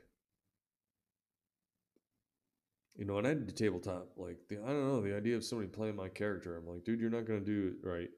you 2.95 3.05
know, 3.05 3.17
and 3.17 3.27
I 3.27 3.33
did 3.33 3.55
tabletop. 3.55 4.09
Like, 4.17 4.37
the, 4.49 4.57
I 4.63 4.67
don't 4.67 4.87
know, 4.87 5.01
the 5.01 5.15
idea 5.15 5.35
of 5.35 5.43
somebody 5.43 5.69
playing 5.69 5.95
my 5.95 6.09
character, 6.09 6.57
I'm 6.57 6.67
like, 6.67 6.83
dude, 6.83 6.99
you're 6.99 7.09
not 7.09 7.25
gonna 7.25 7.39
do 7.41 7.73
it 7.75 7.87
right. 7.87 8.09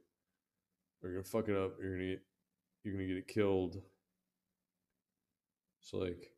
You're 1.05 1.21
gonna 1.21 1.23
fuck 1.23 1.49
it 1.49 1.55
up. 1.55 1.73
You're 1.79 1.93
gonna 1.95 2.09
get, 2.09 2.21
you're 2.83 2.93
gonna 2.93 3.07
get 3.07 3.17
it 3.17 3.27
killed. 3.27 3.81
So 5.81 5.97
like, 5.97 6.31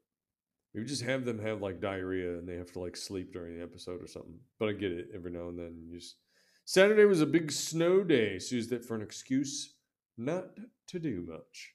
maybe 0.74 0.86
just 0.86 1.04
have 1.04 1.26
them 1.26 1.40
have 1.40 1.62
like 1.62 1.80
diarrhea 1.80 2.38
and 2.38 2.48
they 2.48 2.56
have 2.56 2.72
to 2.74 2.80
like 2.80 2.98
sleep 2.98 3.32
during 3.32 3.58
the 3.58 3.64
episode 3.64 4.04
or 4.04 4.08
something. 4.08 4.40
But 4.60 4.70
I 4.70 4.74
get 4.74 4.92
it 4.92 5.08
every 5.16 5.32
now 5.32 5.48
and 5.48 5.58
then. 5.58 5.82
You 5.88 5.98
just 5.98 6.18
Saturday 6.66 7.06
was 7.06 7.22
a 7.22 7.26
big 7.26 7.52
snow 7.52 8.04
day, 8.04 8.40
so 8.40 8.56
use 8.56 8.68
that 8.68 8.84
for 8.84 8.96
an 8.96 9.02
excuse 9.02 9.76
not 10.18 10.48
to 10.88 11.00
do 11.00 11.26
much. 11.26 11.74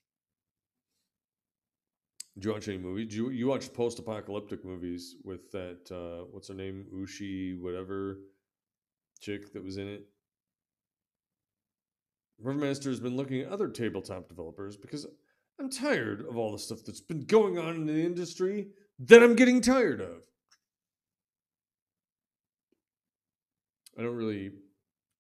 Did 2.35 2.45
you 2.45 2.53
watch 2.53 2.69
any 2.69 2.79
movies? 2.79 3.09
Did 3.09 3.15
you 3.15 3.31
you 3.31 3.59
post 3.75 3.99
apocalyptic 3.99 4.65
movies 4.65 5.17
with 5.25 5.51
that 5.53 5.91
uh 5.91 6.27
what's 6.31 6.49
her 6.49 6.55
name? 6.55 6.87
Ushi 6.95 7.59
whatever 7.59 8.19
chick 9.21 9.53
that 9.53 9.65
was 9.65 9.79
in 9.79 9.89
it? 9.89 10.12
Rivermaster 12.43 12.87
has 12.87 13.01
been 13.01 13.17
looking 13.17 13.41
at 13.41 13.49
other 13.51 13.69
tabletop 13.69 14.29
developers 14.29 14.77
because 14.77 15.07
I'm 15.59 15.71
tired 15.71 16.27
of 16.27 16.37
all 16.37 16.53
the 16.53 16.59
stuff 16.59 16.81
that's 16.85 17.01
been 17.01 17.25
going 17.25 17.59
on 17.59 17.77
in 17.77 17.87
the 17.87 18.05
industry 18.05 18.69
that 18.99 19.23
I'm 19.23 19.37
getting 19.37 19.61
tired 19.61 20.01
of. 20.01 20.27
I 23.99 24.03
don't 24.03 24.17
really 24.17 24.51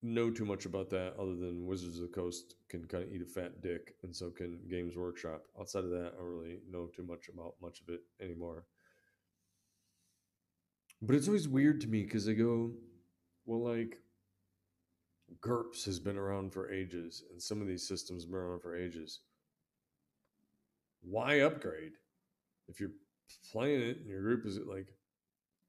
know 0.02 0.30
too 0.30 0.44
much 0.44 0.66
about 0.66 0.90
that 0.90 1.14
other 1.18 1.36
than 1.36 1.66
Wizards 1.66 1.96
of 1.96 2.02
the 2.02 2.08
Coast 2.08 2.54
can 2.68 2.84
kind 2.86 3.04
of 3.04 3.12
eat 3.12 3.22
a 3.22 3.26
fat 3.26 3.60
dick, 3.62 3.94
and 4.02 4.14
so 4.14 4.30
can 4.30 4.58
Games 4.68 4.96
Workshop. 4.96 5.44
Outside 5.60 5.84
of 5.84 5.90
that, 5.90 6.12
I 6.14 6.18
don't 6.18 6.30
really 6.30 6.58
know 6.68 6.86
too 6.86 7.04
much 7.04 7.28
about 7.32 7.54
much 7.62 7.80
of 7.80 7.94
it 7.94 8.00
anymore. 8.20 8.64
But 11.00 11.16
it's 11.16 11.28
always 11.28 11.48
weird 11.48 11.80
to 11.82 11.88
me 11.88 12.02
because 12.02 12.28
I 12.28 12.32
go, 12.32 12.72
well, 13.44 13.62
like, 13.62 13.98
GURPS 15.40 15.84
has 15.86 15.98
been 15.98 16.18
around 16.18 16.52
for 16.52 16.70
ages, 16.70 17.24
and 17.30 17.40
some 17.40 17.60
of 17.60 17.66
these 17.66 17.86
systems 17.86 18.24
have 18.24 18.30
been 18.30 18.40
around 18.40 18.60
for 18.60 18.76
ages. 18.76 19.20
Why 21.02 21.40
upgrade? 21.40 21.92
If 22.68 22.80
you're 22.80 22.90
playing 23.50 23.82
it 23.82 23.98
and 23.98 24.08
your 24.08 24.22
group 24.22 24.46
is 24.46 24.58
like, 24.66 24.94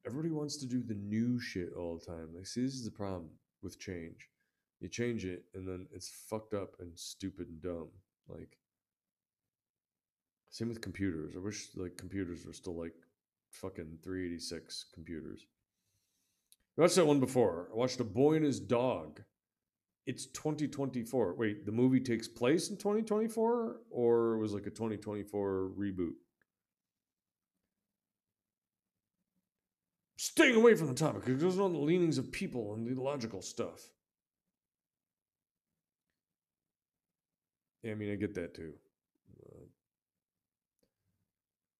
everybody 0.06 0.32
wants 0.32 0.56
to 0.58 0.66
do 0.66 0.82
the 0.82 0.94
new 0.94 1.40
shit 1.40 1.72
all 1.76 1.98
the 1.98 2.04
time. 2.04 2.28
Like, 2.34 2.46
see, 2.46 2.62
this 2.62 2.74
is 2.74 2.84
the 2.84 2.90
problem 2.90 3.30
with 3.62 3.80
change. 3.80 4.28
You 4.80 4.88
change 4.88 5.24
it, 5.24 5.44
and 5.54 5.66
then 5.66 5.86
it's 5.92 6.10
fucked 6.28 6.54
up 6.54 6.74
and 6.78 6.98
stupid 6.98 7.48
and 7.48 7.62
dumb. 7.62 7.88
Like, 8.28 8.58
same 10.50 10.68
with 10.68 10.80
computers. 10.80 11.34
I 11.36 11.40
wish 11.40 11.68
like 11.74 11.96
computers 11.96 12.46
were 12.46 12.52
still 12.52 12.78
like 12.78 12.94
fucking 13.50 13.98
386 14.02 14.86
computers. 14.92 15.46
I 16.76 16.82
watched 16.82 16.96
that 16.96 17.06
one 17.06 17.20
before. 17.20 17.68
I 17.72 17.76
watched 17.76 18.00
A 18.00 18.04
Boy 18.04 18.34
and 18.34 18.44
His 18.44 18.60
Dog. 18.60 19.22
It's 20.06 20.26
2024. 20.26 21.34
Wait, 21.34 21.64
the 21.64 21.72
movie 21.72 22.00
takes 22.00 22.28
place 22.28 22.68
in 22.70 22.76
2024 22.76 23.76
or 23.90 24.34
it 24.34 24.38
was 24.38 24.52
like 24.52 24.66
a 24.66 24.70
2024 24.70 25.70
reboot? 25.78 26.12
Staying 30.16 30.56
away 30.56 30.74
from 30.74 30.88
the 30.88 30.94
topic. 30.94 31.28
It 31.28 31.40
goes 31.40 31.58
on 31.58 31.72
the 31.72 31.78
leanings 31.78 32.18
of 32.18 32.32
people 32.32 32.74
and 32.74 32.86
the 32.86 33.00
logical 33.00 33.42
stuff. 33.42 33.90
Yeah, 37.82 37.92
I 37.92 37.94
mean, 37.94 38.10
I 38.12 38.16
get 38.16 38.34
that 38.34 38.54
too. 38.54 38.72
Uh, 39.44 39.66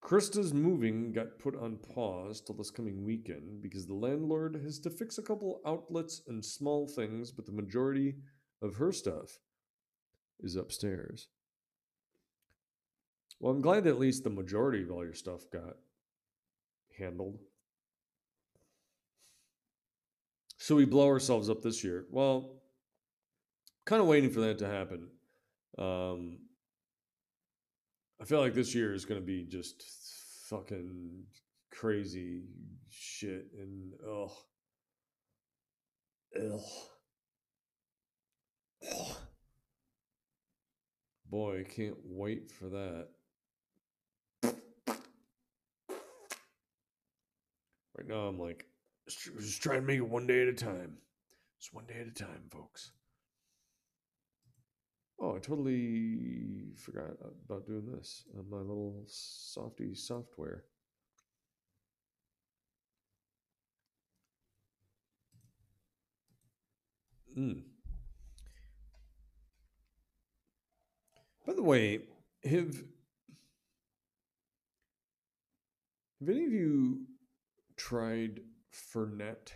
Krista's 0.05 0.53
moving 0.53 1.11
got 1.11 1.39
put 1.39 1.55
on 1.55 1.77
pause 1.77 2.39
till 2.39 2.53
this 2.53 2.69
coming 2.69 3.03
weekend 3.03 3.63
because 3.63 3.87
the 3.87 3.95
landlord 3.95 4.61
has 4.63 4.77
to 4.81 4.91
fix 4.91 5.17
a 5.17 5.23
couple 5.23 5.61
outlets 5.65 6.21
and 6.27 6.45
small 6.45 6.87
things, 6.87 7.31
but 7.31 7.47
the 7.47 7.51
majority 7.51 8.13
of 8.61 8.75
her 8.75 8.91
stuff 8.91 9.39
is 10.41 10.55
upstairs. 10.55 11.29
Well, 13.39 13.51
I'm 13.51 13.61
glad 13.61 13.85
that 13.85 13.89
at 13.89 13.99
least 13.99 14.23
the 14.23 14.29
majority 14.29 14.83
of 14.83 14.91
all 14.91 15.03
your 15.03 15.15
stuff 15.15 15.41
got 15.51 15.77
handled. 16.99 17.39
So 20.59 20.75
we 20.75 20.85
blow 20.85 21.07
ourselves 21.07 21.49
up 21.49 21.63
this 21.63 21.83
year. 21.83 22.05
Well, 22.11 22.61
kind 23.85 24.03
of 24.03 24.07
waiting 24.07 24.29
for 24.29 24.41
that 24.41 24.59
to 24.59 24.67
happen. 24.67 25.07
Um, 25.79 26.37
I 28.25 28.27
feel 28.27 28.39
like 28.39 28.55
this 28.55 28.73
year 28.73 28.91
is 28.91 29.05
going 29.05 29.21
to 29.21 29.25
be 29.25 29.43
just 29.43 29.83
fucking 30.49 31.25
crazy 31.71 32.41
shit 32.89 33.45
and. 33.55 33.93
Ugh. 34.03 34.31
Ugh. 36.41 36.61
Boy, 41.29 41.59
I 41.59 41.63
can't 41.71 41.97
wait 42.03 42.49
for 42.49 42.65
that. 42.69 43.09
Right 47.95 48.07
now, 48.07 48.21
I'm 48.21 48.39
like, 48.39 48.65
just 49.07 49.61
trying 49.61 49.81
to 49.81 49.85
make 49.85 49.99
it 49.99 50.09
one 50.09 50.25
day 50.25 50.41
at 50.41 50.47
a 50.47 50.53
time. 50.53 50.97
Just 51.59 51.75
one 51.75 51.85
day 51.85 51.99
at 52.01 52.07
a 52.07 52.23
time, 52.23 52.45
folks. 52.49 52.89
Oh, 55.19 55.35
I 55.35 55.39
totally 55.39 56.73
forgot 56.75 57.11
about 57.45 57.65
doing 57.65 57.85
this 57.85 58.25
on 58.37 58.49
my 58.49 58.57
little 58.57 59.03
softy 59.07 59.95
software. 59.95 60.65
Mm. 67.37 67.63
By 71.45 71.53
the 71.53 71.63
way, 71.63 71.99
have 72.43 72.83
have 76.19 76.29
any 76.29 76.45
of 76.45 76.51
you 76.51 77.01
tried 77.77 78.39
Fernet 78.71 79.51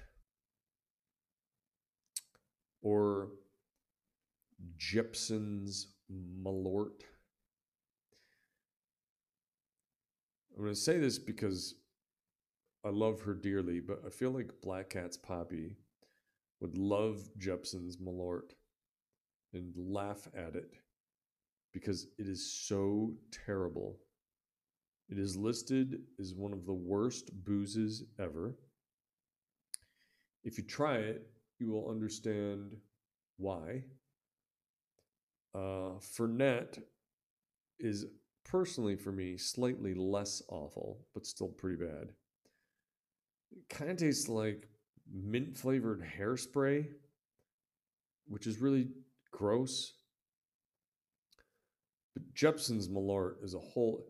or 2.81 3.29
Jeppson's 4.79 5.87
Malort. 6.41 7.03
I'm 10.55 10.63
going 10.63 10.73
to 10.73 10.79
say 10.79 10.97
this 10.97 11.19
because 11.19 11.75
I 12.85 12.89
love 12.89 13.21
her 13.21 13.33
dearly, 13.33 13.81
but 13.81 14.01
I 14.05 14.09
feel 14.09 14.31
like 14.31 14.61
Black 14.63 14.89
Cat's 14.89 15.17
Poppy 15.17 15.75
would 16.61 16.77
love 16.77 17.29
Jeppson's 17.37 17.97
Malort 17.97 18.53
and 19.53 19.73
laugh 19.75 20.27
at 20.35 20.55
it 20.55 20.75
because 21.73 22.07
it 22.17 22.27
is 22.27 22.51
so 22.51 23.13
terrible. 23.45 23.99
It 25.09 25.17
is 25.17 25.35
listed 25.35 26.01
as 26.19 26.33
one 26.33 26.53
of 26.53 26.65
the 26.65 26.73
worst 26.73 27.31
boozes 27.43 28.03
ever. 28.19 28.55
If 30.43 30.57
you 30.57 30.63
try 30.63 30.97
it, 30.97 31.27
you 31.59 31.69
will 31.69 31.89
understand 31.89 32.75
why. 33.37 33.83
Uh, 35.55 35.97
Fernet 35.99 36.79
is 37.79 38.05
personally 38.45 38.95
for 38.95 39.11
me 39.11 39.37
slightly 39.37 39.93
less 39.93 40.41
awful, 40.49 41.05
but 41.13 41.25
still 41.25 41.47
pretty 41.47 41.77
bad. 41.77 42.09
It 43.51 43.67
kind 43.69 43.91
of 43.91 43.97
tastes 43.97 44.27
like 44.29 44.67
mint 45.11 45.57
flavored 45.57 46.01
hairspray, 46.01 46.87
which 48.27 48.45
is 48.47 48.61
really 48.61 48.89
gross. 49.31 49.93
But 52.13 52.33
Jeppson's 52.33 52.87
Malort 52.87 53.43
is 53.43 53.53
a 53.55 53.59
whole. 53.59 54.05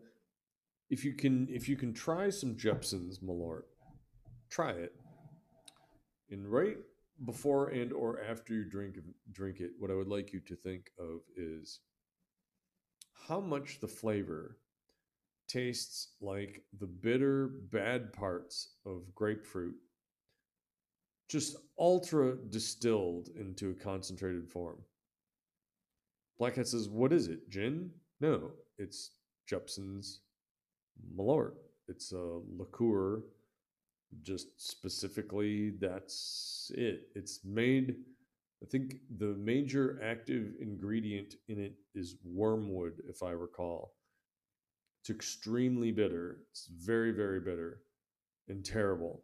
If 0.90 1.04
you 1.04 1.14
can, 1.14 1.48
if 1.50 1.68
you 1.68 1.76
can 1.76 1.94
try 1.94 2.30
some 2.30 2.56
Jeppson's 2.56 3.20
Malort, 3.20 3.62
try 4.50 4.72
it. 4.72 4.92
And 6.30 6.46
right 6.46 6.76
before 7.24 7.68
and 7.68 7.92
or 7.92 8.20
after 8.22 8.54
you 8.54 8.64
drink 8.64 8.96
drink 9.32 9.60
it, 9.60 9.72
what 9.78 9.90
I 9.90 9.94
would 9.94 10.08
like 10.08 10.32
you 10.32 10.40
to 10.40 10.56
think 10.56 10.90
of 10.98 11.20
is 11.36 11.80
how 13.28 13.40
much 13.40 13.80
the 13.80 13.88
flavor 13.88 14.56
tastes 15.48 16.14
like 16.20 16.62
the 16.78 16.86
bitter 16.86 17.48
bad 17.70 18.12
parts 18.12 18.76
of 18.86 19.14
grapefruit 19.14 19.74
just 21.28 21.56
ultra 21.78 22.36
distilled 22.50 23.28
into 23.36 23.70
a 23.70 23.74
concentrated 23.74 24.48
form. 24.48 24.78
Black 26.38 26.54
Cat 26.54 26.66
says, 26.66 26.88
What 26.88 27.12
is 27.12 27.28
it? 27.28 27.48
Gin? 27.48 27.90
No, 28.20 28.50
it's 28.78 29.12
Jeppson's 29.46 30.20
Malort. 31.16 31.54
It's 31.88 32.12
a 32.12 32.40
liqueur. 32.56 33.22
Just 34.22 34.48
specifically, 34.60 35.70
that's 35.80 36.70
it. 36.74 37.08
It's 37.14 37.40
made. 37.44 37.96
I 38.62 38.66
think 38.66 38.96
the 39.18 39.34
major 39.38 40.00
active 40.02 40.54
ingredient 40.60 41.34
in 41.48 41.58
it 41.58 41.74
is 41.94 42.16
wormwood, 42.24 43.02
if 43.08 43.22
I 43.22 43.30
recall. 43.30 43.94
It's 45.00 45.10
extremely 45.10 45.92
bitter. 45.92 46.38
It's 46.50 46.66
very, 46.66 47.12
very 47.12 47.40
bitter 47.40 47.82
and 48.48 48.64
terrible. 48.64 49.22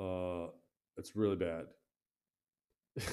Uh, 0.00 0.48
it's 0.96 1.14
really 1.14 1.36
bad. 1.36 1.66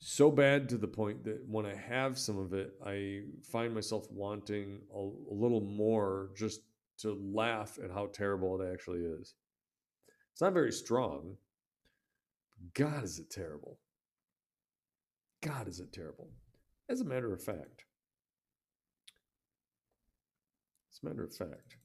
so 0.00 0.30
bad 0.30 0.68
to 0.68 0.78
the 0.78 0.86
point 0.86 1.24
that 1.24 1.42
when 1.48 1.66
I 1.66 1.74
have 1.74 2.18
some 2.18 2.38
of 2.38 2.52
it, 2.52 2.74
I 2.84 3.22
find 3.50 3.74
myself 3.74 4.06
wanting 4.10 4.80
a, 4.94 4.98
a 4.98 5.34
little 5.34 5.60
more 5.60 6.30
just 6.36 6.60
to 6.98 7.18
laugh 7.34 7.78
at 7.82 7.90
how 7.90 8.06
terrible 8.06 8.60
it 8.60 8.72
actually 8.72 9.00
is. 9.00 9.34
It's 10.32 10.40
not 10.40 10.52
very 10.52 10.72
strong. 10.72 11.36
God, 12.74 13.04
is 13.04 13.18
it 13.18 13.30
terrible. 13.30 13.78
God, 15.42 15.68
is 15.68 15.80
it 15.80 15.92
terrible. 15.92 16.28
As 16.88 17.00
a 17.00 17.04
matter 17.04 17.32
of 17.32 17.42
fact, 17.42 17.84
as 20.92 21.00
a 21.02 21.06
matter 21.06 21.24
of 21.24 21.34
fact, 21.34 21.76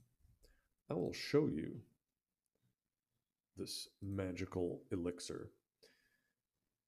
I 0.89 0.93
will 0.93 1.13
show 1.13 1.47
you 1.47 1.75
this 3.57 3.87
magical 4.01 4.81
elixir. 4.91 5.49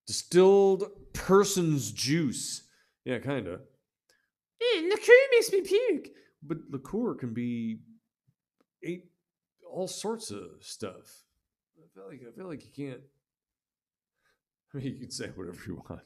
Distilled 0.08 0.86
person's 1.14 1.92
juice. 1.92 2.68
Yeah, 3.06 3.20
kind 3.20 3.48
of. 3.48 3.62
Eh, 4.62 4.82
Man, 4.82 4.90
liqueur 4.90 5.14
makes 5.32 5.52
me 5.52 5.62
puke. 5.62 6.10
But 6.44 6.58
liqueur 6.70 7.16
can 7.16 7.34
be 7.34 7.80
eight, 8.86 9.06
all 9.70 9.88
sorts 9.88 10.32
of 10.32 10.62
stuff. 10.62 11.24
I 11.78 11.88
feel 11.94 12.08
like 12.08 12.22
I 12.28 12.32
feel 12.32 12.48
like 12.48 12.64
you 12.64 12.72
can't. 12.88 13.02
I 14.74 14.78
mean, 14.78 14.94
you 14.94 15.00
can 15.00 15.12
say 15.12 15.28
whatever 15.36 15.60
you 15.68 15.84
want. 15.90 16.02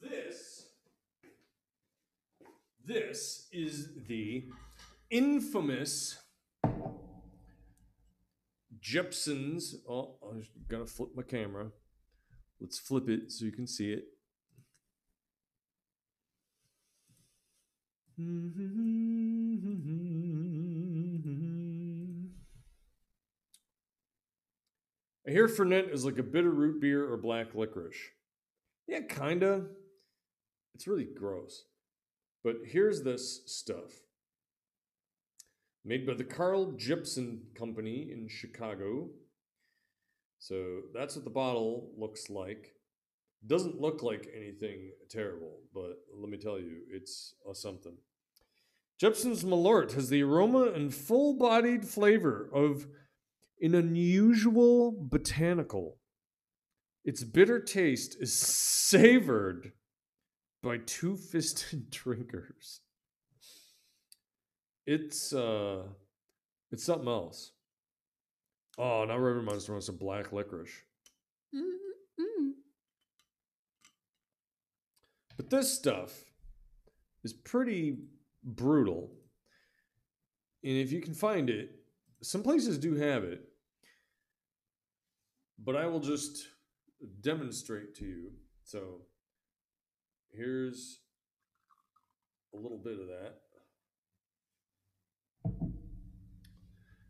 this 0.00 0.66
this 2.86 3.48
is 3.52 3.90
the 4.06 4.44
infamous 5.10 6.18
Jeppson's. 8.80 9.74
Oh, 9.88 10.16
I'm 10.30 10.44
gonna 10.68 10.86
flip 10.86 11.10
my 11.14 11.22
camera. 11.22 11.72
Let's 12.60 12.78
flip 12.78 13.08
it 13.08 13.32
so 13.32 13.44
you 13.44 13.52
can 13.52 13.66
see 13.66 13.92
it. 13.92 14.04
I 25.26 25.30
hear 25.30 25.48
Fernet 25.48 25.92
is 25.92 26.04
like 26.04 26.18
a 26.18 26.22
bitter 26.22 26.50
root 26.50 26.80
beer 26.80 27.12
or 27.12 27.16
black 27.16 27.54
licorice. 27.54 27.96
Yeah, 28.86 29.00
kinda. 29.00 29.66
It's 30.74 30.86
really 30.86 31.04
gross. 31.04 31.64
But 32.46 32.58
here's 32.64 33.02
this 33.02 33.42
stuff. 33.46 33.90
Made 35.84 36.06
by 36.06 36.14
the 36.14 36.22
Carl 36.22 36.76
Jeppson 36.76 37.40
Company 37.58 38.08
in 38.12 38.28
Chicago. 38.28 39.08
So 40.38 40.82
that's 40.94 41.16
what 41.16 41.24
the 41.24 41.30
bottle 41.32 41.90
looks 41.98 42.30
like. 42.30 42.76
Doesn't 43.44 43.80
look 43.80 44.04
like 44.04 44.28
anything 44.32 44.92
terrible, 45.10 45.58
but 45.74 45.96
let 46.16 46.30
me 46.30 46.38
tell 46.38 46.60
you, 46.60 46.82
it's 46.88 47.34
a 47.50 47.52
something. 47.52 47.96
Jeppson's 49.02 49.42
Malort 49.42 49.94
has 49.94 50.08
the 50.08 50.22
aroma 50.22 50.70
and 50.72 50.94
full 50.94 51.36
bodied 51.36 51.84
flavor 51.84 52.48
of 52.54 52.86
an 53.60 53.74
unusual 53.74 54.94
botanical. 54.96 55.96
Its 57.04 57.24
bitter 57.24 57.58
taste 57.58 58.16
is 58.20 58.38
savored 58.38 59.72
by 60.62 60.78
two 60.78 61.16
fisted 61.32 61.90
drinkers. 61.90 62.80
It's 64.86 65.32
uh 65.32 65.82
it's 66.70 66.84
something 66.84 67.08
else. 67.08 67.52
Oh, 68.78 69.04
now 69.04 69.16
Reverend 69.16 69.46
Monster 69.46 69.72
wants 69.72 69.86
some 69.86 69.96
black 69.96 70.32
licorice. 70.32 70.82
Mm-mm. 71.54 72.52
But 75.36 75.50
this 75.50 75.72
stuff 75.72 76.12
is 77.24 77.32
pretty 77.32 77.98
brutal. 78.44 79.10
And 80.62 80.76
if 80.76 80.92
you 80.92 81.00
can 81.00 81.14
find 81.14 81.48
it, 81.48 81.70
some 82.22 82.42
places 82.42 82.78
do 82.78 82.94
have 82.94 83.24
it. 83.24 83.48
But 85.58 85.76
I 85.76 85.86
will 85.86 86.00
just 86.00 86.48
demonstrate 87.20 87.94
to 87.96 88.04
you. 88.04 88.30
So 88.62 89.02
here's 90.32 91.00
a 92.54 92.56
little 92.56 92.78
bit 92.78 92.98
of 92.98 93.06
that. 93.08 93.34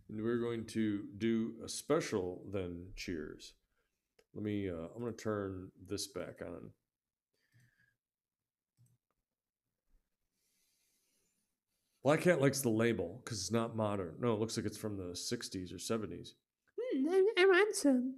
And 0.09 0.23
we're 0.23 0.39
going 0.39 0.67
to 0.67 1.05
do 1.19 1.55
a 1.64 1.69
special 1.69 2.43
then 2.53 2.89
cheers. 2.97 3.55
Let 4.35 4.45
me, 4.45 4.71
uh, 4.71 4.89
I'm 4.95 5.01
going 5.01 5.12
to 5.12 5.23
turn 5.23 5.71
this 5.89 6.07
back 6.07 6.41
on. 6.43 6.71
Black 12.05 12.21
Cat 12.21 12.41
likes 12.41 12.61
the 12.61 12.69
label 12.69 13.21
because 13.25 13.41
it's 13.41 13.51
not 13.51 13.75
modern. 13.75 14.14
No, 14.21 14.33
it 14.33 14.39
looks 14.39 14.57
like 14.57 14.64
it's 14.64 14.77
from 14.77 14.97
the 14.97 15.12
60s 15.12 15.73
or 15.73 15.79
70s. 15.79 16.35
Mm, 16.95 17.09
I, 17.11 17.25
I 17.37 17.45
want 17.47 17.75
some. 17.75 18.14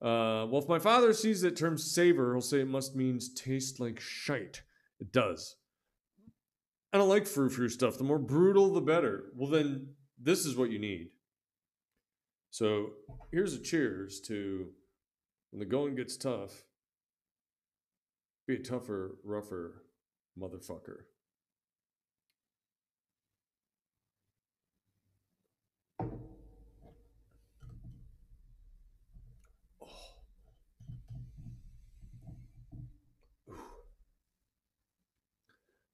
Uh, 0.00 0.46
well, 0.48 0.62
if 0.62 0.68
my 0.68 0.78
father 0.78 1.12
sees 1.12 1.40
the 1.40 1.50
term 1.50 1.76
savor, 1.76 2.32
he'll 2.32 2.40
say 2.40 2.60
it 2.60 2.68
must 2.68 2.94
means 2.94 3.32
taste 3.34 3.80
like 3.80 3.98
shite. 3.98 4.62
It 5.00 5.12
does. 5.12 5.56
I 6.92 6.98
don't 6.98 7.08
like 7.08 7.26
frou 7.26 7.48
frou 7.50 7.68
stuff. 7.68 7.98
The 7.98 8.04
more 8.04 8.18
brutal, 8.18 8.72
the 8.72 8.80
better. 8.80 9.24
Well, 9.34 9.50
then 9.50 9.88
this 10.20 10.46
is 10.46 10.56
what 10.56 10.70
you 10.70 10.78
need. 10.78 11.08
So 12.50 12.90
here's 13.30 13.54
a 13.54 13.58
cheers 13.58 14.20
to 14.22 14.68
when 15.50 15.60
the 15.60 15.66
going 15.66 15.96
gets 15.96 16.16
tough, 16.16 16.64
be 18.46 18.54
a 18.54 18.58
tougher, 18.58 19.18
rougher 19.24 19.82
motherfucker. 20.38 21.02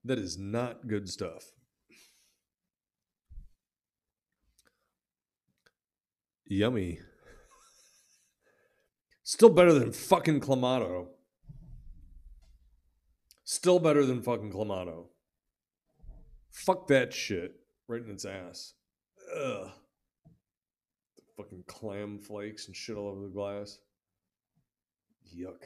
That 0.05 0.19
is 0.19 0.39
not 0.39 0.87
good 0.87 1.09
stuff. 1.09 1.53
Yummy. 6.47 6.99
Still 9.23 9.49
better 9.49 9.73
than 9.73 9.93
fucking 9.93 10.41
Clamato. 10.41 11.07
Still 13.45 13.79
better 13.79 14.05
than 14.05 14.23
fucking 14.23 14.53
Clamato. 14.53 15.07
Fuck 16.51 16.87
that 16.89 17.15
shit 17.15 17.57
right 17.89 18.03
in 18.03 18.11
its 18.11 18.27
ass. 18.27 18.75
Ugh. 19.35 19.71
Fucking 21.37 21.65
clam 21.67 22.19
flakes 22.19 22.67
and 22.67 22.77
shit 22.77 22.97
all 22.97 23.09
over 23.09 23.23
the 23.23 23.33
glass. 23.33 23.79
Yuck. 25.35 25.65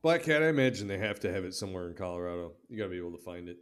Black 0.00 0.22
Cat, 0.22 0.42
I 0.42 0.48
imagine 0.48 0.86
they 0.86 0.98
have 0.98 1.18
to 1.20 1.32
have 1.32 1.44
it 1.44 1.54
somewhere 1.54 1.88
in 1.88 1.94
Colorado. 1.94 2.52
You 2.68 2.78
gotta 2.78 2.90
be 2.90 2.98
able 2.98 3.16
to 3.16 3.24
find 3.24 3.48
it. 3.48 3.58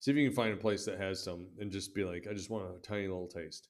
See 0.00 0.10
if 0.10 0.16
you 0.16 0.28
can 0.28 0.34
find 0.34 0.52
a 0.52 0.56
place 0.56 0.84
that 0.84 0.98
has 0.98 1.22
some 1.22 1.46
and 1.58 1.70
just 1.70 1.94
be 1.94 2.04
like, 2.04 2.26
I 2.28 2.34
just 2.34 2.50
want 2.50 2.74
a 2.74 2.80
tiny 2.80 3.06
little 3.06 3.28
taste. 3.28 3.68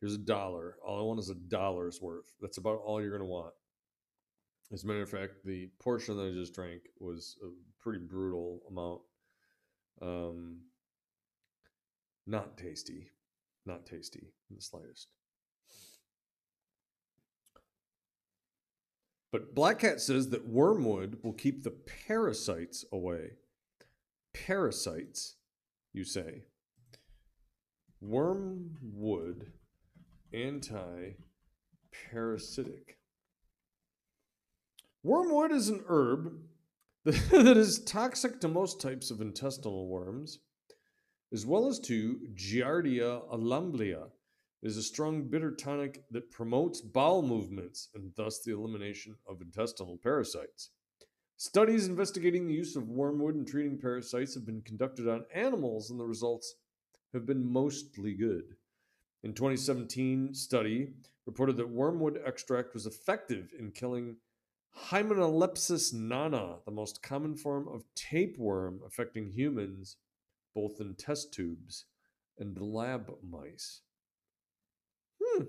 Here's 0.00 0.14
a 0.14 0.18
dollar. 0.18 0.76
All 0.84 0.98
I 0.98 1.02
want 1.02 1.20
is 1.20 1.30
a 1.30 1.34
dollar's 1.34 2.02
worth. 2.02 2.34
That's 2.40 2.58
about 2.58 2.80
all 2.84 3.00
you're 3.00 3.12
gonna 3.12 3.24
want. 3.24 3.54
As 4.72 4.82
a 4.82 4.86
matter 4.88 5.02
of 5.02 5.10
fact, 5.10 5.44
the 5.44 5.70
portion 5.78 6.16
that 6.16 6.26
I 6.26 6.32
just 6.32 6.54
drank 6.54 6.82
was 6.98 7.36
a 7.42 7.48
pretty 7.80 8.00
brutal 8.00 8.62
amount. 8.68 9.00
Um, 10.02 10.62
not 12.26 12.58
tasty. 12.58 13.10
Not 13.64 13.86
tasty 13.86 14.32
in 14.50 14.56
the 14.56 14.62
slightest. 14.62 15.08
But 19.36 19.54
Black 19.54 19.80
Cat 19.80 20.00
says 20.00 20.30
that 20.30 20.48
wormwood 20.48 21.18
will 21.22 21.34
keep 21.34 21.62
the 21.62 21.70
parasites 22.06 22.86
away. 22.90 23.32
Parasites, 24.32 25.36
you 25.92 26.04
say. 26.04 26.44
Wormwood 28.00 29.52
anti 30.32 31.16
parasitic. 32.10 32.96
Wormwood 35.02 35.52
is 35.52 35.68
an 35.68 35.84
herb 35.86 36.32
that 37.04 37.58
is 37.58 37.84
toxic 37.84 38.40
to 38.40 38.48
most 38.48 38.80
types 38.80 39.10
of 39.10 39.20
intestinal 39.20 39.86
worms, 39.86 40.38
as 41.30 41.44
well 41.44 41.68
as 41.68 41.78
to 41.80 42.20
Giardia 42.34 43.20
lamblia. 43.38 44.04
It 44.62 44.68
is 44.68 44.76
a 44.76 44.82
strong 44.82 45.28
bitter 45.28 45.50
tonic 45.50 46.04
that 46.10 46.30
promotes 46.30 46.80
bowel 46.80 47.22
movements 47.22 47.88
and 47.94 48.12
thus 48.16 48.42
the 48.42 48.52
elimination 48.52 49.16
of 49.28 49.40
intestinal 49.40 49.98
parasites. 50.02 50.70
Studies 51.36 51.86
investigating 51.86 52.48
the 52.48 52.54
use 52.54 52.76
of 52.76 52.88
wormwood 52.88 53.36
in 53.36 53.44
treating 53.44 53.78
parasites 53.78 54.34
have 54.34 54.46
been 54.46 54.62
conducted 54.62 55.06
on 55.06 55.26
animals, 55.34 55.90
and 55.90 56.00
the 56.00 56.06
results 56.06 56.54
have 57.12 57.26
been 57.26 57.44
mostly 57.44 58.14
good. 58.14 58.56
In 59.22 59.34
2017, 59.34 60.32
study 60.34 60.94
reported 61.26 61.58
that 61.58 61.68
wormwood 61.68 62.18
extract 62.24 62.72
was 62.72 62.86
effective 62.86 63.50
in 63.58 63.72
killing 63.72 64.16
Hymenolepis 64.88 65.92
nana, 65.92 66.58
the 66.64 66.70
most 66.70 67.02
common 67.02 67.36
form 67.36 67.68
of 67.68 67.84
tapeworm 67.94 68.80
affecting 68.86 69.30
humans, 69.30 69.96
both 70.54 70.80
in 70.80 70.94
test 70.94 71.34
tubes 71.34 71.84
and 72.38 72.58
lab 72.60 73.12
mice. 73.22 73.82
Hmm. 75.36 75.44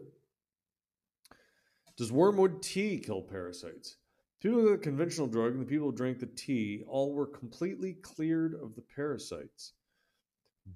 Does 1.98 2.12
wormwood 2.12 2.62
tea 2.62 3.00
kill 3.00 3.22
parasites? 3.22 3.98
People 4.42 4.64
with 4.64 4.74
a 4.74 4.78
conventional 4.78 5.28
drug 5.28 5.54
and 5.54 5.62
the 5.62 5.66
people 5.66 5.90
who 5.90 5.96
drank 5.96 6.20
the 6.20 6.28
tea 6.28 6.84
all 6.88 7.14
were 7.14 7.26
completely 7.26 7.94
cleared 7.94 8.54
of 8.54 8.76
the 8.76 8.84
parasites. 8.96 9.74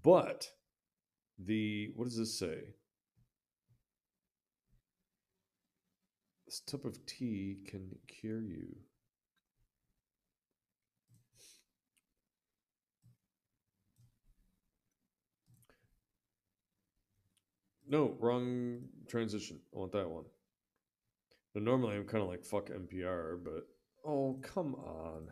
But 0.04 0.48
the, 1.38 1.92
what 1.96 2.06
does 2.06 2.18
this 2.18 2.40
say? 2.40 2.74
This 6.48 6.62
type 6.62 6.86
of 6.86 7.06
tea 7.06 7.58
can 7.68 7.90
cure 8.08 8.42
you. 8.42 8.76
No, 17.92 18.16
wrong 18.22 18.80
transition. 19.10 19.60
I 19.76 19.80
want 19.80 19.92
that 19.92 20.10
one. 20.10 20.24
Now, 21.54 21.62
normally 21.62 21.98
I'm 21.98 22.06
kind 22.06 22.24
of 22.24 22.30
like 22.30 22.46
fuck 22.46 22.70
NPR, 22.70 23.44
but 23.44 23.68
oh 24.06 24.40
come 24.42 24.76
on. 24.76 25.28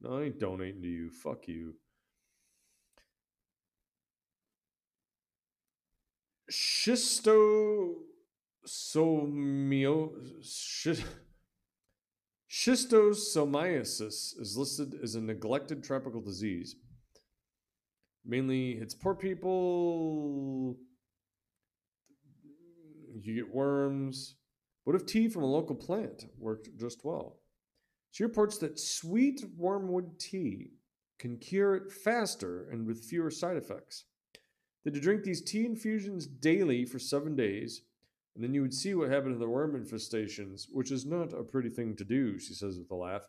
No, 0.00 0.18
I 0.18 0.26
ain't 0.26 0.38
donating 0.38 0.80
to 0.82 0.88
you. 0.88 1.10
Fuck 1.10 1.48
you. 1.48 1.74
Schisto 6.52 7.94
Somio, 8.64 10.12
schistosomiasis 12.48 14.40
is 14.40 14.56
listed 14.56 14.94
as 15.02 15.16
a 15.16 15.20
neglected 15.20 15.82
tropical 15.82 16.20
disease. 16.20 16.76
Mainly, 18.24 18.72
it's 18.72 18.94
poor 18.94 19.14
people. 19.14 20.76
You 23.22 23.34
get 23.34 23.54
worms. 23.54 24.36
What 24.84 24.96
if 24.96 25.06
tea 25.06 25.28
from 25.28 25.42
a 25.42 25.50
local 25.50 25.74
plant 25.74 26.26
worked 26.38 26.68
just 26.76 27.04
well? 27.04 27.38
She 28.10 28.22
reports 28.22 28.58
that 28.58 28.78
sweet 28.78 29.44
wormwood 29.56 30.18
tea 30.18 30.72
can 31.18 31.38
cure 31.38 31.74
it 31.74 31.90
faster 31.90 32.68
and 32.70 32.86
with 32.86 33.04
fewer 33.04 33.30
side 33.30 33.56
effects. 33.56 34.04
That 34.84 34.94
to 34.94 35.00
drink 35.00 35.22
these 35.22 35.42
tea 35.42 35.64
infusions 35.64 36.26
daily 36.26 36.84
for 36.84 36.98
seven 36.98 37.34
days 37.34 37.82
and 38.34 38.42
then 38.42 38.52
you 38.52 38.62
would 38.62 38.74
see 38.74 38.94
what 38.94 39.10
happened 39.10 39.34
to 39.34 39.38
the 39.38 39.48
worm 39.48 39.80
infestations, 39.80 40.66
which 40.72 40.90
is 40.90 41.06
not 41.06 41.32
a 41.32 41.44
pretty 41.44 41.68
thing 41.68 41.94
to 41.96 42.04
do, 42.04 42.38
she 42.38 42.52
says 42.52 42.78
with 42.78 42.90
a 42.90 42.94
laugh. 42.94 43.28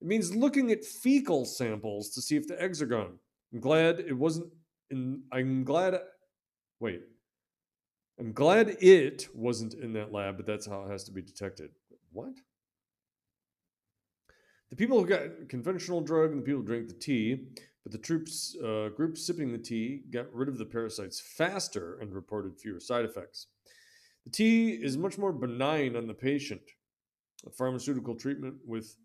It 0.00 0.06
means 0.06 0.34
looking 0.34 0.70
at 0.70 0.84
fecal 0.84 1.44
samples 1.44 2.10
to 2.10 2.22
see 2.22 2.36
if 2.36 2.46
the 2.46 2.60
eggs 2.62 2.80
are 2.80 2.86
gone. 2.86 3.18
I'm 3.52 3.60
glad 3.60 3.98
it 3.98 4.16
wasn't 4.16 4.52
in 4.90 5.22
I'm 5.32 5.64
glad 5.64 5.98
wait. 6.78 7.02
I'm 8.18 8.32
glad 8.32 8.76
it 8.80 9.28
wasn't 9.32 9.74
in 9.74 9.92
that 9.92 10.12
lab, 10.12 10.36
but 10.36 10.46
that's 10.46 10.66
how 10.66 10.82
it 10.82 10.90
has 10.90 11.04
to 11.04 11.12
be 11.12 11.22
detected. 11.22 11.70
What? 12.12 12.34
The 14.70 14.76
people 14.76 14.98
who 14.98 15.06
got 15.06 15.48
conventional 15.48 16.00
drug 16.00 16.32
and 16.32 16.40
the 16.40 16.44
people 16.44 16.60
who 16.60 16.66
drank 16.66 16.88
the 16.88 16.94
tea, 16.94 17.46
but 17.84 17.92
the 17.92 17.98
troops 17.98 18.56
uh, 18.62 18.88
group 18.88 19.16
sipping 19.16 19.52
the 19.52 19.58
tea 19.58 20.02
got 20.10 20.32
rid 20.34 20.48
of 20.48 20.58
the 20.58 20.64
parasites 20.64 21.20
faster 21.20 21.98
and 22.00 22.12
reported 22.12 22.58
fewer 22.58 22.80
side 22.80 23.04
effects. 23.04 23.46
The 24.24 24.30
tea 24.30 24.72
is 24.72 24.98
much 24.98 25.16
more 25.16 25.32
benign 25.32 25.96
on 25.96 26.06
the 26.06 26.14
patient. 26.14 26.60
A 27.46 27.50
pharmaceutical 27.50 28.16
treatment 28.16 28.56
with 28.66 28.96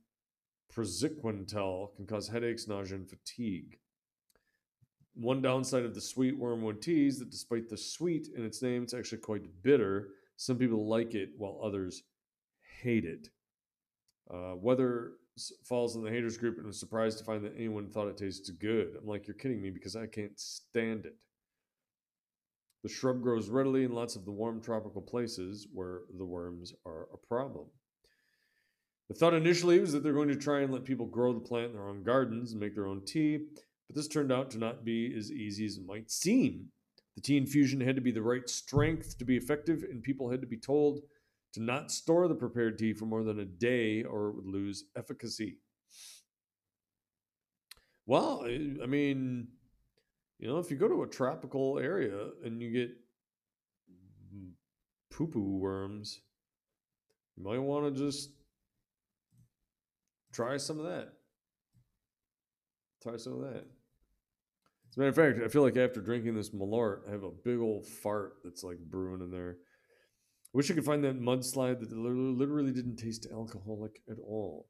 praziquantel 0.76 1.96
can 1.96 2.08
cause 2.08 2.28
headaches, 2.28 2.68
nausea, 2.68 2.98
and 2.98 3.08
fatigue. 3.08 3.78
One 5.16 5.42
downside 5.42 5.86
of 5.86 5.94
the 5.94 6.02
sweet 6.02 6.38
wormwood 6.38 6.82
tea 6.82 7.08
is 7.08 7.20
that 7.20 7.30
despite 7.30 7.70
the 7.70 7.78
sweet 7.78 8.30
in 8.36 8.44
its 8.44 8.62
name, 8.62 8.84
it's 8.84 8.94
actually 8.94 9.20
quite 9.20 9.44
bitter. 9.62 10.10
Some 10.38 10.58
people 10.58 10.88
like 10.88 11.14
it 11.14 11.30
while 11.38 11.60
others 11.64 12.04
hate 12.82 13.06
it. 13.06 13.30
Uh, 14.34 14.56
weather 14.56 15.12
falls 15.64 15.96
in 15.96 16.04
the 16.04 16.10
haters 16.10 16.38
group 16.38 16.58
and 16.58 16.66
was 16.66 16.80
surprised 16.80 17.18
to 17.20 17.24
find 17.24 17.44
that 17.44 17.56
anyone 17.56 17.90
thought 17.90 18.08
it 18.08 18.18
tasted 18.18 18.60
good. 18.60 18.96
I'm 19.00 19.08
like, 19.08 19.28
you're 19.28 19.36
kidding 19.36 19.62
me 19.62 19.70
because 19.70 19.96
I 19.96 20.08
can't 20.08 20.40
stand 20.40 21.06
it. 21.06 21.16
The 22.84 22.90
shrub 22.90 23.22
grows 23.22 23.50
readily 23.50 23.86
in 23.86 23.94
lots 23.94 24.16
of 24.16 24.26
the 24.26 24.32
warm 24.32 24.62
tropical 24.62 25.02
places 25.02 25.68
where 25.72 26.02
the 26.18 26.26
worms 26.26 26.74
are 26.86 27.08
a 27.14 27.18
problem. 27.18 27.68
The 29.10 29.16
thought 29.16 29.34
initially 29.34 29.80
was 29.80 29.94
that 29.94 30.04
they're 30.04 30.14
going 30.14 30.30
to 30.30 30.36
try 30.36 30.62
and 30.62 30.74
let 30.74 30.86
people 30.86 31.06
grow 31.06 31.34
the 31.34 31.40
plant 31.40 31.68
in 31.68 31.74
their 31.74 31.88
own 31.88 32.04
gardens 32.04 32.52
and 32.52 32.60
make 32.60 32.76
their 32.76 32.88
own 32.88 33.06
tea, 33.06 33.46
but 33.88 33.96
this 33.96 34.08
turned 34.08 34.32
out 34.32 34.52
to 34.52 34.58
not 34.58 34.86
be 34.86 35.14
as 35.18 35.32
easy 35.32 35.66
as 35.66 35.78
it 35.78 35.86
might 35.86 36.10
seem. 36.10 36.68
The 37.16 37.22
tea 37.22 37.38
infusion 37.38 37.80
had 37.80 37.96
to 37.96 38.02
be 38.02 38.12
the 38.12 38.22
right 38.22 38.50
strength 38.50 39.18
to 39.20 39.26
be 39.26 39.38
effective, 39.38 39.84
and 39.84 40.02
people 40.02 40.30
had 40.30 40.42
to 40.42 40.48
be 40.48 40.58
told 40.58 41.02
to 41.54 41.62
not 41.62 41.92
store 41.92 42.28
the 42.28 42.36
prepared 42.36 42.78
tea 42.78 42.94
for 42.94 43.06
more 43.06 43.24
than 43.24 43.40
a 43.40 43.46
day 43.46 44.04
or 44.04 44.30
it 44.30 44.36
would 44.36 44.48
lose 44.48 44.86
efficacy. 44.98 45.58
Well, 48.06 48.44
I 48.46 48.86
mean, 48.86 49.48
you 50.40 50.48
know, 50.48 50.58
if 50.58 50.70
you 50.72 50.78
go 50.78 50.88
to 50.88 51.04
a 51.04 51.08
tropical 51.08 51.80
area 51.80 52.30
and 52.44 52.62
you 52.62 52.72
get 52.72 52.92
poo 55.12 55.28
poo 55.28 55.58
worms, 55.58 56.20
you 57.38 57.44
might 57.44 57.60
want 57.60 57.96
to 57.96 58.04
just 58.04 58.32
try 60.34 60.58
some 60.58 60.80
of 60.80 60.86
that. 60.86 61.14
Try 63.04 63.18
some 63.18 63.34
of 63.34 63.42
that. 63.42 63.66
As 64.90 64.98
a 64.98 65.00
matter 65.00 65.10
of 65.10 65.16
fact, 65.16 65.40
I 65.44 65.50
feel 65.50 65.62
like 65.62 65.76
after 65.76 66.00
drinking 66.00 66.36
this 66.36 66.52
Malort, 66.52 67.02
I 67.08 67.12
have 67.12 67.24
a 67.24 67.32
big 67.32 67.60
old 67.60 67.86
fart 67.86 68.36
that's 68.46 68.64
like 68.64 68.78
brewing 68.78 69.22
in 69.22 69.30
there. 69.30 69.58
I 69.60 70.54
Wish 70.54 70.72
I 70.72 70.76
could 70.76 70.86
find 70.86 71.04
that 71.04 71.20
mudslide 71.20 71.82
that 71.82 71.92
literally 71.92 72.72
didn't 72.72 72.96
taste 72.96 73.28
alcoholic 73.30 74.00
at 74.10 74.20
all. 74.20 74.70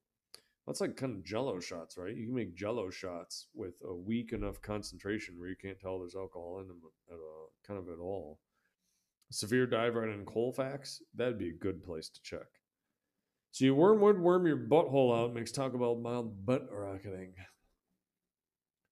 That's 0.65 0.81
like 0.81 0.95
kind 0.95 1.13
of 1.13 1.25
jello 1.25 1.59
shots, 1.59 1.95
right? 1.97 2.15
You 2.15 2.27
can 2.27 2.35
make 2.35 2.55
jello 2.55 2.89
shots 2.89 3.49
with 3.53 3.75
a 3.87 3.93
weak 3.93 4.31
enough 4.33 4.61
concentration 4.61 5.37
where 5.37 5.49
you 5.49 5.57
can't 5.61 5.79
tell 5.79 5.99
there's 5.99 6.15
alcohol 6.15 6.59
in 6.61 6.69
them 6.69 6.79
at 7.11 7.17
a, 7.17 7.67
kind 7.67 7.79
of 7.79 7.93
at 7.93 8.01
all. 8.01 8.39
Severe 9.29 9.67
dive 9.67 9.95
right 9.95 10.09
in 10.09 10.25
Colfax, 10.25 11.01
that'd 11.13 11.37
be 11.37 11.49
a 11.49 11.53
good 11.53 11.83
place 11.83 12.09
to 12.09 12.21
check. 12.23 12.47
So 13.51 13.65
you 13.65 13.75
wormwood 13.75 14.17
worm 14.17 14.47
your 14.47 14.57
butthole 14.57 15.15
out 15.15 15.33
makes 15.33 15.51
Taco 15.51 15.77
Bell 15.77 15.95
mild 15.95 16.45
butt 16.45 16.69
rocketing. 16.71 17.33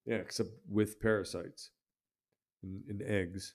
Yeah, 0.06 0.16
except 0.16 0.50
with 0.70 1.00
parasites 1.00 1.72
and, 2.64 2.82
and 2.90 3.02
eggs. 3.04 3.54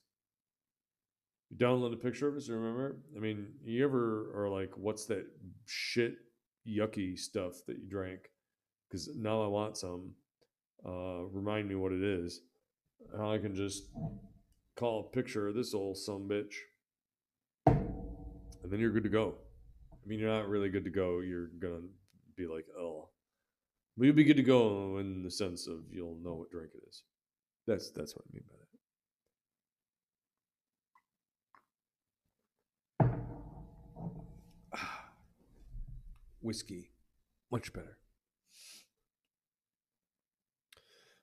You 1.51 1.57
download 1.57 1.92
a 1.92 1.97
picture 1.97 2.28
of 2.28 2.36
us, 2.36 2.49
remember? 2.49 2.99
I 3.16 3.20
mean, 3.20 3.49
you 3.64 3.84
ever 3.84 4.32
are 4.34 4.49
like, 4.49 4.72
what's 4.76 5.07
that 5.07 5.26
shit 5.64 6.14
yucky 6.66 7.16
stuff 7.18 7.55
that 7.66 7.78
you 7.78 7.88
drank 7.88 8.30
because 8.88 9.09
now 9.16 9.42
I 9.42 9.47
want 9.47 9.76
some. 9.76 10.12
Uh, 10.86 11.24
remind 11.32 11.68
me 11.68 11.74
what 11.74 11.92
it 11.92 12.03
is. 12.03 12.42
How 13.16 13.32
I 13.32 13.38
can 13.38 13.55
just 13.55 13.88
call 14.76 15.01
a 15.01 15.14
picture 15.14 15.49
of 15.49 15.55
this 15.55 15.74
old 15.74 15.97
some 15.97 16.28
bitch, 16.28 16.55
and 17.66 18.70
then 18.70 18.80
you're 18.80 18.92
good 18.92 19.05
to 19.05 19.09
go. 19.09 19.34
I 19.92 20.09
mean, 20.09 20.18
you're 20.18 20.32
not 20.32 20.49
really 20.49 20.68
good 20.68 20.84
to 20.84 20.90
go. 20.90 21.20
You're 21.20 21.49
gonna 21.61 21.86
be 22.36 22.47
like, 22.47 22.66
oh, 22.78 23.09
but 23.97 24.05
you'll 24.05 24.14
be 24.14 24.24
good 24.24 24.36
to 24.36 24.42
go 24.42 24.99
in 24.99 25.22
the 25.22 25.30
sense 25.30 25.66
of 25.66 25.80
you'll 25.90 26.18
know 26.22 26.34
what 26.34 26.51
drink 26.51 26.72
it 26.74 26.82
is. 26.88 27.03
That's 27.66 27.90
that's 27.90 28.14
what 28.14 28.24
I 28.28 28.32
mean 28.34 28.44
by 28.49 28.57
that. 34.72 34.78
whiskey. 36.40 36.90
Much 37.51 37.72
better. 37.72 37.99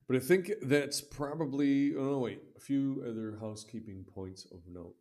But 0.07 0.17
I 0.17 0.19
think 0.19 0.51
that's 0.61 0.99
probably, 1.01 1.93
oh, 1.95 2.19
wait, 2.19 2.41
a 2.57 2.59
few 2.59 3.03
other 3.07 3.37
housekeeping 3.39 4.05
points 4.13 4.45
of 4.51 4.59
note. 4.67 4.95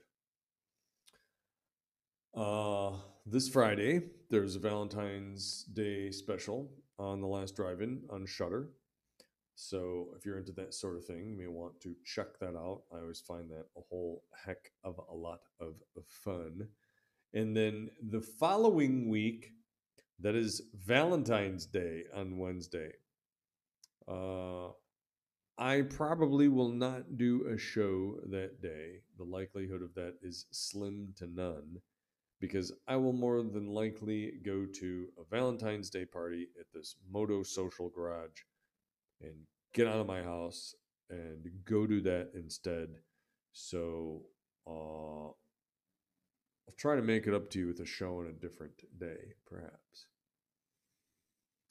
Uh, 2.35 2.97
this 3.27 3.49
Friday, 3.49 4.03
there's 4.31 4.57
a 4.57 4.61
Valentine's 4.61 5.65
Day 5.65 6.11
special 6.13 6.71
on 7.03 7.21
the 7.21 7.27
last 7.27 7.57
drive-in 7.57 8.03
on 8.11 8.27
Shudder. 8.27 8.71
So 9.55 10.09
if 10.17 10.25
you're 10.25 10.39
into 10.39 10.53
that 10.53 10.75
sort 10.75 10.97
of 10.97 11.05
thing, 11.05 11.29
you 11.29 11.37
may 11.37 11.47
want 11.47 11.81
to 11.83 11.95
check 12.05 12.39
that 12.41 12.57
out. 12.57 12.83
I 12.93 12.99
always 13.01 13.21
find 13.21 13.51
that 13.51 13.67
a 13.77 13.81
whole 13.89 14.25
heck 14.45 14.73
of 14.83 14.99
a 15.11 15.15
lot 15.15 15.41
of 15.61 15.75
fun. 16.09 16.69
And 17.35 17.57
then 17.57 17.91
the 18.11 18.21
following 18.21 19.09
week, 19.09 19.53
that 20.21 20.35
is 20.35 20.63
Valentine's 20.75 21.67
Day 21.67 22.05
on 22.15 22.39
Wednesday. 22.39 22.93
Uh, 24.09 24.69
I 25.59 25.83
probably 25.83 26.49
will 26.49 26.73
not 26.73 27.17
do 27.17 27.47
a 27.53 27.59
show 27.59 28.19
that 28.31 28.63
day. 28.63 29.01
The 29.19 29.25
likelihood 29.25 29.83
of 29.83 29.95
that 29.95 30.15
is 30.23 30.47
slim 30.51 31.15
to 31.17 31.27
none 31.27 31.81
because 32.43 32.73
I 32.89 32.97
will 32.97 33.13
more 33.13 33.41
than 33.41 33.69
likely 33.69 34.33
go 34.45 34.67
to 34.67 35.07
a 35.17 35.23
Valentine's 35.31 35.89
Day 35.89 36.05
party 36.05 36.49
at 36.59 36.67
this 36.75 36.97
Moto 37.09 37.45
Social 37.45 37.89
Garage 37.89 38.41
and 39.21 39.33
get 39.73 39.87
out 39.87 40.01
of 40.01 40.09
my 40.09 40.23
house 40.23 40.75
and 41.09 41.49
go 41.65 41.87
do 41.87 42.01
that 42.01 42.31
instead. 42.35 42.89
So 43.53 44.23
uh, 44.67 45.29
I'll 45.29 46.75
try 46.77 46.97
to 46.97 47.03
make 47.03 47.29
it 47.29 47.33
up 47.33 47.49
to 47.51 47.61
you 47.61 47.69
with 47.69 47.79
a 47.79 47.87
show 47.87 48.19
on 48.19 48.27
a 48.27 48.33
different 48.33 48.75
day, 48.99 49.35
perhaps. 49.47 50.07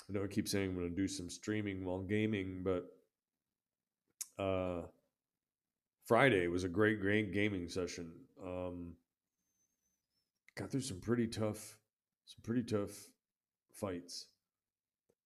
I 0.10 0.14
know 0.14 0.24
I 0.24 0.28
keep 0.28 0.48
saying 0.48 0.70
I'm 0.70 0.76
going 0.76 0.90
to 0.90 0.96
do 0.96 1.08
some 1.10 1.30
streaming 1.30 1.84
while 1.84 2.00
gaming, 2.00 2.64
but 2.64 2.86
uh, 4.42 4.84
Friday 6.06 6.48
was 6.48 6.64
a 6.64 6.70
great, 6.70 7.02
great 7.02 7.34
gaming 7.34 7.68
session. 7.68 8.14
Um, 8.42 8.94
got 10.62 10.70
through 10.70 10.82
some 10.82 11.00
pretty 11.00 11.26
tough, 11.26 11.76
some 12.26 12.42
pretty 12.44 12.62
tough 12.62 12.92
fights, 13.74 14.28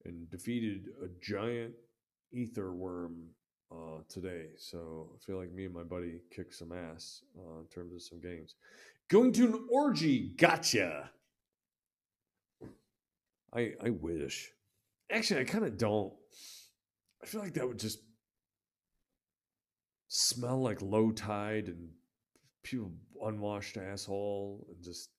and 0.05 0.29
defeated 0.29 0.87
a 1.03 1.07
giant 1.21 1.73
ether 2.31 2.71
worm 2.73 3.31
uh, 3.69 3.99
today. 4.07 4.47
So 4.57 5.09
I 5.13 5.17
feel 5.25 5.37
like 5.37 5.51
me 5.51 5.65
and 5.65 5.73
my 5.73 5.83
buddy 5.83 6.21
kicked 6.33 6.55
some 6.55 6.71
ass 6.71 7.21
uh, 7.37 7.59
in 7.59 7.65
terms 7.67 7.93
of 7.93 8.01
some 8.01 8.21
games. 8.21 8.55
Going 9.09 9.33
to 9.33 9.47
an 9.47 9.67
orgy, 9.69 10.31
gotcha. 10.37 11.11
I 13.53 13.73
I 13.83 13.89
wish. 13.89 14.51
Actually, 15.11 15.41
I 15.41 15.43
kind 15.43 15.65
of 15.65 15.77
don't. 15.77 16.13
I 17.21 17.25
feel 17.25 17.41
like 17.41 17.55
that 17.55 17.67
would 17.67 17.79
just 17.79 17.99
smell 20.07 20.61
like 20.61 20.81
low 20.81 21.11
tide 21.11 21.67
and 21.67 21.89
people 22.63 22.93
unwashed 23.21 23.75
asshole 23.75 24.65
and 24.69 24.81
just. 24.81 25.09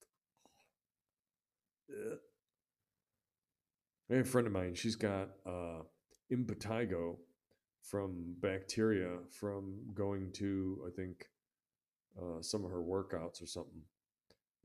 I 4.11 4.15
a 4.15 4.25
friend 4.25 4.47
of 4.47 4.53
mine. 4.53 4.75
She's 4.75 4.97
got 4.97 5.31
uh, 5.45 5.83
impetigo 6.33 7.17
from 7.83 8.35
bacteria 8.41 9.19
from 9.31 9.79
going 9.95 10.33
to 10.33 10.83
I 10.87 10.91
think 10.91 11.27
uh, 12.21 12.41
some 12.41 12.65
of 12.65 12.71
her 12.71 12.83
workouts 12.83 13.43
or 13.43 13.47
something. 13.47 13.83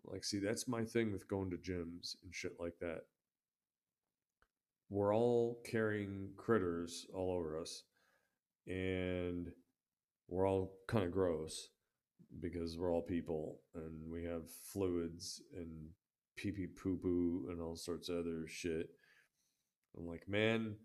Like, 0.03 0.24
see, 0.24 0.39
that's 0.39 0.67
my 0.67 0.84
thing 0.84 1.11
with 1.11 1.28
going 1.28 1.51
to 1.51 1.57
gyms 1.57 2.15
and 2.24 2.34
shit 2.34 2.53
like 2.59 2.74
that. 2.82 3.01
We're 4.89 5.15
all 5.15 5.59
carrying 5.69 6.30
critters 6.38 7.05
all 7.13 7.32
over 7.32 7.59
us, 7.59 7.84
and 8.67 9.51
we're 10.28 10.47
all 10.47 10.74
kind 10.88 11.05
of 11.05 11.11
gross 11.11 11.69
because 12.39 12.78
we're 12.78 12.91
all 12.91 13.01
people 13.01 13.59
and 13.76 14.09
we 14.09 14.24
have 14.24 14.49
fluids 14.72 15.41
and 15.55 15.89
pee 16.41 16.51
pee 16.51 16.65
poo 16.65 16.97
poo 16.97 17.45
and 17.49 17.61
all 17.61 17.75
sorts 17.75 18.09
of 18.09 18.17
other 18.17 18.47
shit. 18.47 18.89
I'm 19.95 20.07
like, 20.07 20.27
man, 20.27 20.75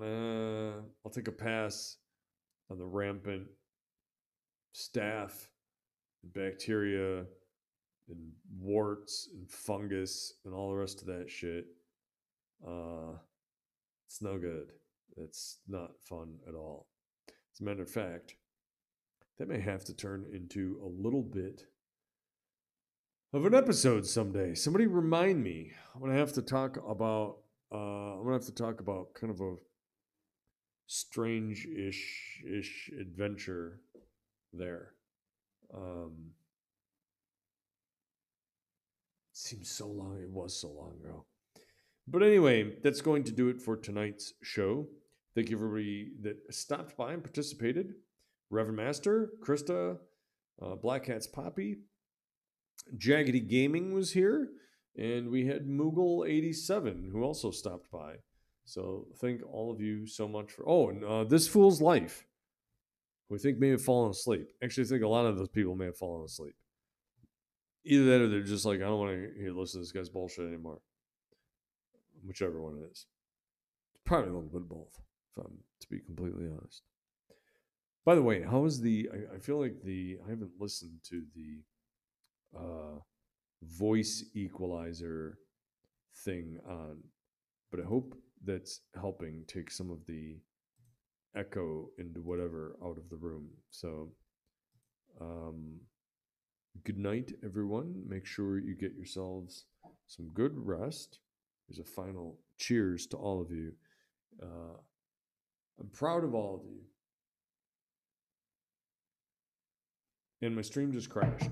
uh, 0.00 0.82
I'll 1.04 1.12
take 1.12 1.28
a 1.28 1.32
pass 1.32 1.96
on 2.70 2.78
the 2.78 2.84
rampant 2.84 3.46
staph, 4.74 5.46
bacteria, 6.34 7.24
and 8.08 8.32
warts 8.58 9.30
and 9.32 9.48
fungus 9.50 10.34
and 10.44 10.52
all 10.52 10.70
the 10.70 10.76
rest 10.76 11.00
of 11.00 11.06
that 11.06 11.30
shit. 11.30 11.66
Uh, 12.66 13.16
it's 14.06 14.20
no 14.20 14.38
good. 14.38 14.72
It's 15.16 15.58
not 15.66 15.92
fun 16.02 16.34
at 16.46 16.54
all. 16.54 16.88
As 17.28 17.60
a 17.60 17.64
matter 17.64 17.82
of 17.82 17.90
fact, 17.90 18.34
that 19.38 19.48
may 19.48 19.60
have 19.60 19.84
to 19.84 19.96
turn 19.96 20.26
into 20.32 20.78
a 20.82 21.02
little 21.02 21.22
bit 21.22 21.64
of 23.32 23.46
an 23.46 23.54
episode 23.54 24.06
someday. 24.06 24.54
Somebody 24.54 24.86
remind 24.86 25.42
me. 25.42 25.72
I'm 25.94 26.00
gonna 26.00 26.18
have 26.18 26.34
to 26.34 26.42
talk 26.42 26.76
about. 26.86 27.38
Uh, 27.72 28.16
I'm 28.18 28.24
gonna 28.24 28.34
have 28.34 28.46
to 28.46 28.54
talk 28.54 28.80
about 28.80 29.14
kind 29.14 29.32
of 29.32 29.40
a 29.40 29.54
strange-ish 30.86 32.42
ish 32.46 32.90
adventure 33.00 33.80
there. 34.52 34.92
Um, 35.74 36.32
seems 39.32 39.70
so 39.70 39.86
long. 39.86 40.18
It 40.22 40.28
was 40.28 40.60
so 40.60 40.68
long 40.68 40.96
ago. 41.02 41.24
But 42.06 42.22
anyway, 42.22 42.74
that's 42.82 43.00
going 43.00 43.24
to 43.24 43.32
do 43.32 43.48
it 43.48 43.62
for 43.62 43.76
tonight's 43.76 44.34
show. 44.42 44.86
Thank 45.34 45.48
you 45.48 45.56
everybody 45.56 46.10
that 46.20 46.36
stopped 46.52 46.96
by 46.98 47.14
and 47.14 47.22
participated. 47.22 47.94
Reverend 48.50 48.76
Master, 48.76 49.30
Krista, 49.40 49.96
uh, 50.60 50.74
Black 50.74 51.04
Cat's 51.04 51.26
Poppy, 51.26 51.78
Jaggedy 52.96 53.46
Gaming 53.46 53.92
was 53.92 54.12
here, 54.12 54.48
and 54.96 55.30
we 55.30 55.46
had 55.46 55.66
Moogle87 55.66 57.10
who 57.10 57.22
also 57.22 57.50
stopped 57.50 57.90
by. 57.90 58.16
So 58.64 59.06
thank 59.16 59.42
all 59.50 59.72
of 59.72 59.80
you 59.80 60.06
so 60.06 60.28
much 60.28 60.52
for. 60.52 60.68
Oh, 60.68 60.90
and 60.90 61.04
uh, 61.04 61.24
this 61.24 61.48
fool's 61.48 61.80
life, 61.80 62.24
I 63.32 63.38
think 63.38 63.58
may 63.58 63.70
have 63.70 63.82
fallen 63.82 64.10
asleep. 64.10 64.48
Actually, 64.62 64.84
I 64.84 64.88
think 64.88 65.02
a 65.02 65.08
lot 65.08 65.26
of 65.26 65.36
those 65.36 65.48
people 65.48 65.74
may 65.74 65.86
have 65.86 65.96
fallen 65.96 66.24
asleep. 66.24 66.54
Either 67.84 68.04
that, 68.04 68.20
or 68.20 68.28
they're 68.28 68.42
just 68.42 68.64
like, 68.64 68.76
I 68.76 68.84
don't 68.84 69.00
want 69.00 69.12
to 69.12 69.58
listen 69.58 69.80
to 69.80 69.82
this 69.82 69.92
guy's 69.92 70.08
bullshit 70.08 70.46
anymore. 70.46 70.78
Whichever 72.24 72.60
one 72.60 72.78
it 72.78 72.92
is, 72.92 73.06
probably 74.04 74.30
a 74.30 74.32
little 74.34 74.48
bit 74.48 74.60
of 74.60 74.68
both. 74.68 75.00
If 75.36 75.44
I'm 75.44 75.58
to 75.80 75.88
be 75.88 75.98
completely 75.98 76.46
honest. 76.46 76.82
By 78.04 78.14
the 78.14 78.22
way, 78.22 78.42
how 78.42 78.64
is 78.64 78.80
the? 78.80 79.08
I, 79.12 79.36
I 79.36 79.38
feel 79.38 79.60
like 79.60 79.82
the. 79.82 80.18
I 80.24 80.30
haven't 80.30 80.52
listened 80.60 81.00
to 81.08 81.22
the 81.34 81.58
uh, 82.56 82.98
voice 83.62 84.24
equalizer 84.34 85.38
thing 86.24 86.58
on, 86.68 86.98
but 87.70 87.80
I 87.80 87.84
hope 87.84 88.14
that's 88.44 88.80
helping 88.94 89.44
take 89.46 89.70
some 89.70 89.90
of 89.90 89.98
the 90.06 90.36
echo 91.36 91.88
into 91.98 92.20
whatever 92.20 92.76
out 92.84 92.98
of 92.98 93.08
the 93.08 93.16
room. 93.16 93.48
So, 93.70 94.12
um, 95.20 95.80
good 96.84 96.98
night, 96.98 97.32
everyone. 97.44 98.02
Make 98.06 98.26
sure 98.26 98.58
you 98.58 98.74
get 98.74 98.94
yourselves 98.94 99.64
some 100.06 100.28
good 100.34 100.52
rest. 100.54 101.20
There's 101.68 101.78
a 101.78 101.90
final 101.90 102.38
cheers 102.58 103.06
to 103.08 103.16
all 103.16 103.40
of 103.40 103.50
you. 103.50 103.72
Uh, 104.42 104.76
I'm 105.80 105.88
proud 105.88 106.24
of 106.24 106.34
all 106.34 106.56
of 106.56 106.64
you. 106.64 106.80
And 110.42 110.56
my 110.56 110.62
stream 110.62 110.92
just 110.92 111.08
crashed. 111.08 111.50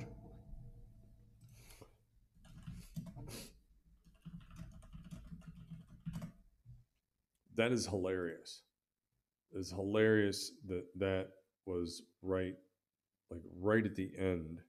That 7.60 7.72
is 7.72 7.86
hilarious. 7.86 8.62
It's 9.52 9.70
hilarious 9.70 10.52
that 10.66 10.84
that 10.98 11.28
was 11.66 12.02
right, 12.22 12.54
like 13.30 13.42
right 13.60 13.84
at 13.84 13.96
the 13.96 14.10
end, 14.18 14.60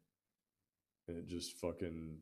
and 1.07 1.17
it 1.17 1.27
just 1.27 1.57
fucking 1.57 2.17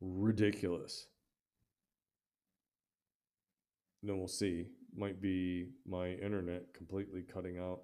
ridiculous. 0.00 1.06
Then 4.02 4.18
we'll 4.18 4.28
see. 4.28 4.66
Might 4.94 5.20
be 5.20 5.70
my 5.86 6.10
internet 6.10 6.74
completely 6.74 7.22
cutting 7.22 7.58
out, 7.58 7.80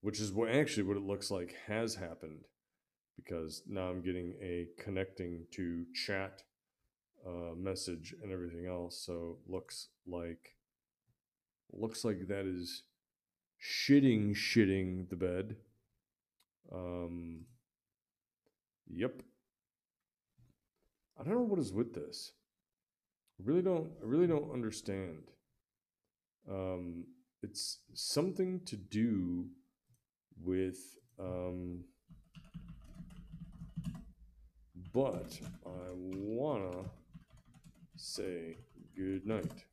which 0.00 0.20
is 0.20 0.32
what 0.32 0.48
actually 0.50 0.84
what 0.84 0.96
it 0.96 1.02
looks 1.02 1.30
like 1.30 1.54
has 1.66 1.94
happened, 1.94 2.44
because 3.16 3.62
now 3.68 3.88
I'm 3.88 4.02
getting 4.02 4.34
a 4.42 4.66
connecting 4.82 5.46
to 5.52 5.84
chat 5.94 6.42
uh, 7.26 7.54
message 7.56 8.14
and 8.22 8.32
everything 8.32 8.66
else. 8.66 9.02
So 9.04 9.38
looks 9.46 9.88
like 10.06 10.56
looks 11.72 12.04
like 12.04 12.28
that 12.28 12.46
is 12.46 12.82
shitting 13.60 14.34
shitting 14.34 15.08
the 15.08 15.16
bed. 15.16 15.56
Um, 16.70 17.46
Yep. 18.94 19.22
I 21.18 21.24
don't 21.24 21.34
know 21.34 21.40
what 21.40 21.58
is 21.58 21.72
with 21.72 21.94
this. 21.94 22.32
I 23.40 23.44
really 23.44 23.62
don't. 23.62 23.90
I 24.02 24.06
really 24.06 24.26
don't 24.26 24.52
understand. 24.52 25.30
Um, 26.50 27.04
it's 27.42 27.78
something 27.94 28.60
to 28.66 28.76
do 28.76 29.46
with. 30.42 30.78
Um, 31.18 31.84
but 34.92 35.38
I 35.64 35.90
wanna 35.94 36.90
say 38.02 38.56
good 38.96 39.26
night. 39.26 39.64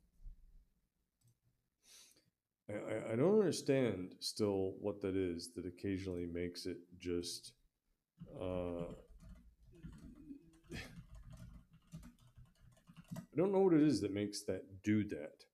I, 2.68 3.12
I, 3.12 3.16
don't 3.16 3.34
understand 3.34 4.14
still 4.20 4.74
what 4.80 5.00
that 5.00 5.16
is 5.16 5.50
that 5.56 5.66
occasionally 5.66 6.26
makes 6.32 6.66
it 6.66 6.76
just 7.00 7.52
uh, 8.40 8.84
I 13.16 13.36
don't 13.36 13.52
know 13.52 13.60
what 13.60 13.74
it 13.74 13.82
is 13.82 14.00
that 14.02 14.14
makes 14.14 14.42
that 14.42 14.62
do 14.84 15.02
that. 15.04 15.44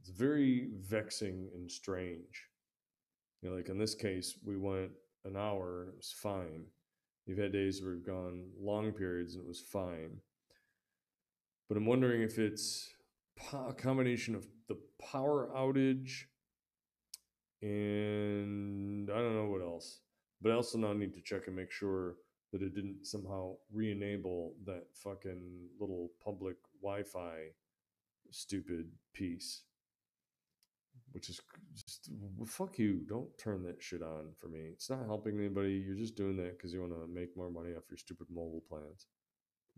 It's 0.00 0.08
very 0.10 0.68
vexing 0.80 1.50
and 1.54 1.70
strange. 1.70 2.48
You 3.42 3.50
know, 3.50 3.56
like 3.56 3.68
in 3.68 3.78
this 3.78 3.94
case, 3.94 4.38
we 4.44 4.56
went 4.56 4.92
an 5.24 5.36
hour 5.36 5.82
and 5.82 5.90
it 5.90 5.96
was 5.96 6.14
fine. 6.16 6.64
You've 7.26 7.38
had 7.38 7.52
days 7.52 7.82
where 7.82 7.92
we've 7.92 8.06
gone 8.06 8.46
long 8.58 8.92
periods 8.92 9.34
and 9.34 9.44
it 9.44 9.48
was 9.48 9.60
fine. 9.60 10.20
But 11.72 11.78
I'm 11.78 11.86
wondering 11.86 12.20
if 12.20 12.38
it's 12.38 12.90
a 13.54 13.72
combination 13.72 14.34
of 14.34 14.46
the 14.68 14.76
power 15.00 15.48
outage 15.56 16.24
and 17.62 19.10
I 19.10 19.14
don't 19.14 19.34
know 19.34 19.46
what 19.46 19.62
else. 19.62 20.00
But 20.42 20.52
I 20.52 20.56
also 20.56 20.76
now 20.76 20.92
need 20.92 21.14
to 21.14 21.22
check 21.22 21.46
and 21.46 21.56
make 21.56 21.70
sure 21.70 22.16
that 22.52 22.60
it 22.60 22.74
didn't 22.74 23.06
somehow 23.06 23.54
re-enable 23.72 24.52
that 24.66 24.84
fucking 24.92 25.70
little 25.80 26.10
public 26.22 26.56
Wi-Fi 26.82 27.36
stupid 28.30 28.90
piece. 29.14 29.62
Which 31.12 31.30
is 31.30 31.40
just 31.74 32.10
fuck 32.44 32.78
you. 32.78 33.00
Don't 33.08 33.30
turn 33.38 33.62
that 33.62 33.82
shit 33.82 34.02
on 34.02 34.34
for 34.38 34.48
me. 34.48 34.60
It's 34.74 34.90
not 34.90 35.06
helping 35.06 35.38
anybody. 35.38 35.82
You're 35.82 35.96
just 35.96 36.16
doing 36.16 36.36
that 36.36 36.58
because 36.58 36.74
you 36.74 36.82
want 36.82 36.92
to 36.92 37.06
make 37.10 37.34
more 37.34 37.50
money 37.50 37.70
off 37.70 37.84
your 37.88 37.96
stupid 37.96 38.26
mobile 38.28 38.62
plans. 38.68 39.06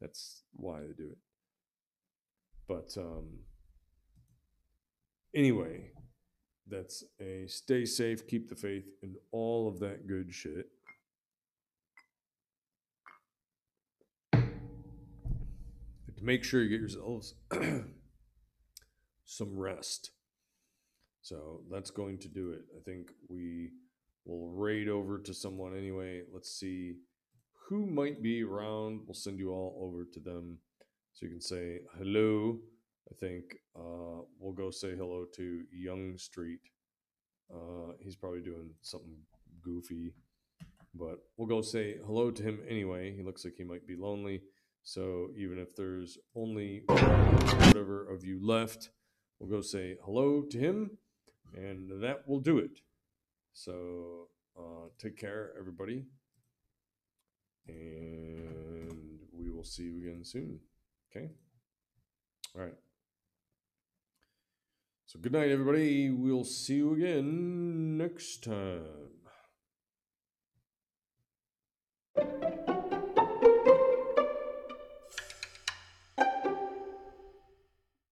That's 0.00 0.42
why 0.54 0.80
they 0.80 0.92
do 0.92 1.10
it. 1.12 1.18
But 2.66 2.94
um, 2.96 3.40
anyway, 5.34 5.90
that's 6.66 7.04
a 7.20 7.46
stay 7.46 7.84
safe, 7.84 8.26
keep 8.26 8.48
the 8.48 8.56
faith, 8.56 8.86
and 9.02 9.16
all 9.32 9.68
of 9.68 9.80
that 9.80 10.06
good 10.06 10.32
shit. 10.32 10.68
to 16.16 16.24
make 16.24 16.44
sure 16.44 16.62
you 16.62 16.68
get 16.68 16.80
yourselves 16.80 17.34
some 19.24 19.58
rest. 19.58 20.10
So 21.22 21.62
that's 21.70 21.90
going 21.90 22.18
to 22.18 22.28
do 22.28 22.50
it. 22.52 22.62
I 22.76 22.80
think 22.84 23.12
we 23.28 23.70
will 24.24 24.50
raid 24.50 24.88
over 24.88 25.18
to 25.18 25.34
someone 25.34 25.76
anyway. 25.76 26.22
Let's 26.32 26.50
see 26.50 26.96
who 27.68 27.86
might 27.86 28.22
be 28.22 28.42
around. 28.42 29.00
We'll 29.06 29.14
send 29.14 29.38
you 29.38 29.50
all 29.50 29.78
over 29.80 30.04
to 30.12 30.20
them 30.20 30.58
so 31.14 31.26
you 31.26 31.30
can 31.30 31.40
say 31.40 31.78
hello. 31.96 32.58
I 33.10 33.14
think 33.14 33.44
uh, 33.76 34.22
we'll 34.38 34.52
go 34.52 34.70
say 34.70 34.96
hello 34.96 35.26
to 35.36 35.62
Young 35.72 36.18
Street. 36.18 36.60
Uh, 37.54 37.92
he's 38.00 38.16
probably 38.16 38.40
doing 38.40 38.70
something 38.80 39.16
goofy, 39.62 40.14
but 40.92 41.18
we'll 41.36 41.46
go 41.46 41.62
say 41.62 41.96
hello 42.04 42.32
to 42.32 42.42
him 42.42 42.60
anyway. 42.68 43.14
He 43.14 43.22
looks 43.22 43.44
like 43.44 43.54
he 43.56 43.64
might 43.64 43.86
be 43.86 43.94
lonely. 43.96 44.42
So 44.82 45.28
even 45.36 45.58
if 45.58 45.76
there's 45.76 46.18
only 46.34 46.82
whatever 46.86 48.06
of 48.12 48.24
you 48.24 48.44
left, 48.44 48.90
we'll 49.38 49.50
go 49.50 49.60
say 49.60 49.96
hello 50.04 50.42
to 50.50 50.58
him, 50.58 50.98
and 51.54 52.02
that 52.02 52.26
will 52.26 52.40
do 52.40 52.58
it. 52.58 52.80
So 53.52 54.28
uh, 54.58 54.88
take 54.98 55.16
care, 55.16 55.52
everybody, 55.58 56.06
and 57.68 59.20
we 59.32 59.50
will 59.50 59.64
see 59.64 59.84
you 59.84 59.98
again 59.98 60.24
soon. 60.24 60.58
Okay. 61.16 61.30
All 62.56 62.62
right. 62.62 62.74
So 65.06 65.20
good 65.20 65.32
night, 65.32 65.50
everybody. 65.50 66.10
We'll 66.10 66.44
see 66.44 66.76
you 66.76 66.94
again 66.94 67.96
next 67.96 68.42
time. 68.42 68.82